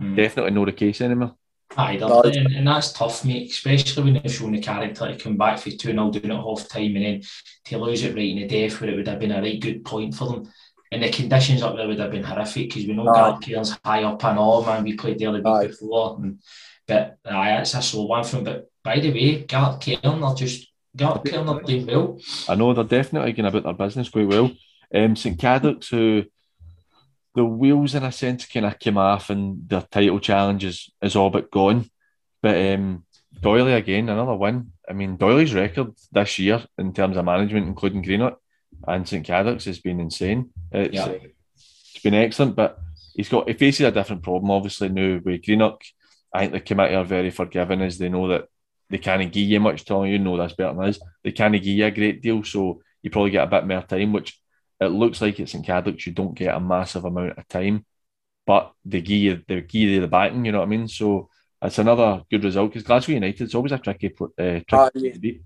Mhm. 0.00 0.16
Definitely 0.16 0.52
not 0.52 0.66
the 0.66 0.72
case 0.72 1.00
anymore. 1.00 1.34
Aye, 1.76 1.98
and, 1.98 2.54
and 2.54 2.66
that's 2.66 2.92
tough, 2.92 3.24
mate, 3.24 3.50
especially 3.50 4.04
when 4.04 4.14
they've 4.14 4.32
shown 4.32 4.52
the 4.52 4.60
character 4.60 5.12
to 5.12 5.18
come 5.18 5.36
back 5.36 5.58
for 5.58 5.70
2 5.70 5.76
0 5.76 6.10
down 6.10 6.30
at 6.30 6.36
half 6.36 6.68
time 6.68 6.94
and 6.96 7.04
then 7.04 7.22
to 7.64 7.78
lose 7.78 8.04
it 8.04 8.14
right 8.14 8.30
in 8.30 8.36
the 8.36 8.46
death 8.46 8.80
where 8.80 8.90
it 8.90 8.96
would 8.96 9.08
have 9.08 9.18
been 9.18 9.32
a 9.32 9.42
right 9.42 9.60
good 9.60 9.84
point 9.84 10.14
for 10.14 10.28
them. 10.28 10.52
And 10.92 11.02
the 11.02 11.10
conditions 11.10 11.62
up 11.62 11.76
there 11.76 11.86
would 11.88 11.98
have 11.98 12.12
been 12.12 12.22
horrific 12.22 12.68
because 12.68 12.86
we 12.86 12.92
know 12.92 13.08
Aye. 13.08 13.32
Gartcairn's 13.32 13.78
high 13.84 14.04
up 14.04 14.24
and 14.24 14.38
all, 14.38 14.64
man. 14.64 14.84
We 14.84 14.96
played 14.96 15.18
there 15.18 15.32
the 15.32 15.38
week 15.38 15.46
Aye. 15.46 15.66
before. 15.66 16.16
And, 16.20 16.38
but 16.86 17.18
aye, 17.24 17.58
it's 17.58 17.74
a 17.74 17.82
slow 17.82 18.04
one 18.04 18.24
from 18.24 18.44
But 18.44 18.70
by 18.84 19.00
the 19.00 19.12
way, 19.12 19.44
Gartcairn 19.44 20.22
are 20.22 20.34
just, 20.34 20.68
Gartcairn 20.96 21.48
are 21.48 21.62
doing 21.62 21.86
well. 21.86 22.20
I 22.48 22.54
know 22.54 22.72
they're 22.72 22.84
definitely 22.84 23.32
going 23.32 23.46
about 23.46 23.64
their 23.64 23.86
business 23.86 24.08
quite 24.08 24.28
well. 24.28 24.52
Um, 24.94 25.16
St 25.16 25.38
Cadoc's, 25.38 25.88
who 25.88 26.24
the 27.34 27.44
wheels 27.44 27.94
in 27.94 28.04
a 28.04 28.12
sense 28.12 28.46
kind 28.46 28.66
of 28.66 28.78
came 28.78 28.96
off 28.96 29.28
and 29.30 29.68
their 29.68 29.82
title 29.82 30.20
challenge 30.20 30.64
is, 30.64 30.90
is 31.02 31.16
all 31.16 31.30
but 31.30 31.50
gone. 31.50 31.90
But 32.40 32.54
um, 32.54 33.04
Doyley 33.40 33.76
again, 33.76 34.08
another 34.08 34.36
win. 34.36 34.72
I 34.88 34.92
mean, 34.92 35.18
Doyley's 35.18 35.52
record 35.52 35.92
this 36.12 36.38
year 36.38 36.64
in 36.78 36.92
terms 36.92 37.16
of 37.16 37.24
management, 37.24 37.66
including 37.66 38.02
Greenock 38.02 38.38
and 38.86 39.08
St 39.08 39.26
Cadoc's, 39.26 39.64
has 39.64 39.78
been 39.80 40.00
insane. 40.00 40.50
It's, 40.72 40.94
Yeah. 40.94 41.08
it's 41.08 42.02
been 42.02 42.14
excellent, 42.14 42.56
but 42.56 42.78
he's 43.14 43.28
got 43.28 43.48
he 43.48 43.54
faces 43.54 43.86
a 43.86 43.90
different 43.92 44.22
problem 44.22 44.50
obviously 44.50 44.88
now 44.88 45.20
with 45.24 45.42
Greenock. 45.42 45.82
I 46.32 46.40
think 46.40 46.52
the 46.52 46.60
committee 46.60 46.94
are 46.94 47.04
very 47.04 47.30
forgiving 47.30 47.80
as 47.82 47.98
they 47.98 48.08
know 48.08 48.28
that 48.28 48.46
they 48.90 48.98
can't 48.98 49.32
give 49.32 49.48
you 49.48 49.58
much 49.60 49.84
time. 49.84 50.06
You 50.06 50.18
know 50.18 50.36
that's 50.36 50.52
better 50.54 50.74
than 50.74 50.84
us. 50.88 50.98
They 51.24 51.32
can't 51.32 51.54
give 51.54 51.64
you 51.66 51.86
a 51.86 51.90
great 51.90 52.22
deal, 52.22 52.44
so 52.44 52.80
you 53.02 53.10
probably 53.10 53.30
get 53.30 53.44
a 53.44 53.50
bit 53.50 53.66
more 53.66 53.82
time, 53.82 54.12
which 54.12 54.38
it 54.80 54.86
looks 54.88 55.20
like 55.20 55.40
it's 55.40 55.54
in 55.54 55.62
Cadoc's 55.62 56.06
you 56.06 56.12
don't 56.12 56.34
get 56.34 56.54
a 56.54 56.60
massive 56.60 57.04
amount 57.04 57.38
of 57.38 57.48
time, 57.48 57.84
but 58.46 58.72
they 58.84 59.00
give 59.00 59.18
you 59.18 59.42
they 59.48 59.60
give 59.62 59.88
you 59.88 60.00
the 60.00 60.08
backing. 60.08 60.44
You 60.44 60.52
know 60.52 60.58
what 60.58 60.66
I 60.66 60.68
mean? 60.68 60.88
So 60.88 61.28
it's 61.62 61.78
another 61.78 62.22
good 62.30 62.44
result 62.44 62.70
because 62.70 62.82
Glasgow 62.86 63.14
United 63.14 63.44
is 63.44 63.54
always 63.54 63.72
a 63.72 63.78
tricky 63.78 64.08
uh, 64.20 64.34
tricky 64.36 64.66
Aye. 64.72 64.90
team 64.94 65.12
to 65.12 65.18
beat. 65.18 65.42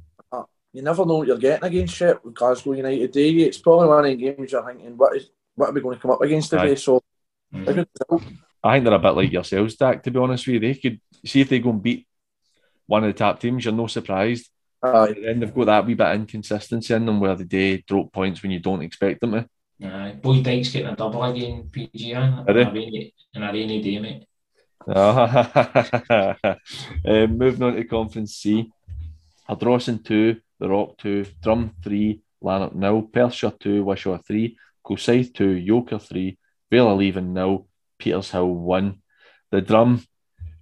You 0.72 0.82
never 0.82 1.04
know 1.04 1.16
what 1.16 1.26
you're 1.26 1.38
getting 1.38 1.64
against 1.66 1.94
shit 1.96 2.24
with 2.24 2.34
Glasgow 2.34 2.72
United. 2.72 3.10
Do 3.12 3.20
you? 3.20 3.46
It's 3.46 3.58
probably 3.58 3.88
one 3.88 3.98
of 3.98 4.04
the 4.04 4.16
games 4.16 4.52
you're 4.52 4.64
thinking, 4.66 4.96
what 4.96 5.16
is 5.16 5.30
what 5.54 5.70
are 5.70 5.72
we 5.72 5.80
going 5.80 5.96
to 5.96 6.02
come 6.02 6.12
up 6.12 6.20
against 6.22 6.50
today? 6.50 6.72
Aye. 6.72 6.74
So 6.76 7.00
Mhm. 7.54 7.68
a 7.68 7.72
good 7.74 7.88
result. 7.98 8.22
I 8.62 8.74
think 8.74 8.84
they're 8.84 8.94
a 8.94 8.98
bit 8.98 9.10
like 9.16 9.32
yourselves, 9.32 9.74
Dak. 9.76 10.02
To 10.04 10.10
be 10.10 10.18
honest 10.20 10.46
with 10.46 10.54
you, 10.54 10.60
they 10.60 10.74
could 10.74 11.00
see 11.26 11.40
if 11.40 11.48
they 11.48 11.58
go 11.58 11.70
and 11.70 11.82
beat 11.82 12.06
one 12.86 13.02
of 13.04 13.08
the 13.08 13.18
top 13.18 13.40
teams. 13.40 13.64
You're 13.64 13.74
no 13.74 13.86
surprised. 13.88 14.48
Aye. 14.82 15.06
But 15.08 15.16
then 15.22 15.40
they've 15.40 15.54
got 15.54 15.64
that 15.66 15.86
wee 15.86 15.94
bit 15.94 16.06
of 16.06 16.14
inconsistency 16.14 16.94
in 16.94 17.04
them 17.06 17.18
where 17.20 17.34
they 17.34 17.44
do 17.44 17.78
drop 17.82 18.12
points 18.12 18.42
when 18.42 18.52
you 18.52 18.60
don't 18.60 18.82
expect 18.82 19.20
them 19.20 19.32
to. 19.32 19.48
Aye. 19.82 20.18
Boyd 20.22 20.44
Dyke's 20.44 20.70
getting 20.72 20.88
a 20.88 20.96
double 20.96 21.22
again, 21.24 21.68
PG, 21.72 22.14
on 22.14 22.48
Are 22.48 22.52
they? 22.54 22.62
a 22.62 22.70
rainy, 22.72 23.14
on 23.34 23.42
a 23.42 23.52
rainy 23.52 23.82
day, 23.82 23.98
mate. 23.98 24.26
um, 27.04 27.36
moving 27.38 27.62
on 27.62 27.74
to 27.74 27.84
Conference 27.84 28.36
C. 28.36 28.70
Ardrossan 29.48 30.02
2, 30.04 30.36
The 30.60 30.68
Rock 30.68 30.98
2, 30.98 31.26
Drum 31.42 31.74
3, 31.82 32.20
Lanark 32.42 32.74
nil, 32.74 33.02
Perthshire 33.02 33.52
2, 33.58 33.82
Wishaw 33.82 34.18
3, 34.18 34.56
Kilsyth 34.86 35.34
2, 35.34 35.44
Yoker 35.44 36.00
3, 36.00 36.38
Vale 36.70 36.96
Leaving 36.96 37.32
nil, 37.32 37.66
Petershill 37.98 38.54
1. 38.54 39.00
The 39.50 39.60
Drum 39.62 40.04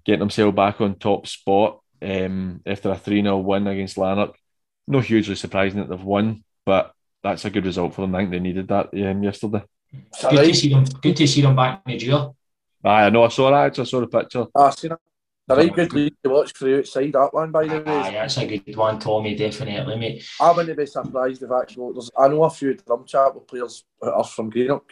getting 0.05 0.21
themselves 0.21 0.57
back 0.57 0.81
on 0.81 0.95
top 0.95 1.27
spot 1.27 1.81
um, 2.01 2.63
after 2.65 2.91
a 2.91 2.97
3 2.97 3.23
0 3.23 3.39
win 3.39 3.67
against 3.67 3.99
Lanark. 3.99 4.37
No 4.87 5.01
hugely 5.01 5.35
surprising 5.35 5.81
that 5.81 5.91
they've 5.91 6.03
won, 6.03 6.45
but 6.65 6.93
that's 7.23 7.45
a 7.45 7.51
good 7.51 7.67
result 7.67 7.95
for 7.95 8.03
them. 8.03 8.15
I 8.15 8.21
think 8.21 8.31
they 8.31 8.41
needed 8.41 8.69
that 8.69 8.89
um, 8.95 9.23
yesterday. 9.23 9.65
It's 9.93 10.23
Good 10.23 10.45
to 10.45 10.55
see 10.55 10.69
them. 10.71 10.85
Good 11.03 11.17
to 11.17 11.27
see 11.27 11.43
them 11.43 11.57
back 11.57 11.83
in 11.87 11.93
the 11.93 11.99
duel. 11.99 12.37
Aye, 12.85 13.07
I 13.07 13.11
know, 13.11 13.25
I 13.25 13.29
saw 13.29 13.51
that, 13.51 13.79
I 13.79 13.85
saw 13.85 14.01
the 14.01 14.07
picture. 14.07 14.47
Ah, 14.55 14.71
seen 14.71 14.93
it. 14.93 14.99
A 15.51 15.57
right 15.57 15.75
good 15.75 15.93
league 15.95 16.15
to 16.23 16.31
watch 16.31 16.53
for 16.53 16.65
the 16.67 16.79
outside 16.79 17.13
that 17.13 17.33
one, 17.33 17.51
by 17.51 17.67
the 17.67 17.81
way. 17.81 17.83
Aye, 17.87 18.11
that's 18.11 18.37
a 18.37 18.47
good 18.47 18.77
one, 18.77 18.99
Tommy. 18.99 19.35
Definitely, 19.35 19.97
mate. 19.97 20.29
I 20.41 20.53
wouldn't 20.53 20.77
be 20.77 20.85
surprised 20.85 21.43
if 21.43 21.51
actually 21.51 21.93
there's, 21.95 22.11
I 22.19 22.29
know 22.29 22.45
a 22.45 22.51
few 22.51 22.75
Drumchapel 22.75 23.49
players 23.49 23.85
are 24.03 24.25
from 24.25 24.51
Greenock, 24.51 24.85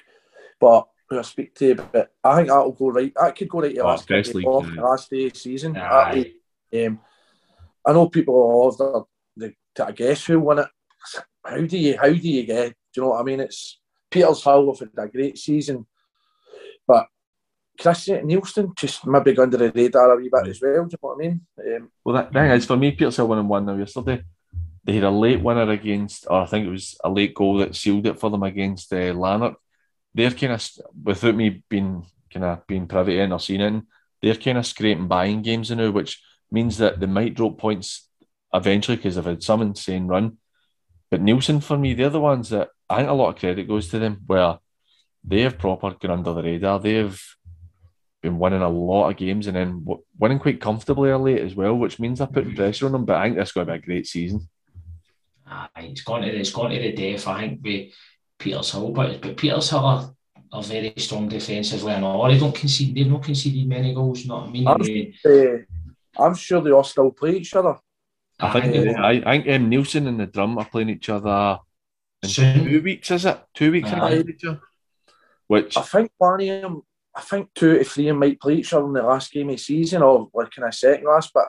but 0.58 0.88
who 1.08 1.18
I 1.18 1.22
speak 1.22 1.54
to, 1.56 1.74
but 1.74 2.12
I 2.24 2.36
think 2.36 2.48
that'll 2.48 2.72
go 2.72 2.88
right. 2.88 3.12
That 3.14 3.36
could 3.36 3.48
go 3.48 3.60
right 3.60 3.74
to 3.74 3.80
Oh, 3.80 3.86
last, 3.86 4.08
day 4.08 4.22
off, 4.44 4.76
last 4.76 5.10
day 5.10 5.26
of 5.26 5.32
the 5.34 5.38
season. 5.38 5.76
Aye. 5.76 6.32
Um, 6.74 7.00
I 7.86 7.92
know 7.92 8.08
people 8.08 8.34
are 8.34 8.68
of 8.68 9.06
the, 9.36 9.54
to 9.76 9.92
guess 9.92 10.24
who 10.24 10.40
won 10.40 10.60
it. 10.60 10.68
How 11.44 11.60
do 11.60 11.78
you 11.78 11.96
how 11.96 12.08
do 12.08 12.16
you 12.16 12.44
get? 12.44 12.70
Do 12.70 12.74
you 12.96 13.02
know 13.02 13.10
what 13.10 13.20
I 13.20 13.24
mean? 13.24 13.40
It's 13.40 13.78
Petershill 14.10 14.66
have 14.66 14.90
had 14.96 15.04
a 15.04 15.08
great 15.08 15.38
season, 15.38 15.86
but 16.86 17.06
Chris 17.78 18.08
Neilston 18.08 18.76
just 18.76 19.06
maybe 19.06 19.32
go 19.32 19.42
under 19.42 19.56
the 19.56 19.72
radar 19.72 20.12
a 20.12 20.16
wee 20.16 20.30
bit 20.32 20.48
as 20.48 20.60
well. 20.60 20.84
Do 20.84 20.90
you 20.92 20.98
know 21.02 21.08
what 21.08 21.14
I 21.14 21.18
mean? 21.18 21.40
Um, 21.58 21.90
Well, 22.04 22.16
that 22.16 22.32
thing 22.32 22.50
is 22.50 22.66
for 22.66 22.76
me, 22.76 22.96
Petershill 22.96 23.28
winning 23.28 23.48
one 23.48 23.66
now 23.66 23.76
yesterday. 23.76 24.22
They 24.84 24.94
had 24.94 25.04
a 25.04 25.10
late 25.10 25.42
winner 25.42 25.70
against, 25.70 26.26
or 26.30 26.42
I 26.42 26.46
think 26.46 26.66
it 26.66 26.70
was 26.70 26.96
a 27.02 27.10
late 27.10 27.34
goal 27.34 27.58
that 27.58 27.74
sealed 27.74 28.06
it 28.06 28.18
for 28.18 28.30
them 28.30 28.42
against 28.44 28.92
uh, 28.92 29.12
Lanark. 29.14 29.56
They're 30.14 30.30
kind 30.30 30.52
of, 30.52 30.68
without 31.02 31.34
me 31.34 31.62
being 31.68 32.06
kind 32.32 32.44
of 32.44 32.66
being 32.66 32.86
privy 32.86 33.16
to 33.16 33.22
it 33.24 33.32
or 33.32 33.40
seeing 33.40 33.60
it, 33.60 33.82
they're 34.22 34.34
kind 34.34 34.58
of 34.58 34.66
scraping 34.66 35.08
buying 35.08 35.42
games 35.42 35.70
now, 35.70 35.90
which 35.90 36.22
means 36.50 36.78
that 36.78 37.00
they 37.00 37.06
might 37.06 37.34
drop 37.34 37.58
points 37.58 38.08
eventually 38.54 38.96
because 38.96 39.16
they've 39.16 39.24
had 39.24 39.42
some 39.42 39.62
insane 39.62 40.06
run. 40.06 40.38
But 41.10 41.22
Neilston, 41.22 41.62
for 41.62 41.76
me, 41.76 41.94
they're 41.94 42.10
the 42.10 42.20
ones 42.20 42.50
that 42.50 42.68
I 42.88 42.98
think 42.98 43.08
a 43.08 43.12
lot 43.12 43.30
of 43.30 43.40
credit 43.40 43.68
goes 43.68 43.88
to 43.88 43.98
them, 43.98 44.22
where 44.26 44.58
they 45.24 45.40
have 45.42 45.58
proper 45.58 45.90
gone 45.90 46.12
under 46.12 46.32
the 46.32 46.42
radar. 46.42 46.78
They've 46.78 47.20
been 48.26 48.38
winning 48.40 48.62
a 48.62 48.68
lot 48.68 49.10
of 49.10 49.16
games 49.16 49.46
and 49.46 49.56
then 49.56 49.84
w- 49.84 50.02
winning 50.18 50.38
quite 50.40 50.60
comfortably 50.60 51.10
early 51.10 51.40
as 51.40 51.54
well, 51.54 51.74
which 51.74 51.98
means 52.00 52.18
they're 52.18 52.26
putting 52.26 52.54
pressure 52.56 52.86
on 52.86 52.92
them. 52.92 53.04
But 53.04 53.16
I 53.16 53.24
think 53.24 53.36
this 53.36 53.48
is 53.48 53.52
going 53.52 53.66
to 53.68 53.72
be 53.72 53.78
a 53.78 53.82
great 53.82 54.06
season. 54.06 54.48
Aye, 55.46 55.68
it's 55.76 56.02
gone 56.02 56.22
to 56.22 56.28
it's 56.28 56.50
gone 56.50 56.70
to 56.70 56.78
the 56.78 56.92
death, 56.92 57.28
I 57.28 57.40
think, 57.40 57.60
with 57.62 57.92
Petershill. 58.40 58.92
But 58.92 59.20
but 59.22 59.36
Petershill 59.36 59.80
are, 59.82 60.10
are 60.52 60.62
very 60.62 60.92
strong 60.96 61.28
defensively 61.28 61.92
and 61.92 62.04
all. 62.04 62.28
They 62.28 62.38
don't 62.38 62.54
concede 62.54 62.94
they've 62.96 63.06
not 63.06 63.22
conceded 63.22 63.68
many 63.68 63.94
goals, 63.94 64.22
you 64.22 64.28
know 64.28 64.38
what 64.38 64.48
I 64.48 64.50
mean? 64.50 64.66
I'm- 64.66 65.12
uh, 65.24 66.22
I'm 66.22 66.34
sure 66.34 66.62
they 66.62 66.72
all 66.72 66.82
still 66.84 67.10
play 67.12 67.36
each 67.36 67.54
other. 67.54 67.76
I 68.40 68.60
think 68.60 68.98
aye, 68.98 69.00
I, 69.00 69.12
I 69.30 69.38
think 69.42 69.48
um, 69.54 69.70
Neilston 69.70 70.08
and 70.08 70.18
the 70.18 70.26
drum 70.26 70.58
are 70.58 70.64
playing 70.64 70.88
each 70.90 71.08
other 71.10 71.58
in 72.22 72.28
Soon. 72.28 72.64
two 72.64 72.82
weeks, 72.82 73.10
is 73.10 73.24
it? 73.26 73.38
Two 73.54 73.70
weeks 73.70 73.90
Aye. 73.92 74.08
against 74.10 74.28
each 74.30 74.44
other. 74.46 74.60
Which 75.46 75.76
I 75.76 75.82
think 75.82 76.10
one 76.18 76.40
of 76.40 76.62
them, 76.62 76.82
I 77.16 77.22
think 77.22 77.48
two 77.54 77.78
to 77.78 77.84
three 77.84 78.08
of 78.08 78.14
them 78.14 78.20
might 78.20 78.40
play 78.40 78.56
each 78.56 78.72
other 78.74 78.86
in 78.86 78.92
the 78.92 79.02
last 79.02 79.32
game 79.32 79.48
of 79.48 79.56
the 79.56 79.58
season 79.62 80.02
or 80.02 80.28
like 80.34 80.56
in 80.58 80.64
a 80.64 80.70
second 80.72 81.06
last. 81.06 81.30
But 81.32 81.48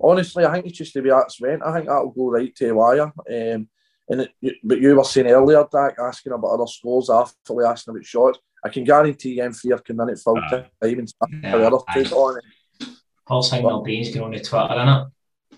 honestly, 0.00 0.44
I 0.44 0.52
think 0.52 0.66
it's 0.66 0.78
just 0.78 0.94
the 0.94 1.00
way 1.00 1.10
that's 1.10 1.40
went. 1.40 1.62
I 1.64 1.72
think 1.74 1.86
that'll 1.86 2.10
go 2.10 2.30
right 2.30 2.54
to 2.54 2.66
the 2.68 2.74
wire. 2.74 3.02
Um, 3.28 3.68
and 4.08 4.28
it, 4.40 4.56
but 4.62 4.80
you 4.80 4.94
were 4.94 5.02
saying 5.04 5.26
earlier, 5.26 5.66
Dak, 5.70 5.96
asking 5.98 6.32
about 6.32 6.52
other 6.52 6.66
scores 6.68 7.10
after 7.10 7.66
asking 7.66 7.92
about 7.94 8.04
Shotts. 8.04 8.36
I 8.64 8.68
can 8.68 8.84
guarantee 8.84 9.38
M3 9.38 9.84
can 9.84 9.96
run 9.96 10.10
it 10.10 10.18
full 10.18 10.38
Aye. 10.38 10.48
time 10.50 10.98
and 10.98 11.08
stuff 11.08 11.28
Yeah, 11.42 11.52
for 11.52 11.58
the 11.58 11.66
other 11.66 11.78
aye. 11.88 12.02
two 12.04 12.14
on 12.14 12.38
it. 12.38 12.88
Paul 13.26 13.42
Signal 13.42 13.82
Baines 13.82 14.14
going 14.14 14.26
on 14.26 14.30
the 14.32 14.40
Twitter, 14.40 14.68
innit? 14.68 15.10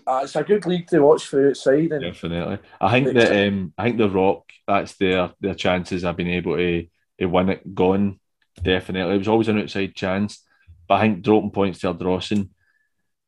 Uh, 0.07 0.21
it's 0.23 0.35
a 0.35 0.43
good 0.43 0.65
league 0.65 0.87
to 0.87 0.99
watch 1.01 1.27
for 1.27 1.49
outside. 1.49 1.91
And 1.91 2.01
definitely, 2.01 2.57
I 2.81 2.91
think 2.91 3.13
that 3.13 3.47
um, 3.47 3.73
I 3.77 3.83
think 3.83 3.97
the 3.97 4.09
Rock 4.09 4.43
that's 4.67 4.95
their 4.95 5.31
their 5.39 5.53
chances 5.53 6.03
of 6.03 6.15
being 6.17 6.29
able 6.29 6.55
to, 6.57 6.87
to 7.19 7.25
win 7.27 7.49
it 7.49 7.75
gone. 7.75 8.18
Definitely, 8.63 9.15
it 9.15 9.19
was 9.19 9.27
always 9.27 9.47
an 9.47 9.59
outside 9.59 9.95
chance, 9.95 10.45
but 10.87 10.95
I 10.95 11.01
think 11.01 11.21
dropping 11.21 11.51
points 11.51 11.79
to 11.79 11.93
Ardrossan, 11.93 12.49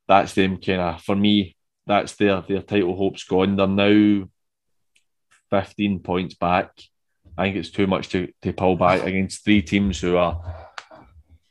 that's 0.07 0.33
them 0.33 0.57
kind 0.57 0.81
of 0.81 1.01
for 1.01 1.15
me. 1.15 1.55
That's 1.87 2.15
their 2.15 2.41
their 2.41 2.61
title 2.61 2.95
hopes 2.95 3.23
gone. 3.23 3.55
They're 3.55 3.67
now 3.67 4.27
fifteen 5.49 5.99
points 5.99 6.35
back. 6.35 6.71
I 7.37 7.45
think 7.45 7.55
it's 7.55 7.71
too 7.71 7.87
much 7.87 8.09
to, 8.09 8.27
to 8.41 8.53
pull 8.53 8.75
back 8.75 9.03
against 9.03 9.43
three 9.43 9.61
teams 9.61 9.99
who 9.99 10.17
are 10.17 10.67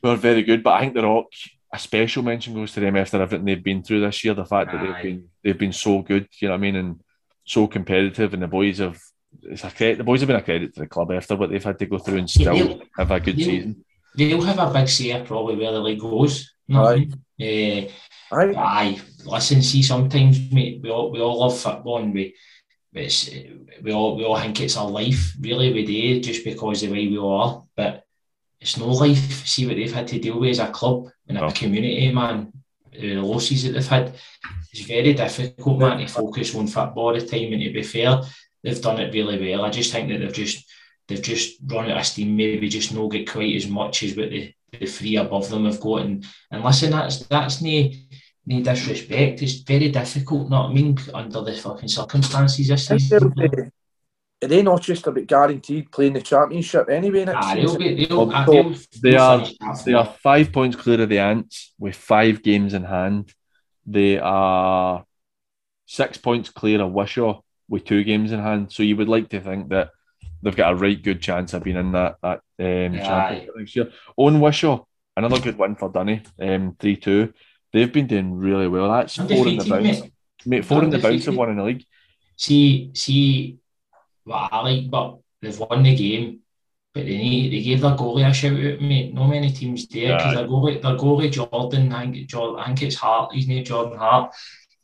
who 0.01 0.09
are 0.09 0.15
very 0.15 0.43
good. 0.43 0.63
But 0.63 0.73
I 0.73 0.81
think 0.81 0.93
the 0.93 1.03
Rock, 1.03 1.27
a 1.73 1.79
special 1.79 2.23
mention 2.23 2.53
goes 2.53 2.71
to 2.73 2.79
them 2.79 2.95
after 2.95 3.21
everything 3.21 3.45
they've 3.45 3.63
been 3.63 3.83
through 3.83 4.01
this 4.01 4.23
year. 4.23 4.33
The 4.33 4.45
fact 4.45 4.71
that 4.71 4.81
they've 4.81 5.03
been 5.03 5.29
they've 5.43 5.57
been 5.57 5.73
so 5.73 6.01
good, 6.01 6.27
you 6.39 6.47
know 6.47 6.53
what 6.53 6.59
I 6.59 6.61
mean, 6.61 6.75
and 6.75 7.01
so 7.43 7.67
competitive, 7.67 8.33
and 8.33 8.43
the 8.43 8.47
boys 8.47 8.77
have 8.77 8.99
it's 9.43 9.63
a 9.63 9.71
credit. 9.71 9.97
The 9.97 10.03
boys 10.03 10.19
have 10.21 10.27
been 10.27 10.35
a 10.37 10.41
credit 10.41 10.73
to 10.75 10.81
the 10.81 10.87
club 10.87 11.11
after 11.11 11.35
what 11.35 11.49
they've 11.49 11.63
had 11.63 11.79
to 11.79 11.85
go 11.85 11.97
through 11.97 12.19
and 12.19 12.29
still 12.29 12.55
Yeah, 12.55 12.75
have 12.97 13.11
a 13.11 13.19
good 13.19 13.37
they'll- 13.37 13.45
season. 13.45 13.85
They'll 14.15 14.41
have 14.41 14.59
a 14.59 14.73
big 14.73 14.89
say 14.89 15.23
probably 15.25 15.55
where 15.55 15.71
the 15.71 15.79
league 15.79 15.99
goes. 16.01 16.51
you 16.67 16.75
know 16.75 16.81
what 16.83 16.93
I 16.93 16.99
mean? 16.99 17.13
Eh, 17.39 17.87
I 18.31 18.45
think 18.45 18.57
Aye, 18.57 18.99
listen, 19.25 19.61
see, 19.61 19.81
sometimes, 19.81 20.51
mate, 20.51 20.79
we 20.83 20.89
all, 20.89 21.11
we 21.11 21.19
all 21.21 21.39
love 21.39 21.57
football 21.57 21.97
and 21.99 22.13
we, 22.13 22.35
it's, 22.93 23.29
we 23.81 23.91
all 23.93 24.17
we 24.17 24.25
all 24.25 24.37
think 24.37 24.59
it's 24.59 24.75
our 24.77 24.89
life, 24.89 25.33
really, 25.39 25.71
we 25.73 25.85
do, 25.85 26.19
just 26.19 26.43
because 26.43 26.81
the 26.81 26.89
way 26.91 27.07
we 27.07 27.17
are. 27.17 27.63
But 27.75 28.03
it's 28.59 28.77
no 28.77 28.87
life. 28.87 29.47
See 29.47 29.65
what 29.65 29.75
they've 29.77 29.93
had 29.93 30.07
to 30.09 30.19
deal 30.19 30.37
with 30.39 30.49
as 30.51 30.59
a 30.59 30.67
club 30.67 31.07
and 31.27 31.37
a 31.37 31.45
Oh. 31.45 31.51
community, 31.51 32.11
man. 32.11 32.51
The 32.91 33.15
losses 33.15 33.63
that 33.63 33.71
they've 33.71 33.87
had. 33.87 34.13
It's 34.73 34.81
very 34.85 35.13
difficult, 35.13 35.79
man, 35.79 35.99
to 35.99 36.07
focus 36.07 36.53
on 36.55 36.67
football 36.67 37.07
all 37.07 37.13
the 37.13 37.25
time. 37.25 37.53
And 37.53 37.61
to 37.63 37.71
be 37.71 37.83
fair, 37.83 38.21
they've 38.63 38.81
done 38.81 38.99
it 38.99 39.13
really 39.13 39.39
well. 39.51 39.65
I 39.65 39.69
just 39.69 39.91
think 39.91 40.09
that 40.09 40.19
they've 40.19 40.33
just 40.33 40.69
they've 41.07 41.21
just 41.21 41.57
run 41.65 41.89
out 41.89 41.97
of 41.99 42.05
steam, 42.05 42.35
maybe 42.35 42.69
just 42.69 42.93
not 42.93 43.11
get 43.11 43.29
quite 43.29 43.55
as 43.55 43.67
much 43.67 44.03
as 44.03 44.15
what 44.15 44.29
the, 44.29 44.53
the 44.71 44.85
three 44.85 45.17
above 45.17 45.49
them 45.49 45.65
have 45.65 45.79
got. 45.79 46.01
And, 46.01 46.25
and 46.51 46.63
listen, 46.63 46.91
that's 46.91 47.19
that's 47.27 47.61
no 47.61 47.89
no 48.45 48.61
disrespect. 48.61 49.41
It's 49.41 49.59
very 49.61 49.89
difficult, 49.89 50.49
not 50.49 50.69
I 50.69 50.73
mean, 50.73 50.97
under 51.13 51.41
the 51.41 51.53
fucking 51.53 51.89
circumstances 51.89 52.67
this 52.67 52.85
I 52.89 52.97
think 52.97 53.01
season. 53.01 53.33
they'll 53.35 53.49
be- 53.49 53.71
Are 54.43 54.47
they 54.47 54.63
not 54.63 54.81
just 54.81 55.05
about 55.05 55.27
guaranteed 55.27 55.91
playing 55.91 56.13
the 56.13 56.21
championship 56.21 56.89
anyway 56.89 57.25
next 57.25 57.45
Ah, 57.45 57.53
they'll 57.55 57.77
be, 57.77 58.05
they'll, 58.05 58.25
Well, 58.25 58.35
ah, 58.35 58.45
they'll, 58.45 58.75
they 59.03 59.15
are- 59.15 59.45
They 59.85 59.93
are 59.93 60.05
five 60.23 60.51
points 60.51 60.75
clear 60.75 61.01
of 61.01 61.09
the 61.09 61.19
Ants 61.19 61.73
with 61.77 61.95
five 61.95 62.41
games 62.41 62.73
in 62.73 62.83
hand. 62.83 63.31
They 63.85 64.17
are 64.17 65.05
six 65.85 66.17
points 66.17 66.49
clear 66.49 66.81
of 66.81 66.91
Wishaw 66.91 67.41
with 67.71 67.85
two 67.85 68.03
games 68.03 68.33
in 68.33 68.39
hand. 68.39 68.71
So 68.71 68.83
you 68.83 68.97
would 68.97 69.07
like 69.07 69.29
to 69.29 69.39
think 69.39 69.69
that 69.69 69.91
they've 70.43 70.55
got 70.55 70.73
a 70.73 70.75
right 70.75 71.01
good 71.01 71.21
chance 71.21 71.53
of 71.53 71.63
being 71.63 71.77
in 71.77 71.93
that 71.93 72.17
that 72.21 72.41
um, 72.59 72.97
championship 72.97 73.55
next 73.55 73.75
year. 73.75 73.91
Owen 74.17 74.41
Wishaw, 74.41 74.83
another 75.15 75.39
good 75.39 75.57
win 75.57 75.75
for 75.75 75.89
Dunny, 75.89 76.21
um, 76.39 76.75
three 76.77 76.97
two. 76.97 77.33
They've 77.71 77.91
been 77.91 78.07
doing 78.07 78.35
really 78.35 78.67
well. 78.67 78.91
That's 78.91 79.15
four 79.15 79.47
in 79.47 79.57
the 79.57 79.65
bounce, 79.65 80.01
mate. 80.01 80.11
mate. 80.45 80.65
Four 80.65 80.83
in 80.83 80.89
the 80.89 80.99
bounce 80.99 81.25
of 81.27 81.37
one 81.37 81.49
in 81.49 81.57
the 81.57 81.63
league. 81.63 81.85
See, 82.35 82.91
see 82.93 83.57
what 84.25 84.51
I 84.51 84.61
like, 84.61 84.89
but 84.89 85.19
they've 85.41 85.57
won 85.57 85.83
the 85.83 85.95
game. 85.95 86.39
But 86.93 87.05
they 87.05 87.17
need, 87.17 87.53
they 87.53 87.61
gave 87.61 87.79
their 87.79 87.91
goalie 87.91 88.29
a 88.29 88.33
shout 88.33 88.51
out, 88.51 88.81
mate. 88.81 89.13
No 89.13 89.25
many 89.25 89.49
teams 89.49 89.85
do 89.85 90.01
because 90.01 90.35
Aye. 90.35 90.35
their 90.35 90.47
goalie, 90.47 90.81
their 90.81 90.97
goalie 90.97 91.31
Jordan, 91.31 91.93
I 91.93 92.11
think, 92.11 92.27
Jordan, 92.27 92.59
I 92.59 92.65
think 92.65 92.83
it's 92.83 92.97
Hart, 92.97 93.33
his 93.33 93.47
name 93.47 93.63
Jordan 93.63 93.97
Hart, 93.97 94.33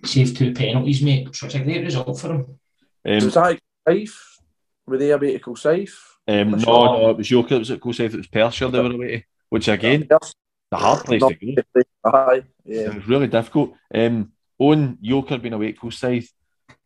saved 0.05 0.37
two 0.37 0.53
penalties, 0.53 1.01
mate. 1.01 1.35
So 1.35 1.47
it's 1.47 1.55
a 1.55 1.59
great 1.59 1.83
result 1.83 2.17
for 2.17 2.33
him. 2.33 2.59
Um, 3.07 3.15
Was 3.25 3.33
that 3.35 3.59
safe? 3.87 4.37
Were 4.85 4.97
they 4.97 5.11
about 5.11 5.21
to 5.27 5.39
go 5.39 5.55
safe? 5.55 6.17
um, 6.27 6.51
no, 6.51 6.57
Wishaw. 6.57 6.97
no, 7.01 7.09
it 7.11 7.17
was 7.17 7.29
Yoker 7.29 7.49
that 7.49 7.59
was 7.59 7.71
at 7.71 7.81
Coast 7.81 7.99
It 8.01 8.13
was 8.13 8.27
Perthshire 8.27 8.69
they 8.69 8.81
were 8.81 8.91
away 8.91 9.17
to, 9.19 9.23
which 9.49 9.67
again, 9.69 10.07
Yes. 10.09 10.33
the 10.71 10.77
hard 10.77 11.05
place 11.05 11.21
to 11.21 11.33
go. 11.33 11.61
Aye, 12.05 12.43
It 12.65 12.93
was 12.95 13.07
really 13.07 13.27
difficult. 13.27 13.73
Um, 13.93 14.31
Owen 14.59 14.97
Yoker 15.03 15.41
being 15.41 15.53
away 15.53 15.75
at 15.81 15.93
safe. 15.93 16.31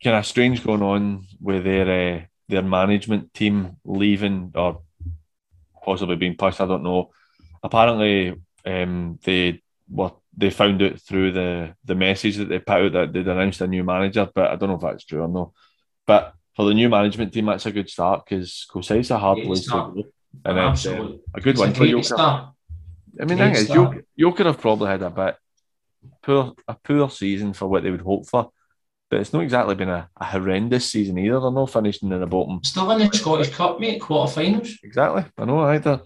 kind 0.03 0.15
of 0.17 0.25
strange 0.25 0.63
going 0.63 0.81
on 0.83 1.25
with 1.39 1.63
their 1.63 2.17
uh, 2.17 2.21
their 2.49 2.61
management 2.61 3.33
team 3.33 3.77
leaving 3.85 4.51
or 4.55 4.81
possibly 5.83 6.15
being 6.17 6.35
pushed. 6.35 6.61
I 6.61 6.65
don't 6.67 6.83
know. 6.83 7.11
Apparently, 7.63 8.35
um, 8.65 9.19
they 9.23 9.61
were 9.89 10.11
they 10.37 10.49
found 10.49 10.81
out 10.81 10.99
through 10.99 11.31
the 11.31 11.75
the 11.85 11.95
message 11.95 12.37
that 12.37 12.49
they 12.49 12.59
put 12.59 12.81
out 12.81 12.91
that 12.93 13.13
they'd 13.13 13.27
announced 13.27 13.61
a 13.61 13.67
new 13.67 13.83
manager, 13.83 14.29
but 14.33 14.51
I 14.51 14.55
don't 14.55 14.69
know 14.69 14.75
if 14.75 14.81
that's 14.81 15.05
true 15.05 15.21
or 15.21 15.27
no. 15.27 15.53
But 16.07 16.33
for 16.55 16.65
the 16.65 16.73
new 16.73 16.89
management 16.89 17.33
team, 17.33 17.45
that's 17.45 17.65
a 17.65 17.71
good 17.71 17.89
start 17.89 18.25
because 18.25 18.65
Coastside's 18.71 19.11
a 19.11 19.17
hard 19.17 19.37
Great 19.37 19.47
place 19.47 19.65
start. 19.65 19.95
to 19.95 20.03
go, 20.03 20.09
and 20.45 20.73
it's 20.73 20.85
um, 20.87 21.19
a 21.33 21.41
good 21.41 21.51
It's 21.51 21.59
one 21.59 21.69
a 21.69 21.73
for 21.73 21.79
great 21.79 21.93
Yoker. 21.95 22.05
start. 22.05 22.53
I 23.19 23.25
mean, 23.25 23.37
the 23.37 23.43
Great 23.49 23.55
thing 23.55 23.63
is. 23.65 23.69
Yoker, 23.69 24.03
Yoker 24.19 24.45
have 24.45 24.59
probably 24.59 24.87
had 24.87 25.01
a 25.03 25.09
bit 25.09 25.35
poor 26.23 26.53
a 26.67 26.73
poor 26.75 27.09
season 27.09 27.53
for 27.53 27.67
what 27.67 27.83
they 27.83 27.91
would 27.91 28.01
hope 28.01 28.27
for, 28.27 28.51
but 29.09 29.19
it's 29.19 29.33
not 29.33 29.43
exactly 29.43 29.75
been 29.75 29.89
a, 29.89 30.09
a 30.17 30.25
horrendous 30.25 30.89
season 30.91 31.17
either. 31.17 31.39
They're 31.39 31.51
not 31.51 31.69
finishing 31.71 32.11
in 32.11 32.19
the 32.19 32.25
bottom. 32.27 32.61
Still 32.63 32.91
in 32.91 32.99
the 32.99 33.15
Scottish 33.15 33.49
Cup, 33.51 33.79
mate, 33.79 34.01
quarterfinals. 34.01 34.73
Exactly, 34.83 35.25
I 35.37 35.45
know 35.45 35.61
either 35.61 36.01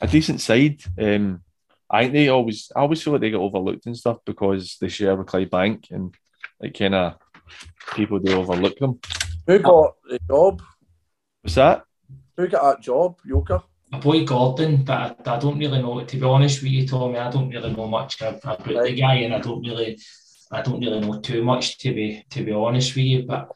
a 0.00 0.06
decent 0.06 0.40
side. 0.40 0.82
Um, 0.98 1.42
I 1.90 2.02
think 2.02 2.12
they 2.14 2.28
always, 2.28 2.72
I 2.74 2.80
always 2.80 3.02
feel 3.02 3.12
like 3.12 3.20
they 3.22 3.30
get 3.30 3.36
overlooked 3.40 3.86
and 3.86 3.96
stuff 3.96 4.18
because 4.24 4.76
they 4.80 4.88
share 4.88 5.14
with 5.14 5.26
Clydebank 5.28 5.90
and 5.90 6.14
like 6.60 6.76
kind 6.76 6.94
of 6.94 7.14
people 7.94 8.18
do 8.18 8.38
overlook 8.38 8.78
them. 8.78 8.98
Who 9.46 9.58
got 9.58 9.94
the 10.08 10.18
job? 10.28 10.62
What's 11.42 11.54
that? 11.56 11.84
Who 12.36 12.48
got 12.48 12.62
that 12.62 12.82
job? 12.82 13.18
Yoker? 13.28 13.62
My 13.92 13.98
boy 14.00 14.24
Gordon, 14.24 14.82
but 14.82 15.20
I, 15.26 15.34
I 15.36 15.38
don't 15.38 15.58
really 15.58 15.80
know. 15.80 16.02
To 16.04 16.16
be 16.16 16.24
honest 16.24 16.62
with 16.62 16.72
you, 16.72 16.86
Tommy, 16.86 17.18
I 17.18 17.30
don't 17.30 17.50
really 17.50 17.72
know 17.72 17.86
much 17.86 18.20
ab- 18.22 18.40
about 18.42 18.64
the 18.64 18.94
guy, 18.94 19.16
and 19.16 19.34
I 19.34 19.38
don't 19.38 19.62
really, 19.62 19.98
I 20.50 20.62
don't 20.62 20.80
really 20.80 21.00
know 21.00 21.20
too 21.20 21.44
much 21.44 21.78
to 21.78 21.94
be 21.94 22.24
to 22.30 22.44
be 22.44 22.52
honest 22.52 22.96
with 22.96 23.04
you. 23.04 23.22
But 23.24 23.50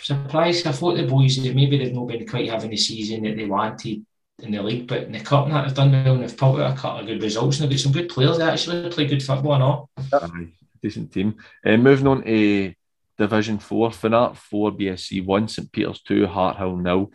surprised, 0.00 0.66
I 0.66 0.72
thought 0.72 0.96
the 0.96 1.06
boys 1.06 1.38
maybe 1.38 1.78
they've 1.78 1.94
not 1.94 2.08
been 2.08 2.26
quite 2.26 2.50
having 2.50 2.70
the 2.70 2.76
season 2.76 3.22
that 3.22 3.36
they 3.36 3.46
wanted. 3.46 4.04
in 4.40 4.50
the 4.50 4.62
league, 4.62 4.88
but 4.88 5.04
in 5.04 5.12
the 5.12 5.20
cup 5.20 5.46
and 5.46 5.54
that 5.54 5.66
they've 5.66 5.76
done 5.76 5.92
well 5.92 6.14
and 6.14 6.22
they've 6.24 6.36
pulled 6.36 6.60
out 6.60 6.76
a 6.76 6.80
couple 6.80 7.00
of 7.00 7.06
good 7.06 7.22
results 7.22 7.60
and 7.60 7.70
they've 7.70 7.78
got 7.78 7.82
some 7.82 7.92
good 7.92 8.08
players. 8.08 8.38
They 8.38 8.44
actually 8.44 8.90
play 8.90 9.06
good 9.06 9.22
football 9.22 9.54
and 9.54 9.62
all. 9.62 9.90
Aye, 10.12 10.48
decent 10.82 11.12
team. 11.12 11.36
Uh, 11.64 11.76
moving 11.76 12.08
on 12.08 12.22
to 12.24 12.74
Division 13.22 13.58
Four, 13.58 13.90
Finnart 13.90 14.36
four, 14.36 14.72
BSC 14.72 15.24
one, 15.24 15.48
St 15.48 15.70
Peters 15.72 16.00
two, 16.02 16.26
Hart 16.26 16.56
Harthill 16.58 16.80
nil. 16.82 17.10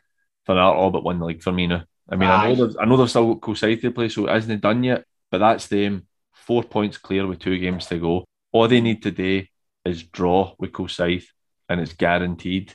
Finnart 0.47 0.75
all 0.75 0.91
but 0.91 1.03
won 1.03 1.19
the 1.19 1.25
league 1.25 1.43
for 1.43 1.51
me 1.51 1.67
now. 1.67 1.83
I 2.09 2.15
mean, 2.15 2.29
I 2.29 2.45
Aye. 2.47 2.53
know 2.55 2.73
I 2.79 2.85
know 2.85 2.97
they've 2.97 3.09
still 3.09 3.33
got 3.35 3.41
Coolside 3.41 3.81
to 3.81 3.91
play, 3.91 4.09
so 4.09 4.27
it 4.27 4.37
isn't 4.37 4.61
done 4.61 4.83
yet. 4.83 5.03
But 5.29 5.39
that's 5.39 5.67
them 5.67 6.07
four 6.33 6.63
points 6.63 6.97
clear 6.97 7.27
with 7.27 7.39
two 7.39 7.57
games 7.59 7.85
to 7.87 7.99
go. 7.99 8.23
All 8.53 8.67
they 8.67 8.79
need 8.79 9.03
today 9.03 9.49
is 9.83 10.03
draw 10.03 10.53
with 10.57 10.71
Coolside, 10.71 11.25
and 11.67 11.81
it's 11.81 11.93
guaranteed. 11.93 12.73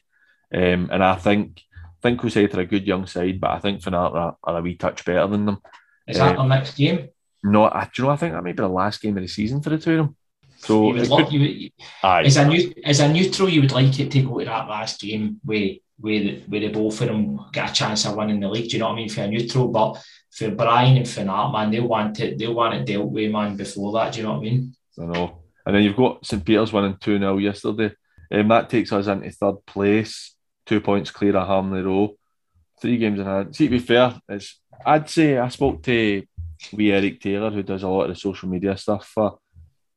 Um, 0.55 0.91
and 0.93 1.03
I 1.03 1.15
think 1.17 1.63
I 1.75 2.01
think 2.03 2.21
Coolside 2.21 2.55
are 2.55 2.61
a 2.61 2.67
good 2.67 2.87
young 2.87 3.07
side, 3.07 3.41
but 3.41 3.51
I 3.51 3.59
think 3.61 3.81
Finnart 3.81 4.15
are, 4.15 4.37
are 4.45 4.59
a 4.59 4.63
wee 4.63 4.75
touch 4.75 5.05
better 5.07 5.27
than 5.29 5.47
them. 5.47 5.59
Is 6.07 6.19
that 6.19 6.37
Uh, 6.37 6.43
our 6.43 6.49
next 6.49 6.77
game? 6.77 7.09
No, 7.43 7.65
I, 7.65 7.85
do 7.85 8.03
you 8.03 8.05
know, 8.07 8.11
I 8.13 8.17
think 8.17 8.35
that 8.35 8.45
may 8.45 8.53
be 8.53 8.57
the 8.63 8.69
last 8.69 9.01
game 9.01 9.17
of 9.17 9.23
the 9.23 9.29
season 9.29 9.63
for 9.63 9.71
the 9.71 9.79
two 9.79 9.93
of 9.93 10.07
them. 10.07 10.17
So 10.65 10.89
you 10.89 10.95
would 10.95 11.09
love, 11.09 11.29
could- 11.29 11.33
you 11.33 11.71
aye, 12.03 12.23
as 12.23 12.37
a 12.37 12.47
new, 12.47 12.73
as 12.85 13.01
a 13.01 13.13
neutral, 13.13 13.49
you 13.49 13.63
would 13.63 13.73
like 13.73 13.99
it 13.99 14.11
to 14.13 14.23
go 14.23 14.39
to 14.39 14.45
that 14.45 14.69
last 14.69 15.01
game 15.01 15.41
where 15.45 15.71
where 15.99 16.19
the, 16.21 16.43
where 16.49 16.61
the 16.61 16.69
both 16.69 17.01
of 17.01 17.09
them 17.09 17.41
get 17.53 17.71
a 17.71 17.73
chance 17.73 18.05
of 18.07 18.17
winning 18.17 18.41
the 18.41 18.49
league. 18.49 18.69
Do 18.69 18.77
you 18.77 18.79
know 18.81 18.89
what 18.89 18.95
I 18.95 18.97
mean? 18.97 19.09
For 19.09 19.23
a 19.23 19.29
neutral, 19.29 19.69
but 19.69 20.03
for 20.31 20.51
Brian 20.51 20.97
and 20.97 21.09
for 21.09 21.25
Nat, 21.25 21.51
man, 21.53 21.71
they'll 21.71 21.87
want 21.87 22.19
it. 22.21 22.39
They'll 22.39 22.55
want 22.55 22.75
it 22.75 22.87
dealt 22.87 23.11
with, 23.11 23.31
man. 23.31 23.57
Before 23.57 23.93
that, 23.93 24.13
do 24.13 24.21
you 24.21 24.27
know 24.27 24.33
what 24.33 24.39
I 24.39 24.43
mean? 24.43 24.75
I 25.01 25.05
know. 25.05 25.43
And 25.65 25.77
then 25.77 25.83
you've 25.85 25.97
got 25.97 26.27
St 26.27 26.45
Peters 26.45 26.73
winning 26.73 26.97
2 27.01 27.19
0 27.19 27.39
yesterday. 27.39 27.95
Um, 28.33 28.49
that 28.49 28.71
takes 28.71 28.93
us 28.93 29.07
into 29.07 29.31
third 29.31 29.65
place, 29.67 30.35
two 30.67 30.81
points 30.81 31.11
clear 31.11 31.37
of 31.37 31.47
Hamley 31.47 31.83
Row, 31.83 32.17
three 32.81 32.97
games 32.97 33.21
in 33.21 33.27
hand. 33.27 33.55
See, 33.55 33.67
to 33.67 33.71
be 33.71 33.79
fair, 33.79 34.19
it's, 34.29 34.61
I'd 34.85 35.09
say 35.09 35.39
I 35.39 35.49
spoke 35.49 35.83
to 35.85 36.23
wee 36.73 36.93
Eric 36.93 37.21
Taylor, 37.21 37.51
who 37.51 37.63
does 37.63 37.83
a 37.83 37.89
lot 37.89 38.05
of 38.05 38.09
the 38.11 38.21
social 38.21 38.49
media 38.49 38.77
stuff 38.77 39.07
for, 39.07 39.39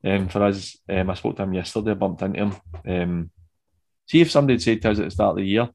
um, 0.05 0.27
for 0.29 0.43
us. 0.43 0.77
Um, 0.87 1.09
I 1.09 1.13
spoke 1.15 1.35
to 1.37 1.43
him 1.43 1.53
yesterday, 1.53 1.93
bumped 1.93 2.21
into 2.21 2.39
him. 2.39 2.55
Um, 2.87 3.31
see, 4.05 4.21
if 4.21 4.31
somebody 4.31 4.53
had 4.53 4.61
said 4.61 4.81
to 4.81 4.91
us 4.91 4.99
at 4.99 5.05
the 5.05 5.11
start 5.11 5.31
of 5.31 5.37
the 5.37 5.45
year, 5.45 5.69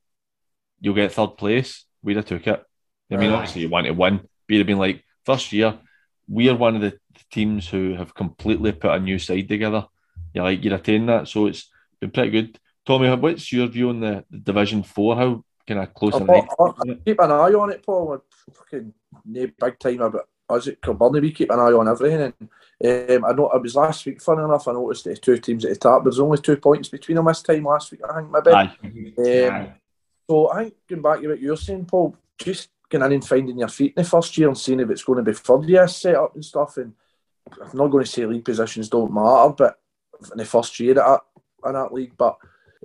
you'll 0.81 0.95
get 0.95 1.13
third 1.13 1.37
place, 1.37 1.85
we'd 2.03 2.17
have 2.17 2.27
took 2.27 2.47
it. 2.47 2.63
I 3.11 3.17
mean, 3.17 3.31
Aye. 3.31 3.35
obviously, 3.35 3.63
you 3.63 3.69
want 3.69 3.87
to 3.87 3.93
win, 3.93 4.19
but 4.19 4.29
you'd 4.49 4.59
have 4.59 4.67
been 4.67 4.79
like, 4.79 5.05
first 5.25 5.53
year, 5.53 5.79
we're 6.29 6.55
one 6.55 6.77
of 6.77 6.83
the 6.83 6.97
teams 7.31 7.69
who 7.69 7.95
have 7.95 8.15
completely 8.15 8.73
put 8.73 8.93
a 8.93 9.01
new 9.01 9.19
side 9.19 9.49
together. 9.49 9.87
You 10.33 10.43
like 10.43 10.65
you're 10.65 10.77
attaining 10.77 11.07
that, 11.07 11.27
so 11.27 11.47
it's 11.47 11.69
been 12.01 12.13
pretty 12.13 12.31
good. 12.31 12.59
Tommy, 12.87 13.15
what's 13.17 13.53
your 13.53 13.67
view 13.67 13.91
on 13.91 14.01
the, 14.01 14.25
the 14.31 14.39
Division 14.39 14.85
Four? 14.85 15.17
How 15.17 15.45
kind 15.67 15.81
of 15.81 15.93
close 15.93 16.15
I, 16.15 16.25
I, 16.25 16.45
I 16.59 16.95
keep 17.05 17.21
an 17.21 17.33
eye 17.33 17.53
on 17.53 17.73
it, 17.73 17.83
Paul. 17.85 18.07
We're 18.07 18.21
fucking 18.53 18.95
no 19.25 19.47
big 19.61 19.79
time 19.79 20.01
about 20.01 20.29
us 20.51 20.69
at 20.69 20.81
Kilbirnie. 20.81 21.21
We 21.21 21.33
keep 21.33 21.51
an 21.51 21.59
eye 21.59 21.73
on 21.73 21.89
everything. 21.89 22.33
And 22.83 23.11
um, 23.11 23.25
I 23.25 23.33
know 23.33 23.51
it 23.51 23.63
was 23.63 23.75
last 23.75 24.07
week, 24.07 24.23
funny 24.23 24.43
enough, 24.43 24.67
I 24.67 24.73
noticed 24.73 25.05
the 25.05 25.17
two 25.17 25.39
teams 25.39 25.65
at 25.65 25.71
the 25.71 25.77
top, 25.77 26.03
but 26.03 26.11
there's 26.11 26.21
only 26.21 26.39
two 26.39 26.57
points 26.57 26.89
between 26.89 27.17
them 27.17 27.27
this 27.27 27.43
time 27.43 27.65
last 27.65 27.91
week, 27.91 28.01
I 28.09 28.17
think, 28.17 28.31
maybe. 28.31 28.51
Aye. 28.51 29.49
Um, 29.49 29.55
Aye. 29.55 29.73
So 30.29 30.51
I 30.53 30.63
think 30.63 30.75
going 30.89 31.03
back 31.03 31.21
to 31.21 31.29
what 31.29 31.41
you're 31.41 31.57
saying, 31.57 31.87
Paul, 31.87 32.17
just 32.39 32.69
getting 32.89 33.07
in 33.07 33.13
and 33.15 33.27
finding 33.27 33.59
your 33.59 33.69
feet 33.69 33.95
in 33.97 34.03
the 34.03 34.09
first 34.09 34.37
year 34.39 34.49
and 34.49 34.57
seeing 34.57 34.81
if 34.81 34.91
it's 34.91 35.05
going 35.05 35.17
to 35.17 35.31
be 35.31 35.37
third 35.37 35.65
year 35.65 35.87
set 35.89 36.15
up 36.15 36.35
and 36.35 36.45
stuff. 36.45 36.77
And 36.77 36.95
I'm 37.51 37.77
not 37.77 37.89
going 37.89 38.05
to 38.05 38.11
say 38.11 38.27
league 38.27 38.45
positions 38.45 38.89
don't 38.89 39.13
matter, 39.13 39.55
but 39.57 39.79
in 40.33 40.39
the 40.39 40.45
first 40.45 40.79
year 40.81 40.93
at 40.93 40.97
that, 40.97 41.21
in 41.69 41.75
that 41.75 41.93
league, 41.93 42.17
but 42.17 42.37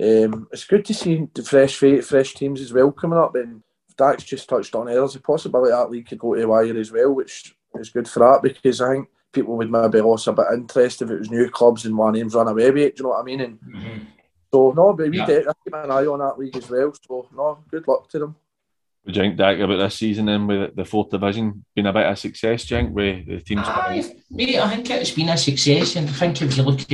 um, 0.02 0.48
it's 0.52 0.66
good 0.66 0.84
to 0.86 0.94
see 0.94 1.28
the 1.34 1.44
fresh 1.44 1.78
fresh 1.78 2.34
teams 2.34 2.62
as 2.62 2.74
well 2.74 2.92
coming 2.92 3.20
up. 3.20 3.36
And 3.36 3.64
Dax 3.98 4.24
just 4.24 4.50
touched 4.50 4.76
on 4.76 4.88
it. 4.88 4.96
There's 4.96 5.16
a 5.16 5.22
possibility 5.22 5.72
that 5.72 5.90
league 5.90 6.08
could 6.08 6.20
go 6.20 6.36
to 6.36 6.46
wire 6.46 6.78
as 6.78 6.92
well, 6.92 7.14
which 7.14 7.55
is 7.80 7.90
good 7.90 8.08
for 8.08 8.20
that 8.20 8.42
because 8.42 8.82
I 8.82 8.94
think 8.94 9.10
people 9.32 9.58
would 9.58 9.72
maybe 9.72 10.02
lose 10.02 10.28
a 10.28 10.34
bit 10.34 10.46
of 10.48 10.54
interest 10.54 11.02
if 11.02 11.10
it 11.10 11.20
was 11.20 11.30
new 11.30 11.50
clubs 11.50 11.86
and 11.86 11.98
one 11.98 12.14
names 12.14 12.36
run 12.36 12.48
away 12.48 12.72
with 12.72 12.84
it. 12.84 12.96
Do 12.96 13.02
you 13.02 13.04
know 13.04 13.10
what 13.10 13.22
I 13.22 13.24
mean? 13.24 13.42
And 13.42 13.60
Mhm. 13.60 14.02
so 14.54 14.72
no, 14.76 14.94
but 14.94 15.10
we 15.10 15.18
Yeah. 15.18 15.26
did. 15.26 15.48
I 15.48 15.52
keep 15.64 15.74
an 15.74 15.92
eye 15.92 16.06
on 16.06 16.20
that 16.20 16.40
league 16.40 16.56
as 16.56 16.70
well. 16.70 16.94
So 17.08 17.28
no, 17.36 17.60
good 17.70 17.88
luck 17.88 18.10
to 18.10 18.20
them. 18.20 18.36
What 19.04 19.14
do 19.14 19.20
you 19.20 19.26
think, 19.26 19.38
Dak, 19.38 19.60
about 19.60 19.78
this 19.78 19.96
season 19.96 20.26
then 20.26 20.48
with 20.48 20.76
the 20.76 20.84
fourth 20.86 21.12
division 21.12 21.64
being 21.76 21.86
a 21.86 21.94
bit 21.94 22.08
of 22.08 22.14
a 22.14 22.16
success, 22.16 22.66
do 22.66 22.76
you 22.76 22.82
think, 22.82 22.96
with 22.96 23.28
the 23.28 23.40
teams? 23.42 23.68
Aye, 23.68 24.16
mate, 24.32 24.58
I 24.58 24.70
think 24.76 24.90
it's 24.90 25.12
been 25.12 25.30
a 25.30 25.38
success, 25.38 25.96
and 25.96 26.10
I 26.10 26.12
think 26.14 26.42
if 26.42 26.58
you 26.58 26.64
look 26.64 26.82
at 26.82 26.92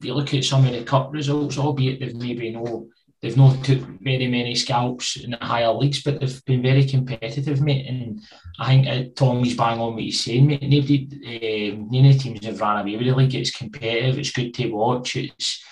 if 0.00 0.06
you 0.06 0.14
look 0.14 0.32
at 0.32 0.44
some 0.44 0.64
of 0.64 0.72
the 0.72 0.82
cup 0.84 1.12
results, 1.12 1.58
albeit 1.58 2.00
they've 2.00 2.14
maybe 2.14 2.50
no 2.50 2.88
they've 3.20 3.36
not 3.36 3.64
took 3.64 3.80
very 4.00 4.28
many 4.28 4.54
scalps 4.54 5.16
in 5.16 5.30
the 5.32 5.38
higher 5.40 5.72
leagues, 5.72 6.02
but 6.02 6.20
they've 6.20 6.44
been 6.44 6.62
very 6.62 6.84
competitive, 6.84 7.60
mate. 7.60 7.86
And 7.86 8.22
I 8.58 8.66
think 8.66 8.86
uh, 8.86 9.10
Tommy's 9.16 9.56
bang 9.56 9.80
on 9.80 9.94
what 9.94 10.02
he's 10.02 10.22
saying, 10.22 10.46
mate. 10.46 10.62
Nobody, 10.62 11.72
um, 11.72 11.88
none 11.90 12.06
of 12.06 12.12
the 12.12 12.18
teams 12.18 12.44
have 12.44 12.60
run 12.60 12.80
away 12.80 12.96
with 12.96 13.06
the 13.06 13.14
league. 13.14 13.34
It's 13.34 13.50
competitive. 13.50 14.18
It's 14.18 14.30
good 14.30 14.54
to 14.54 14.70
watch. 14.70 15.16
It's 15.16 15.64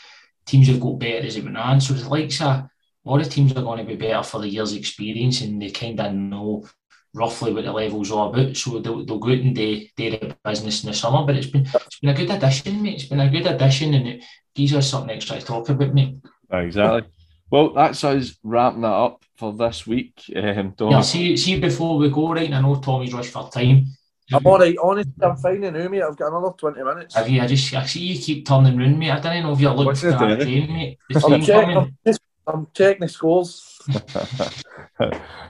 teams 0.44 0.68
have 0.68 0.80
got 0.80 0.98
better 0.98 1.26
as 1.26 1.36
it 1.36 1.44
went 1.44 1.56
on. 1.56 1.80
So 1.80 1.94
the 1.94 2.08
likes 2.08 2.40
of 2.40 2.46
a 2.46 2.70
lot 3.04 3.20
of 3.20 3.30
teams 3.30 3.52
are 3.52 3.62
going 3.62 3.78
to 3.78 3.84
be 3.84 3.96
better 3.96 4.22
for 4.22 4.40
the 4.40 4.48
year's 4.48 4.72
experience, 4.72 5.40
and 5.40 5.62
they 5.62 5.70
kind 5.70 6.00
of 6.00 6.12
know 6.14 6.66
roughly 7.14 7.52
what 7.52 7.64
the 7.64 7.72
level's 7.72 8.10
are 8.10 8.28
about. 8.28 8.56
So 8.56 8.80
they'll, 8.80 9.04
they'll 9.04 9.18
go 9.18 9.30
out 9.30 9.38
and 9.38 9.54
do, 9.54 9.86
their 9.96 10.36
business 10.44 10.82
in 10.82 10.90
the 10.90 10.96
summer. 10.96 11.24
But 11.24 11.36
it's 11.36 11.46
been 11.46 11.62
it's 11.62 12.00
been 12.00 12.10
a 12.10 12.14
good 12.14 12.30
addition, 12.30 12.82
mate. 12.82 12.94
It's 12.94 13.04
been 13.04 13.20
a 13.20 13.30
good 13.30 13.46
addition, 13.46 13.94
and 13.94 14.08
it 14.08 14.24
gives 14.54 14.74
us 14.74 14.90
something 14.90 15.14
extra 15.14 15.38
to 15.38 15.46
talk 15.46 15.68
about, 15.68 15.94
mate. 15.94 16.16
Exactly. 16.50 17.10
Well, 17.50 17.72
that's 17.72 18.02
us 18.04 18.36
wrapping 18.42 18.82
that 18.82 18.88
up 18.88 19.24
for 19.36 19.52
this 19.52 19.86
week. 19.86 20.24
Um, 20.34 20.74
Tommy. 20.76 20.92
Yeah, 20.92 21.00
see, 21.02 21.36
see 21.36 21.60
before 21.60 21.96
we 21.98 22.10
go, 22.10 22.32
right? 22.32 22.46
and 22.46 22.54
I 22.54 22.60
know 22.60 22.76
Tommy's 22.76 23.14
rushed 23.14 23.32
for 23.32 23.48
time. 23.50 23.86
I'm 24.32 24.44
all 24.44 24.58
right. 24.58 24.76
Honestly, 24.82 25.12
I'm 25.22 25.36
fine 25.36 25.60
now, 25.60 25.70
mate. 25.70 26.02
I've 26.02 26.16
got 26.16 26.28
another 26.28 26.52
20 26.56 26.82
minutes. 26.82 27.14
Have 27.14 27.28
you? 27.28 27.40
I 27.40 27.46
just 27.46 27.72
I 27.74 27.86
see 27.86 28.00
you 28.00 28.20
keep 28.20 28.44
turning 28.44 28.76
round, 28.76 28.98
mate. 28.98 29.12
I 29.12 29.20
don't 29.20 29.42
know 29.44 29.52
if 29.52 29.60
you're 29.60 29.70
looking 29.70 29.86
What's 29.86 30.00
for 30.00 30.08
it 30.08 30.18
that 30.18 30.40
doing? 30.40 30.72
mate. 30.72 30.98
I'm, 31.14 31.20
train 31.20 31.44
check, 31.44 31.64
coming. 31.64 31.76
I'm, 31.76 31.96
just, 32.04 32.20
I'm 32.46 32.66
checking 32.74 33.00
the 33.02 33.08
scores. 33.08 33.78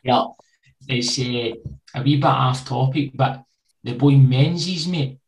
Yeah, 0.03 0.25
it's 0.89 1.19
uh, 1.21 1.55
a 1.95 2.03
wee 2.03 2.17
bit 2.17 2.25
off 2.25 2.67
topic, 2.67 3.13
but 3.15 3.45
the 3.85 3.95
boy 3.95 4.17
Menzies, 4.17 4.89
mate, 4.89 5.19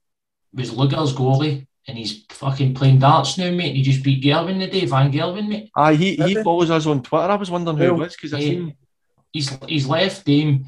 was 0.52 0.72
Lugar's 0.72 1.14
goalie, 1.14 1.67
and 1.88 1.98
he's 1.98 2.24
fucking 2.30 2.74
playing 2.74 2.98
darts 3.00 3.36
now, 3.38 3.50
mate. 3.50 3.74
He 3.74 3.82
just 3.82 4.04
beat 4.04 4.22
Gerwen 4.22 4.60
the 4.60 4.66
day, 4.68 4.84
Van 4.86 5.10
Gerwen, 5.10 5.48
mate. 5.48 5.70
Aye, 5.74 5.94
he, 5.94 6.10
he 6.16 6.22
Maybe. 6.22 6.42
follows 6.44 6.70
us 6.70 6.86
on 6.86 7.02
Twitter. 7.02 7.24
I 7.24 7.34
was 7.36 7.50
wondering 7.50 7.78
who 7.78 7.84
it 7.86 7.92
was 7.94 8.14
because 8.14 8.34
I 8.34 8.38
Yeah. 8.38 8.44
seen 8.50 8.74
He's 9.32 9.50
he's 9.66 9.86
left 9.86 10.24
game, 10.24 10.66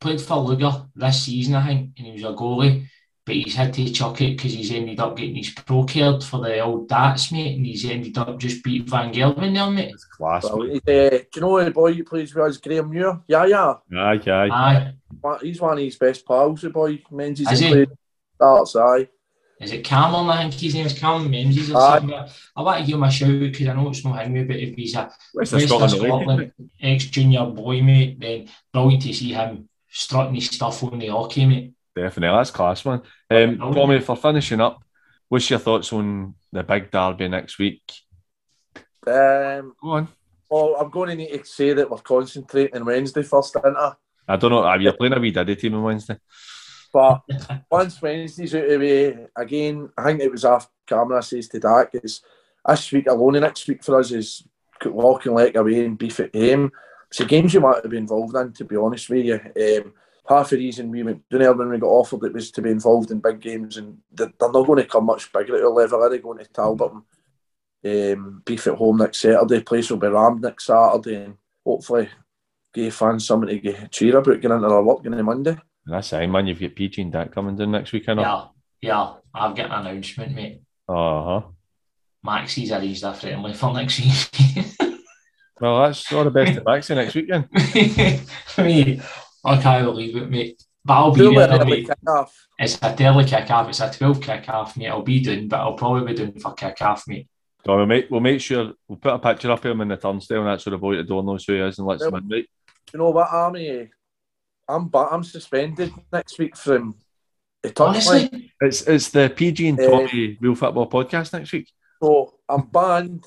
played 0.00 0.20
for 0.20 0.36
Lugar 0.38 0.86
this 0.94 1.22
season, 1.22 1.54
I 1.54 1.66
think, 1.66 1.90
and 1.96 2.06
he 2.06 2.12
was 2.12 2.22
a 2.24 2.34
goalie. 2.34 2.86
But 3.24 3.36
he's 3.36 3.54
had 3.54 3.72
to 3.74 3.88
chuck 3.92 4.20
it 4.20 4.36
because 4.36 4.52
he's 4.52 4.72
ended 4.72 4.98
up 4.98 5.16
getting 5.16 5.36
his 5.36 5.50
pro 5.50 5.84
card 5.86 6.24
for 6.24 6.40
the 6.40 6.58
old 6.58 6.88
darts, 6.88 7.30
mate, 7.30 7.56
and 7.56 7.64
he's 7.64 7.84
ended 7.88 8.18
up 8.18 8.36
just 8.38 8.64
beat 8.64 8.88
Van 8.90 9.12
Gerwen 9.12 9.54
there, 9.54 9.70
mate. 9.70 9.92
it's 9.94 10.04
class. 10.06 10.42
Well, 10.44 10.58
mate. 10.66 10.82
uh, 10.88 11.10
do 11.18 11.26
you 11.36 11.40
know 11.40 11.64
the 11.64 11.70
boy 11.70 11.92
who 11.94 12.02
plays 12.04 12.34
with 12.34 12.44
us, 12.44 12.56
Graham 12.58 12.90
Muir? 12.90 13.20
Yeah, 13.28 13.44
yeah. 13.46 13.74
Aye, 13.96 14.20
aye. 14.26 14.48
Aye. 14.50 15.38
He's 15.40 15.60
one 15.60 15.74
of 15.78 15.84
his 15.84 15.96
best 15.96 16.26
pals, 16.26 16.62
the 16.62 16.70
boy. 16.70 17.00
Menzies 17.12 17.50
Is 17.52 17.60
he? 17.60 17.68
played 17.70 17.90
darts, 18.40 18.74
aye. 18.76 19.08
Is 19.62 19.72
it 19.72 19.84
Cameron? 19.84 20.28
I 20.28 20.42
think 20.42 20.54
his 20.54 20.74
name's 20.74 20.98
Cameron 20.98 21.30
Menzies 21.30 21.70
or 21.70 21.78
Aye. 21.78 21.98
something. 21.98 22.18
I 22.56 22.62
want 22.62 22.80
to 22.80 22.86
give 22.86 22.96
him 22.96 23.04
a 23.04 23.10
shout 23.10 23.40
because 23.40 23.68
I 23.68 23.74
know 23.74 23.88
it's 23.90 24.04
not 24.04 24.20
him, 24.26 24.46
but 24.46 24.56
if 24.56 24.74
he's 24.74 24.94
a 24.96 25.10
West 25.34 25.52
West 25.52 25.70
of 25.70 25.82
of 25.82 25.90
Scotland. 25.90 25.92
Scotland 25.92 26.52
ex 26.80 27.04
junior 27.06 27.46
boy, 27.46 27.80
mate, 27.82 28.18
then 28.18 28.48
brilliant 28.72 29.02
to 29.04 29.12
see 29.14 29.32
him 29.32 29.68
strutting 29.88 30.34
his 30.34 30.46
stuff 30.46 30.82
on 30.82 30.98
the 30.98 31.06
oche, 31.08 31.46
mate. 31.48 31.72
Definitely, 31.94 32.36
that's 32.36 32.50
class, 32.50 32.84
man. 32.84 33.02
Um. 33.30 33.58
Tommy, 33.58 34.00
for 34.00 34.16
finishing 34.16 34.60
up, 34.60 34.82
what's 35.28 35.48
your 35.48 35.58
thoughts 35.58 35.92
on 35.92 36.34
the 36.50 36.62
big 36.62 36.90
derby 36.90 37.28
next 37.28 37.58
week? 37.58 37.82
Um, 39.06 39.74
Go 39.80 39.90
on. 39.90 40.08
well, 40.50 40.76
I'm 40.80 40.90
going 40.90 41.10
to 41.10 41.16
need 41.16 41.36
to 41.38 41.44
say 41.44 41.72
that 41.72 41.90
we're 41.90 41.98
concentrating 41.98 42.84
Wednesday 42.84 43.22
first, 43.22 43.56
aren't 43.56 43.76
I? 43.76 43.92
I 44.28 44.36
don't 44.36 44.50
know. 44.50 44.62
Are 44.62 44.80
you 44.80 44.92
playing 44.92 45.14
a 45.14 45.20
wee 45.20 45.30
daddy 45.32 45.56
team 45.56 45.74
on 45.74 45.82
Wednesday? 45.82 46.16
But 46.92 47.22
once 47.70 48.00
Wednesday's 48.00 48.54
out 48.54 48.64
of 48.64 48.70
the 48.70 48.78
way, 48.78 49.26
again, 49.36 49.90
I 49.96 50.04
think 50.04 50.20
it 50.20 50.30
was 50.30 50.44
off 50.44 50.68
camera 50.86 51.22
says 51.22 51.48
to 51.48 51.58
Dak, 51.60 51.90
it's 51.94 52.20
this 52.66 52.92
week 52.92 53.06
alone 53.08 53.36
and 53.36 53.42
next 53.42 53.66
week 53.66 53.82
for 53.82 53.98
us 53.98 54.10
is 54.10 54.46
walking 54.84 55.34
like 55.34 55.54
away 55.54 55.84
and 55.84 55.98
Beith 55.98 56.20
at 56.20 56.34
home. 56.34 56.70
The 57.16 57.24
games 57.24 57.54
you 57.54 57.60
might 57.60 57.82
have 57.82 57.90
been 57.90 58.00
involved 58.00 58.34
in, 58.36 58.52
to 58.54 58.64
be 58.64 58.76
honest 58.76 59.10
with 59.10 59.24
you. 59.24 59.34
Um, 59.34 59.92
half 60.28 60.50
the 60.50 60.56
reason 60.56 60.90
we 60.90 61.02
went 61.02 61.28
down 61.28 61.40
there 61.40 61.52
when 61.52 61.68
we 61.68 61.78
got 61.78 61.88
offered 61.88 62.24
it 62.24 62.32
was 62.32 62.50
to 62.52 62.62
be 62.62 62.70
involved 62.70 63.10
in 63.10 63.20
big 63.20 63.40
games, 63.40 63.76
and 63.76 63.98
they're, 64.10 64.32
they're 64.38 64.52
not 64.52 64.66
going 64.66 64.82
to 64.82 64.88
come 64.88 65.06
much 65.06 65.30
bigger 65.32 65.56
at 65.56 65.62
our 65.62 65.70
level. 65.70 66.02
Are 66.02 66.08
they 66.08 66.18
going 66.18 66.38
to 66.38 66.44
Talbot 66.46 66.92
and 67.84 68.18
um, 68.18 68.42
Beith 68.46 68.66
at 68.66 68.78
home 68.78 68.98
next 68.98 69.18
Saturday? 69.18 69.60
Place 69.60 69.90
will 69.90 69.98
be 69.98 70.08
rammed 70.08 70.42
next 70.42 70.66
Saturday, 70.66 71.24
and 71.24 71.36
hopefully 71.64 72.08
give 72.72 72.94
fans 72.94 73.26
something 73.26 73.60
to 73.60 73.88
cheer 73.88 74.16
about 74.16 74.40
getting 74.40 74.56
into 74.56 74.68
their 74.68 74.82
work 74.82 75.04
on 75.04 75.24
Monday. 75.24 75.58
That's 75.86 76.10
fine, 76.10 76.30
man. 76.30 76.46
You've 76.46 76.60
got 76.60 76.74
PG 76.74 77.02
and 77.02 77.12
Dak 77.12 77.32
coming 77.32 77.56
down 77.56 77.72
next 77.72 77.92
week, 77.92 78.08
I 78.08 78.14
know. 78.14 78.22
Yeah, 78.22 78.44
yeah, 78.80 79.14
I've 79.34 79.56
got 79.56 79.66
an 79.66 79.86
announcement, 79.86 80.34
mate. 80.34 80.60
Uh 80.88 81.24
huh. 81.24 81.42
Maxie's 82.24 82.70
arranged 82.70 83.02
a 83.02 83.12
friendly 83.14 83.54
for 83.54 83.72
next 83.74 84.00
week. 84.00 84.66
Well, 85.60 85.80
that's 85.84 86.12
all 86.12 86.24
the 86.24 86.30
best 86.32 86.54
to 86.54 86.60
Maxi 86.62 86.96
next 86.96 87.14
week 87.14 87.28
then. 87.28 87.48
mate, 88.66 89.00
Okay, 89.44 89.82
we'll 89.82 89.94
leave 89.94 90.16
it, 90.16 90.28
mate. 90.28 90.60
But 90.84 90.94
I'll 90.94 91.12
be 91.12 91.20
Surely 91.20 91.36
there, 91.36 91.50
an 91.52 91.60
early 91.60 91.70
mate. 91.70 91.86
kick-off. 91.86 92.48
It's 92.58 92.82
a 92.82 92.96
early 93.00 93.24
kick 93.24 93.48
off. 93.48 93.68
It's 93.68 93.78
a 93.78 93.88
12 93.88 94.20
kick 94.20 94.48
off, 94.48 94.76
mate. 94.76 94.88
I'll 94.88 95.02
be 95.02 95.20
doing, 95.20 95.46
but 95.46 95.60
I'll 95.60 95.74
probably 95.74 96.12
be 96.12 96.18
doing 96.18 96.40
for 96.40 96.54
kick 96.54 96.82
off, 96.82 97.04
mate. 97.06 97.28
So 97.64 97.76
we'll 97.76 97.86
make 97.86 98.10
we'll 98.10 98.20
make 98.20 98.40
sure 98.40 98.72
we'll 98.88 98.98
put 98.98 99.14
a 99.14 99.20
picture 99.20 99.52
up 99.52 99.64
of 99.64 99.70
him 99.70 99.82
in 99.82 99.88
the 99.88 99.96
turnstile 99.96 100.38
and 100.38 100.48
that 100.48 100.66
where 100.66 100.72
the 100.72 100.78
boy 100.78 100.94
at 100.94 100.96
the 100.96 101.04
door 101.04 101.22
knows 101.22 101.44
who 101.44 101.52
he 101.52 101.60
is 101.60 101.78
and 101.78 101.86
lets 101.86 102.02
him 102.02 102.14
in, 102.16 102.28
right? 102.28 102.46
You 102.92 102.98
know 102.98 103.10
what, 103.10 103.28
Army? 103.30 103.88
I'm 104.72 104.88
ba- 104.88 105.08
I'm 105.12 105.22
suspended 105.24 105.92
next 106.12 106.38
week 106.38 106.56
from 106.56 106.94
the 107.62 107.70
touchline. 107.70 107.88
Honestly, 107.88 108.52
It's 108.60 108.82
it's 108.88 109.08
the 109.10 109.28
PG 109.28 109.68
and 109.68 109.80
Uh, 109.80 109.90
Tommy 109.90 110.38
Real 110.40 110.54
Football 110.54 110.88
podcast 110.88 111.32
next 111.32 111.52
week. 111.52 111.68
So 112.02 112.34
I'm 112.48 112.66
banned. 112.66 113.24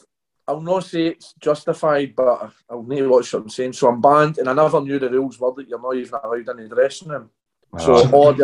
I'll 0.48 0.62
not 0.62 0.84
say 0.84 1.08
it's 1.08 1.34
justified, 1.40 2.14
but 2.16 2.52
I'll 2.70 2.84
need 2.84 3.00
to 3.00 3.10
watch 3.10 3.34
what 3.34 3.44
I'm 3.44 3.50
saying. 3.50 3.74
So 3.74 3.88
I'm 3.90 4.02
banned, 4.02 4.38
and 4.40 4.50
I 4.50 4.54
never 4.54 4.82
knew 4.82 5.00
the 5.00 5.10
rules 5.10 5.40
were 5.40 5.54
that 5.56 5.68
you're 5.68 5.82
not 5.82 5.96
even 5.96 6.20
allowed 6.24 6.50
in 6.60 6.70
the 6.70 6.76
dressing 6.76 7.10
room. 7.10 7.30
So 7.80 7.96
Ah, 7.96 8.10
all 8.12 8.36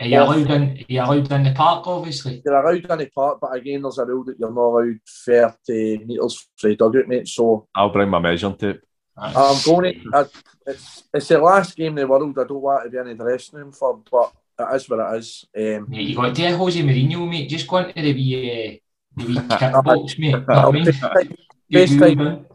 are 0.00 0.06
you 0.06 0.18
allowed 0.18 0.50
in? 0.50 0.62
Are 0.62 0.84
you 0.88 1.00
allowed 1.00 1.32
in 1.32 1.42
the 1.44 1.54
park? 1.54 1.86
Obviously. 1.86 2.42
You're 2.44 2.56
allowed 2.56 2.84
in 2.90 2.98
the 2.98 3.10
park, 3.14 3.38
but 3.40 3.54
again, 3.54 3.82
there's 3.82 3.98
a 3.98 4.04
rule 4.04 4.24
that 4.24 4.38
you're 4.38 4.52
not 4.52 4.60
allowed 4.60 4.98
30 5.06 6.04
metres 6.06 6.48
from 6.56 6.70
the 6.70 6.76
dugout, 6.76 7.08
mate. 7.08 7.28
So 7.28 7.68
I'll 7.74 7.90
bring 7.90 8.08
my 8.10 8.18
measuring 8.18 8.56
tape. 8.56 8.80
I'm 9.16 9.56
going 9.64 9.94
to. 9.94 10.10
I, 10.14 10.24
it's, 10.66 11.04
it's 11.12 11.28
the 11.28 11.38
last 11.38 11.76
game 11.76 11.88
in 11.88 11.94
the 11.96 12.06
world 12.06 12.38
I 12.38 12.44
don't 12.44 12.60
want 12.60 12.84
to 12.84 12.90
be 12.90 12.98
in 13.10 13.16
the 13.16 13.24
dressing 13.24 13.58
room 13.58 13.72
for, 13.72 14.00
but 14.10 14.32
it 14.58 14.74
is 14.76 14.88
what 14.88 15.14
it 15.14 15.18
is. 15.18 15.44
Um, 15.56 15.90
Mate, 15.90 16.08
you 16.08 16.16
got 16.16 16.34
to 16.34 16.48
do 16.48 16.56
Jose 16.56 16.80
Mourinho, 16.80 17.28
mate. 17.28 17.48
Just 17.48 17.66
go 17.68 17.78
into 17.78 18.00
the 18.00 18.12
wee, 18.14 18.80
uh, 19.18 19.22
the 19.22 19.26
wee 19.26 19.34
kick 19.58 19.72
box, 19.84 20.18
mate. 20.18 20.26
You 20.26 20.30
know 20.32 20.38
what 20.40 20.50
I 20.50 20.62
I'll 20.62 20.72
mean? 20.72 20.84
take- 20.84 21.36
best 21.70 21.98
time. 21.98 22.18
man. 22.18 22.46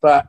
But 0.00 0.28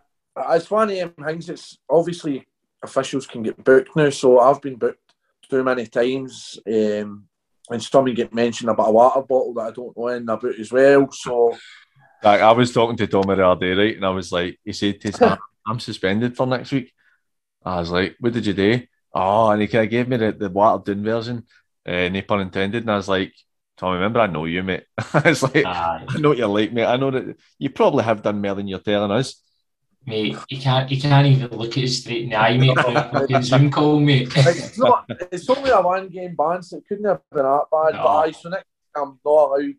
it's 0.49 0.69
one 0.69 0.89
of 0.89 0.95
them 0.95 1.13
things. 1.25 1.49
It's 1.49 1.77
obviously 1.89 2.45
officials 2.83 3.27
can 3.27 3.43
get 3.43 3.63
booked 3.63 3.95
now, 3.95 4.09
so 4.09 4.39
I've 4.39 4.61
been 4.61 4.75
booked 4.75 5.13
too 5.49 5.63
many 5.63 5.85
times. 5.87 6.59
Um, 6.67 7.25
and 7.69 7.81
somebody 7.81 8.15
get 8.15 8.33
mentioned 8.33 8.69
about 8.69 8.89
a 8.89 8.91
water 8.91 9.21
bottle 9.21 9.53
that 9.53 9.61
I 9.67 9.71
don't 9.71 9.95
know 9.97 10.07
in 10.07 10.23
about 10.27 10.59
as 10.59 10.71
well. 10.71 11.09
So 11.11 11.57
Like 12.23 12.41
I 12.41 12.51
was 12.51 12.71
talking 12.71 12.97
to 12.97 13.07
Tommy 13.07 13.35
the 13.35 13.47
other 13.47 13.65
day, 13.65 13.73
right? 13.73 13.95
And 13.95 14.05
I 14.05 14.09
was 14.09 14.31
like, 14.31 14.59
he 14.63 14.73
said 14.73 14.99
to 15.01 15.09
us, 15.31 15.37
I'm 15.65 15.79
suspended 15.79 16.35
for 16.35 16.47
next 16.47 16.71
week. 16.71 16.93
I 17.63 17.79
was 17.79 17.91
like, 17.91 18.15
what 18.19 18.33
did 18.33 18.45
you 18.45 18.53
do? 18.53 18.81
Oh, 19.13 19.49
and 19.49 19.61
he 19.61 19.67
kind 19.67 19.85
of 19.85 19.91
gave 19.91 20.07
me 20.07 20.17
the, 20.17 20.31
the 20.31 20.49
watered 20.49 20.85
down 20.85 21.03
version, 21.03 21.45
uh, 21.85 22.09
no 22.09 22.21
pun 22.21 22.41
intended. 22.41 22.83
And 22.83 22.91
I 22.91 22.95
was 22.95 23.09
like, 23.09 23.33
Tommy, 23.77 23.95
remember, 23.95 24.19
I 24.19 24.27
know 24.27 24.45
you, 24.45 24.63
mate. 24.63 24.85
it's 25.13 25.43
like, 25.43 25.65
Aye. 25.65 26.05
I 26.07 26.17
know 26.17 26.29
what 26.29 26.37
you're 26.37 26.47
like, 26.47 26.71
mate. 26.71 26.85
I 26.85 26.97
know 26.97 27.11
that 27.11 27.35
you 27.59 27.69
probably 27.69 28.03
have 28.03 28.21
done 28.21 28.41
more 28.41 28.55
than 28.55 28.67
you're 28.67 28.79
telling 28.79 29.11
us. 29.11 29.41
Mate, 30.05 30.37
you 30.49 30.59
can't, 30.59 30.89
you 30.89 30.99
can't 30.99 31.27
even 31.27 31.51
look 31.51 31.77
at 31.77 31.83
it 31.83 31.87
straight 31.89 32.23
in 32.23 32.29
the 32.29 32.35
eye, 32.35 32.57
mate. 32.57 32.75
Like 32.75 33.11
fucking 33.11 33.41
Zoom 33.43 33.69
call, 33.69 33.99
mate. 33.99 34.31
it's 34.35 34.77
not. 34.77 35.05
It's 35.31 35.49
only 35.49 35.69
a 35.69 35.81
one 35.81 36.09
game 36.09 36.35
ban, 36.35 36.63
so 36.63 36.77
it 36.77 36.87
couldn't 36.87 37.05
have 37.05 37.21
been 37.31 37.43
that 37.43 37.65
bad. 37.71 37.93
No. 37.93 38.03
But 38.03 38.07
aye, 38.07 38.31
so 38.31 38.49
next 38.49 38.65
week 38.65 39.03
I'm 39.03 39.19
not 39.23 39.31
allowed. 39.31 39.75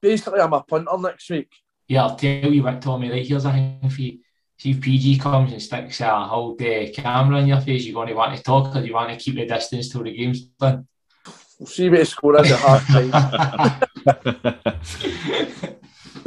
Basically, 0.00 0.40
I'm 0.40 0.52
a 0.52 0.62
punter 0.62 0.98
next 0.98 1.30
week. 1.30 1.52
Yeah, 1.86 2.04
I'll 2.04 2.16
tell 2.16 2.52
you 2.52 2.62
what, 2.62 2.80
Tommy. 2.80 3.10
Right, 3.10 3.26
here's 3.26 3.44
a 3.44 3.52
thing 3.52 3.90
for 3.90 4.00
you. 4.00 4.18
See 4.60 4.72
if 4.72 4.80
PG 4.82 5.18
comes 5.20 5.52
and 5.52 5.62
sticks 5.62 6.02
a 6.02 6.10
whole 6.26 6.54
day 6.54 6.90
camera 6.90 7.38
in 7.38 7.46
your 7.46 7.62
face, 7.62 7.86
you're 7.86 7.94
going 7.94 8.08
to 8.08 8.14
want 8.14 8.36
to 8.36 8.42
talk, 8.42 8.76
or 8.76 8.82
do 8.82 8.86
you 8.86 8.92
want 8.92 9.08
to 9.08 9.16
keep 9.16 9.36
the 9.36 9.46
distance 9.46 9.88
till 9.88 10.02
the 10.02 10.14
game's 10.14 10.42
done? 10.42 10.86
We'll 11.58 11.66
see 11.66 11.88
what 11.88 12.00
the 12.00 12.04
score 12.04 12.38
is 12.42 12.52
at 12.52 12.58
half 12.58 12.86
time. 12.86 13.10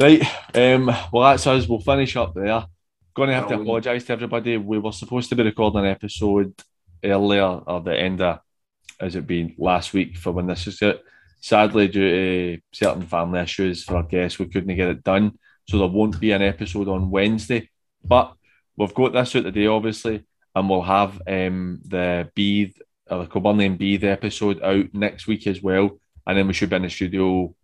right. 0.00 0.20
Um, 0.52 0.86
well, 1.12 1.30
that's 1.30 1.46
us. 1.46 1.68
We'll 1.68 1.78
finish 1.78 2.16
up 2.16 2.34
there. 2.34 2.66
Going 3.14 3.28
to 3.28 3.36
have 3.36 3.46
to 3.46 3.60
apologise 3.60 4.02
to 4.06 4.14
everybody. 4.14 4.56
We 4.56 4.80
were 4.80 4.90
supposed 4.90 5.28
to 5.28 5.36
be 5.36 5.44
recording 5.44 5.84
an 5.84 5.86
episode 5.86 6.60
earlier, 7.04 7.44
or 7.44 7.82
the 7.82 7.96
end 7.96 8.20
of, 8.20 8.40
as 8.98 9.14
it 9.14 9.28
been 9.28 9.54
last 9.58 9.92
week 9.92 10.16
for 10.16 10.32
when 10.32 10.48
this 10.48 10.66
is 10.66 10.82
it. 10.82 11.00
Sadly, 11.40 11.86
due 11.86 12.56
to 12.56 12.62
certain 12.72 13.06
family 13.06 13.38
issues 13.38 13.84
for 13.84 13.98
our 13.98 14.02
guests, 14.02 14.40
we 14.40 14.46
couldn't 14.46 14.74
get 14.74 14.88
it 14.88 15.04
done. 15.04 15.38
So 15.68 15.78
there 15.78 15.86
won't 15.86 16.18
be 16.18 16.32
an 16.32 16.42
episode 16.42 16.88
on 16.88 17.10
Wednesday. 17.12 17.70
But 18.04 18.34
we've 18.76 18.94
got 18.94 19.12
this 19.12 19.34
out 19.36 19.42
today, 19.42 19.66
obviously, 19.66 20.24
and 20.54 20.68
we'll 20.68 20.82
have 20.82 21.20
um, 21.26 21.80
the 21.84 22.30
Beith, 22.36 22.80
or 23.10 23.24
the 23.24 23.26
Coburnian 23.26 23.78
Beith 23.78 24.04
episode 24.04 24.62
out 24.62 24.86
next 24.92 25.26
week 25.26 25.46
as 25.46 25.62
well. 25.62 25.98
And 26.26 26.38
then 26.38 26.46
we 26.46 26.54
should 26.54 26.70
be 26.70 26.76
in 26.76 26.82
the 26.82 26.90
studio 26.90 27.54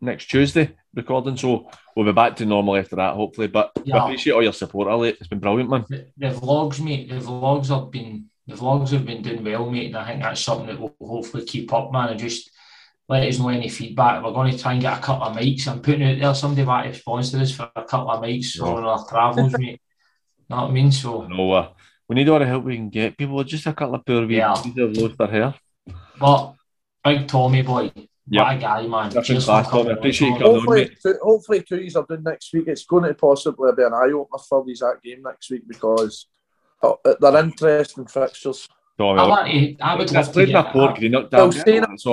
next 0.00 0.26
Tuesday 0.26 0.76
recording. 0.94 1.36
So 1.36 1.70
we'll 1.96 2.06
be 2.06 2.12
back 2.12 2.36
to 2.36 2.46
normal 2.46 2.76
after 2.76 2.96
that, 2.96 3.14
hopefully. 3.14 3.48
But 3.48 3.72
we 3.84 3.92
appreciate 3.92 4.32
all 4.34 4.42
your 4.42 4.52
support, 4.52 4.88
Ali. 4.88 5.10
It's 5.10 5.28
been 5.28 5.38
brilliant, 5.38 5.70
man. 5.70 5.84
the, 5.88 6.06
the 6.16 6.28
vlogs, 6.28 6.80
mate. 6.80 7.08
The 7.08 7.16
vlogs 7.16 7.68
have 7.68 7.90
been 7.90 8.26
the 8.46 8.54
vlogs 8.54 8.90
have 8.92 9.04
been 9.04 9.20
doing 9.22 9.44
well, 9.44 9.68
mate, 9.70 9.88
and 9.88 9.96
I 9.96 10.06
think 10.06 10.22
that's 10.22 10.40
something 10.40 10.66
that 10.66 10.80
we'll 10.80 10.94
hopefully 11.00 11.44
keep 11.44 11.72
up, 11.72 11.92
man. 11.92 12.08
And 12.08 12.18
just 12.18 12.50
let 13.08 13.26
us 13.26 13.38
know 13.38 13.48
any 13.48 13.68
feedback. 13.68 14.22
We're 14.22 14.32
going 14.32 14.52
to 14.52 14.58
try 14.58 14.72
and 14.74 14.82
get 14.82 14.98
a 14.98 15.00
couple 15.00 15.26
of 15.26 15.36
mics. 15.36 15.66
I'm 15.66 15.80
putting 15.80 16.02
out 16.04 16.18
there 16.20 16.34
somebody 16.34 16.64
might 16.66 16.86
have 16.86 16.96
sponsored 16.96 17.40
us 17.40 17.52
for 17.52 17.70
a 17.74 17.84
couple 17.84 18.10
of 18.10 18.22
mics 18.22 18.56
Yeah. 18.56 18.64
on 18.66 18.84
our 18.84 19.04
travels, 19.06 19.52
mate. 19.58 19.80
you 20.38 20.44
Know 20.50 20.56
what 20.62 20.68
I 20.68 20.72
mean? 20.72 20.92
So, 20.92 21.26
No, 21.26 21.52
uh, 21.52 21.68
we 22.08 22.16
need 22.16 22.28
all 22.28 22.38
the 22.38 22.46
help 22.46 22.64
we 22.64 22.76
can 22.76 22.90
get. 22.90 23.16
People 23.16 23.40
are 23.40 23.44
just 23.44 23.66
a 23.66 23.72
couple 23.72 23.94
of 23.94 24.04
poor 24.04 24.26
wee 24.26 24.36
Yeah. 24.36 24.54
pieces 24.54 24.78
of 24.78 24.96
lost 24.96 25.18
their 25.18 25.26
hair. 25.28 25.54
but 26.20 26.54
big 27.04 27.26
Tommy 27.28 27.62
boy, 27.62 27.90
Yep. 28.30 28.44
what 28.44 28.56
a 28.56 28.58
guy, 28.58 28.86
man. 28.86 29.06
Different 29.08 29.26
Cheers 29.26 29.44
class, 29.46 29.68
coming 29.70 29.84
Tommy. 29.84 29.92
on, 29.92 29.98
Appreciate 29.98 30.28
you 30.28 30.32
Tommy. 30.34 30.40
coming 30.44 30.52
on, 30.56 30.58
hopefully, 30.60 30.80
mate. 30.84 30.98
two, 31.02 31.18
hopefully, 31.22 31.62
two 31.62 31.76
years 31.80 31.96
are 31.96 32.06
doing 32.06 32.22
next 32.24 32.52
week. 32.52 32.64
It's 32.68 32.84
going 32.84 33.04
to 33.04 33.14
possibly 33.14 33.70
be 33.74 33.82
an 33.84 33.94
eye 33.94 34.12
opener 34.12 34.42
for 34.46 34.64
these 34.66 34.80
that 34.80 34.96
game 35.02 35.22
next 35.22 35.50
week 35.50 35.62
because 35.66 36.26
oh, 36.82 36.98
they're 37.20 37.36
interesting 37.42 38.06
fixtures. 38.06 38.68
Tommy, 38.98 39.18
I, 39.20 39.22
look, 39.22 39.30
want 39.30 39.50
to, 39.50 39.76
I 39.80 39.94
would 39.96 40.12
love 40.12 40.26
to 40.26 40.32
played 40.32 40.52
my 40.52 40.62
get 40.62 40.72
poor 40.72 40.88
Greenock 40.92 41.32
Well, 41.32 41.50
down. 41.50 41.52
staying- 41.52 41.80
That's 41.82 42.04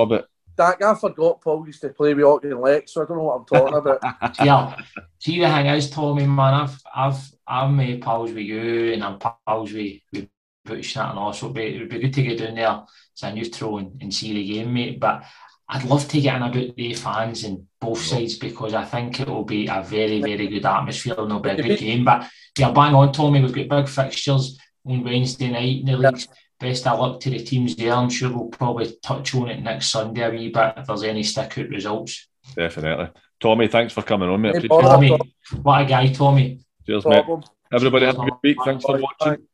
Dak, 0.57 0.81
I 0.81 0.95
forgot 0.95 1.41
Paul 1.41 1.65
used 1.65 1.81
to 1.81 1.89
play 1.89 2.13
with 2.13 2.23
Auchinleck, 2.23 2.89
so 2.89 3.03
I 3.03 3.05
don't 3.05 3.17
know 3.17 3.23
what 3.23 3.39
I'm 3.39 3.45
talking 3.45 3.75
about. 3.75 3.99
yeah. 4.43 4.79
See 5.19 5.39
the 5.39 5.47
thing 5.47 5.65
is, 5.67 5.89
Tommy, 5.89 6.25
man, 6.25 6.53
I've 6.53 6.81
I've 6.95 7.31
I'm 7.47 7.79
uh, 7.79 7.97
pals 8.01 8.31
with 8.31 8.45
you 8.45 8.93
and 8.93 9.03
I'm 9.03 9.19
pals 9.19 9.73
with, 9.73 10.01
with 10.13 10.29
Butch 10.63 10.95
and 10.97 11.19
all, 11.19 11.33
so 11.33 11.47
it'd 11.47 11.55
be, 11.55 11.75
it'd 11.75 11.89
be 11.89 11.99
good 11.99 12.13
to 12.13 12.23
get 12.23 12.39
down 12.39 12.55
there 12.55 12.67
as 12.67 13.23
a 13.23 13.33
neutral 13.33 13.79
and, 13.79 14.01
and 14.01 14.13
see 14.13 14.33
the 14.33 14.53
game, 14.53 14.73
mate. 14.73 14.99
But 14.99 15.25
I'd 15.67 15.83
love 15.83 16.07
to 16.07 16.21
get 16.21 16.35
in 16.35 16.43
about 16.43 16.75
the 16.75 16.93
fans 16.93 17.43
and 17.43 17.65
both 17.81 18.01
sides 18.01 18.37
because 18.37 18.73
I 18.73 18.85
think 18.85 19.19
it 19.19 19.27
will 19.27 19.43
be 19.43 19.67
a 19.67 19.83
very, 19.83 20.21
very 20.21 20.47
good 20.47 20.65
atmosphere 20.65 21.15
and 21.17 21.25
it'll 21.25 21.39
be 21.39 21.49
a 21.49 21.61
good 21.61 21.79
game. 21.79 22.05
But 22.05 22.29
yeah, 22.57 22.71
bang 22.71 22.93
on, 22.93 23.11
Tommy. 23.11 23.41
We've 23.41 23.53
got 23.53 23.83
big 23.83 23.89
fixtures 23.89 24.59
on 24.85 25.03
Wednesday 25.03 25.49
night 25.49 25.79
in 25.79 25.85
the 25.85 25.97
Yeah. 25.97 26.35
Leagues. 26.65 26.81
Best 26.81 26.87
of 26.87 26.99
luck 26.99 27.19
to 27.21 27.29
the 27.29 27.39
teams 27.39 27.75
there. 27.75 27.93
I'm 27.93 28.09
sure 28.09 28.31
we'll 28.31 28.47
probably 28.47 28.97
touch 29.01 29.33
on 29.35 29.49
it 29.49 29.61
next 29.61 29.89
Sunday 29.89 30.23
a 30.23 30.29
wee 30.29 30.49
bit 30.49 30.73
if 30.77 30.87
there's 30.87 31.03
any 31.03 31.23
stick 31.23 31.57
out 31.57 31.69
results. 31.69 32.27
Definitely. 32.55 33.09
Tommy, 33.39 33.67
thanks 33.67 33.93
for 33.93 34.01
coming 34.01 34.29
on, 34.29 34.41
mate. 34.41 34.55
Hey, 34.55 34.65
Appreciate 34.65 34.77
it. 34.77 34.81
Paul. 34.81 34.91
Tommy, 34.91 35.33
what 35.61 35.81
a 35.81 35.85
guy, 35.85 36.07
Tommy. 36.07 36.59
Cheers, 36.85 37.05
mate. 37.05 37.25
Problem. 37.25 37.43
Everybody 37.73 38.05
have 38.05 38.19
a 38.19 38.23
good 38.23 38.33
week. 38.43 38.57
Thanks 38.63 38.85
for 38.85 38.97
Bye. 38.97 39.03
watching. 39.19 39.47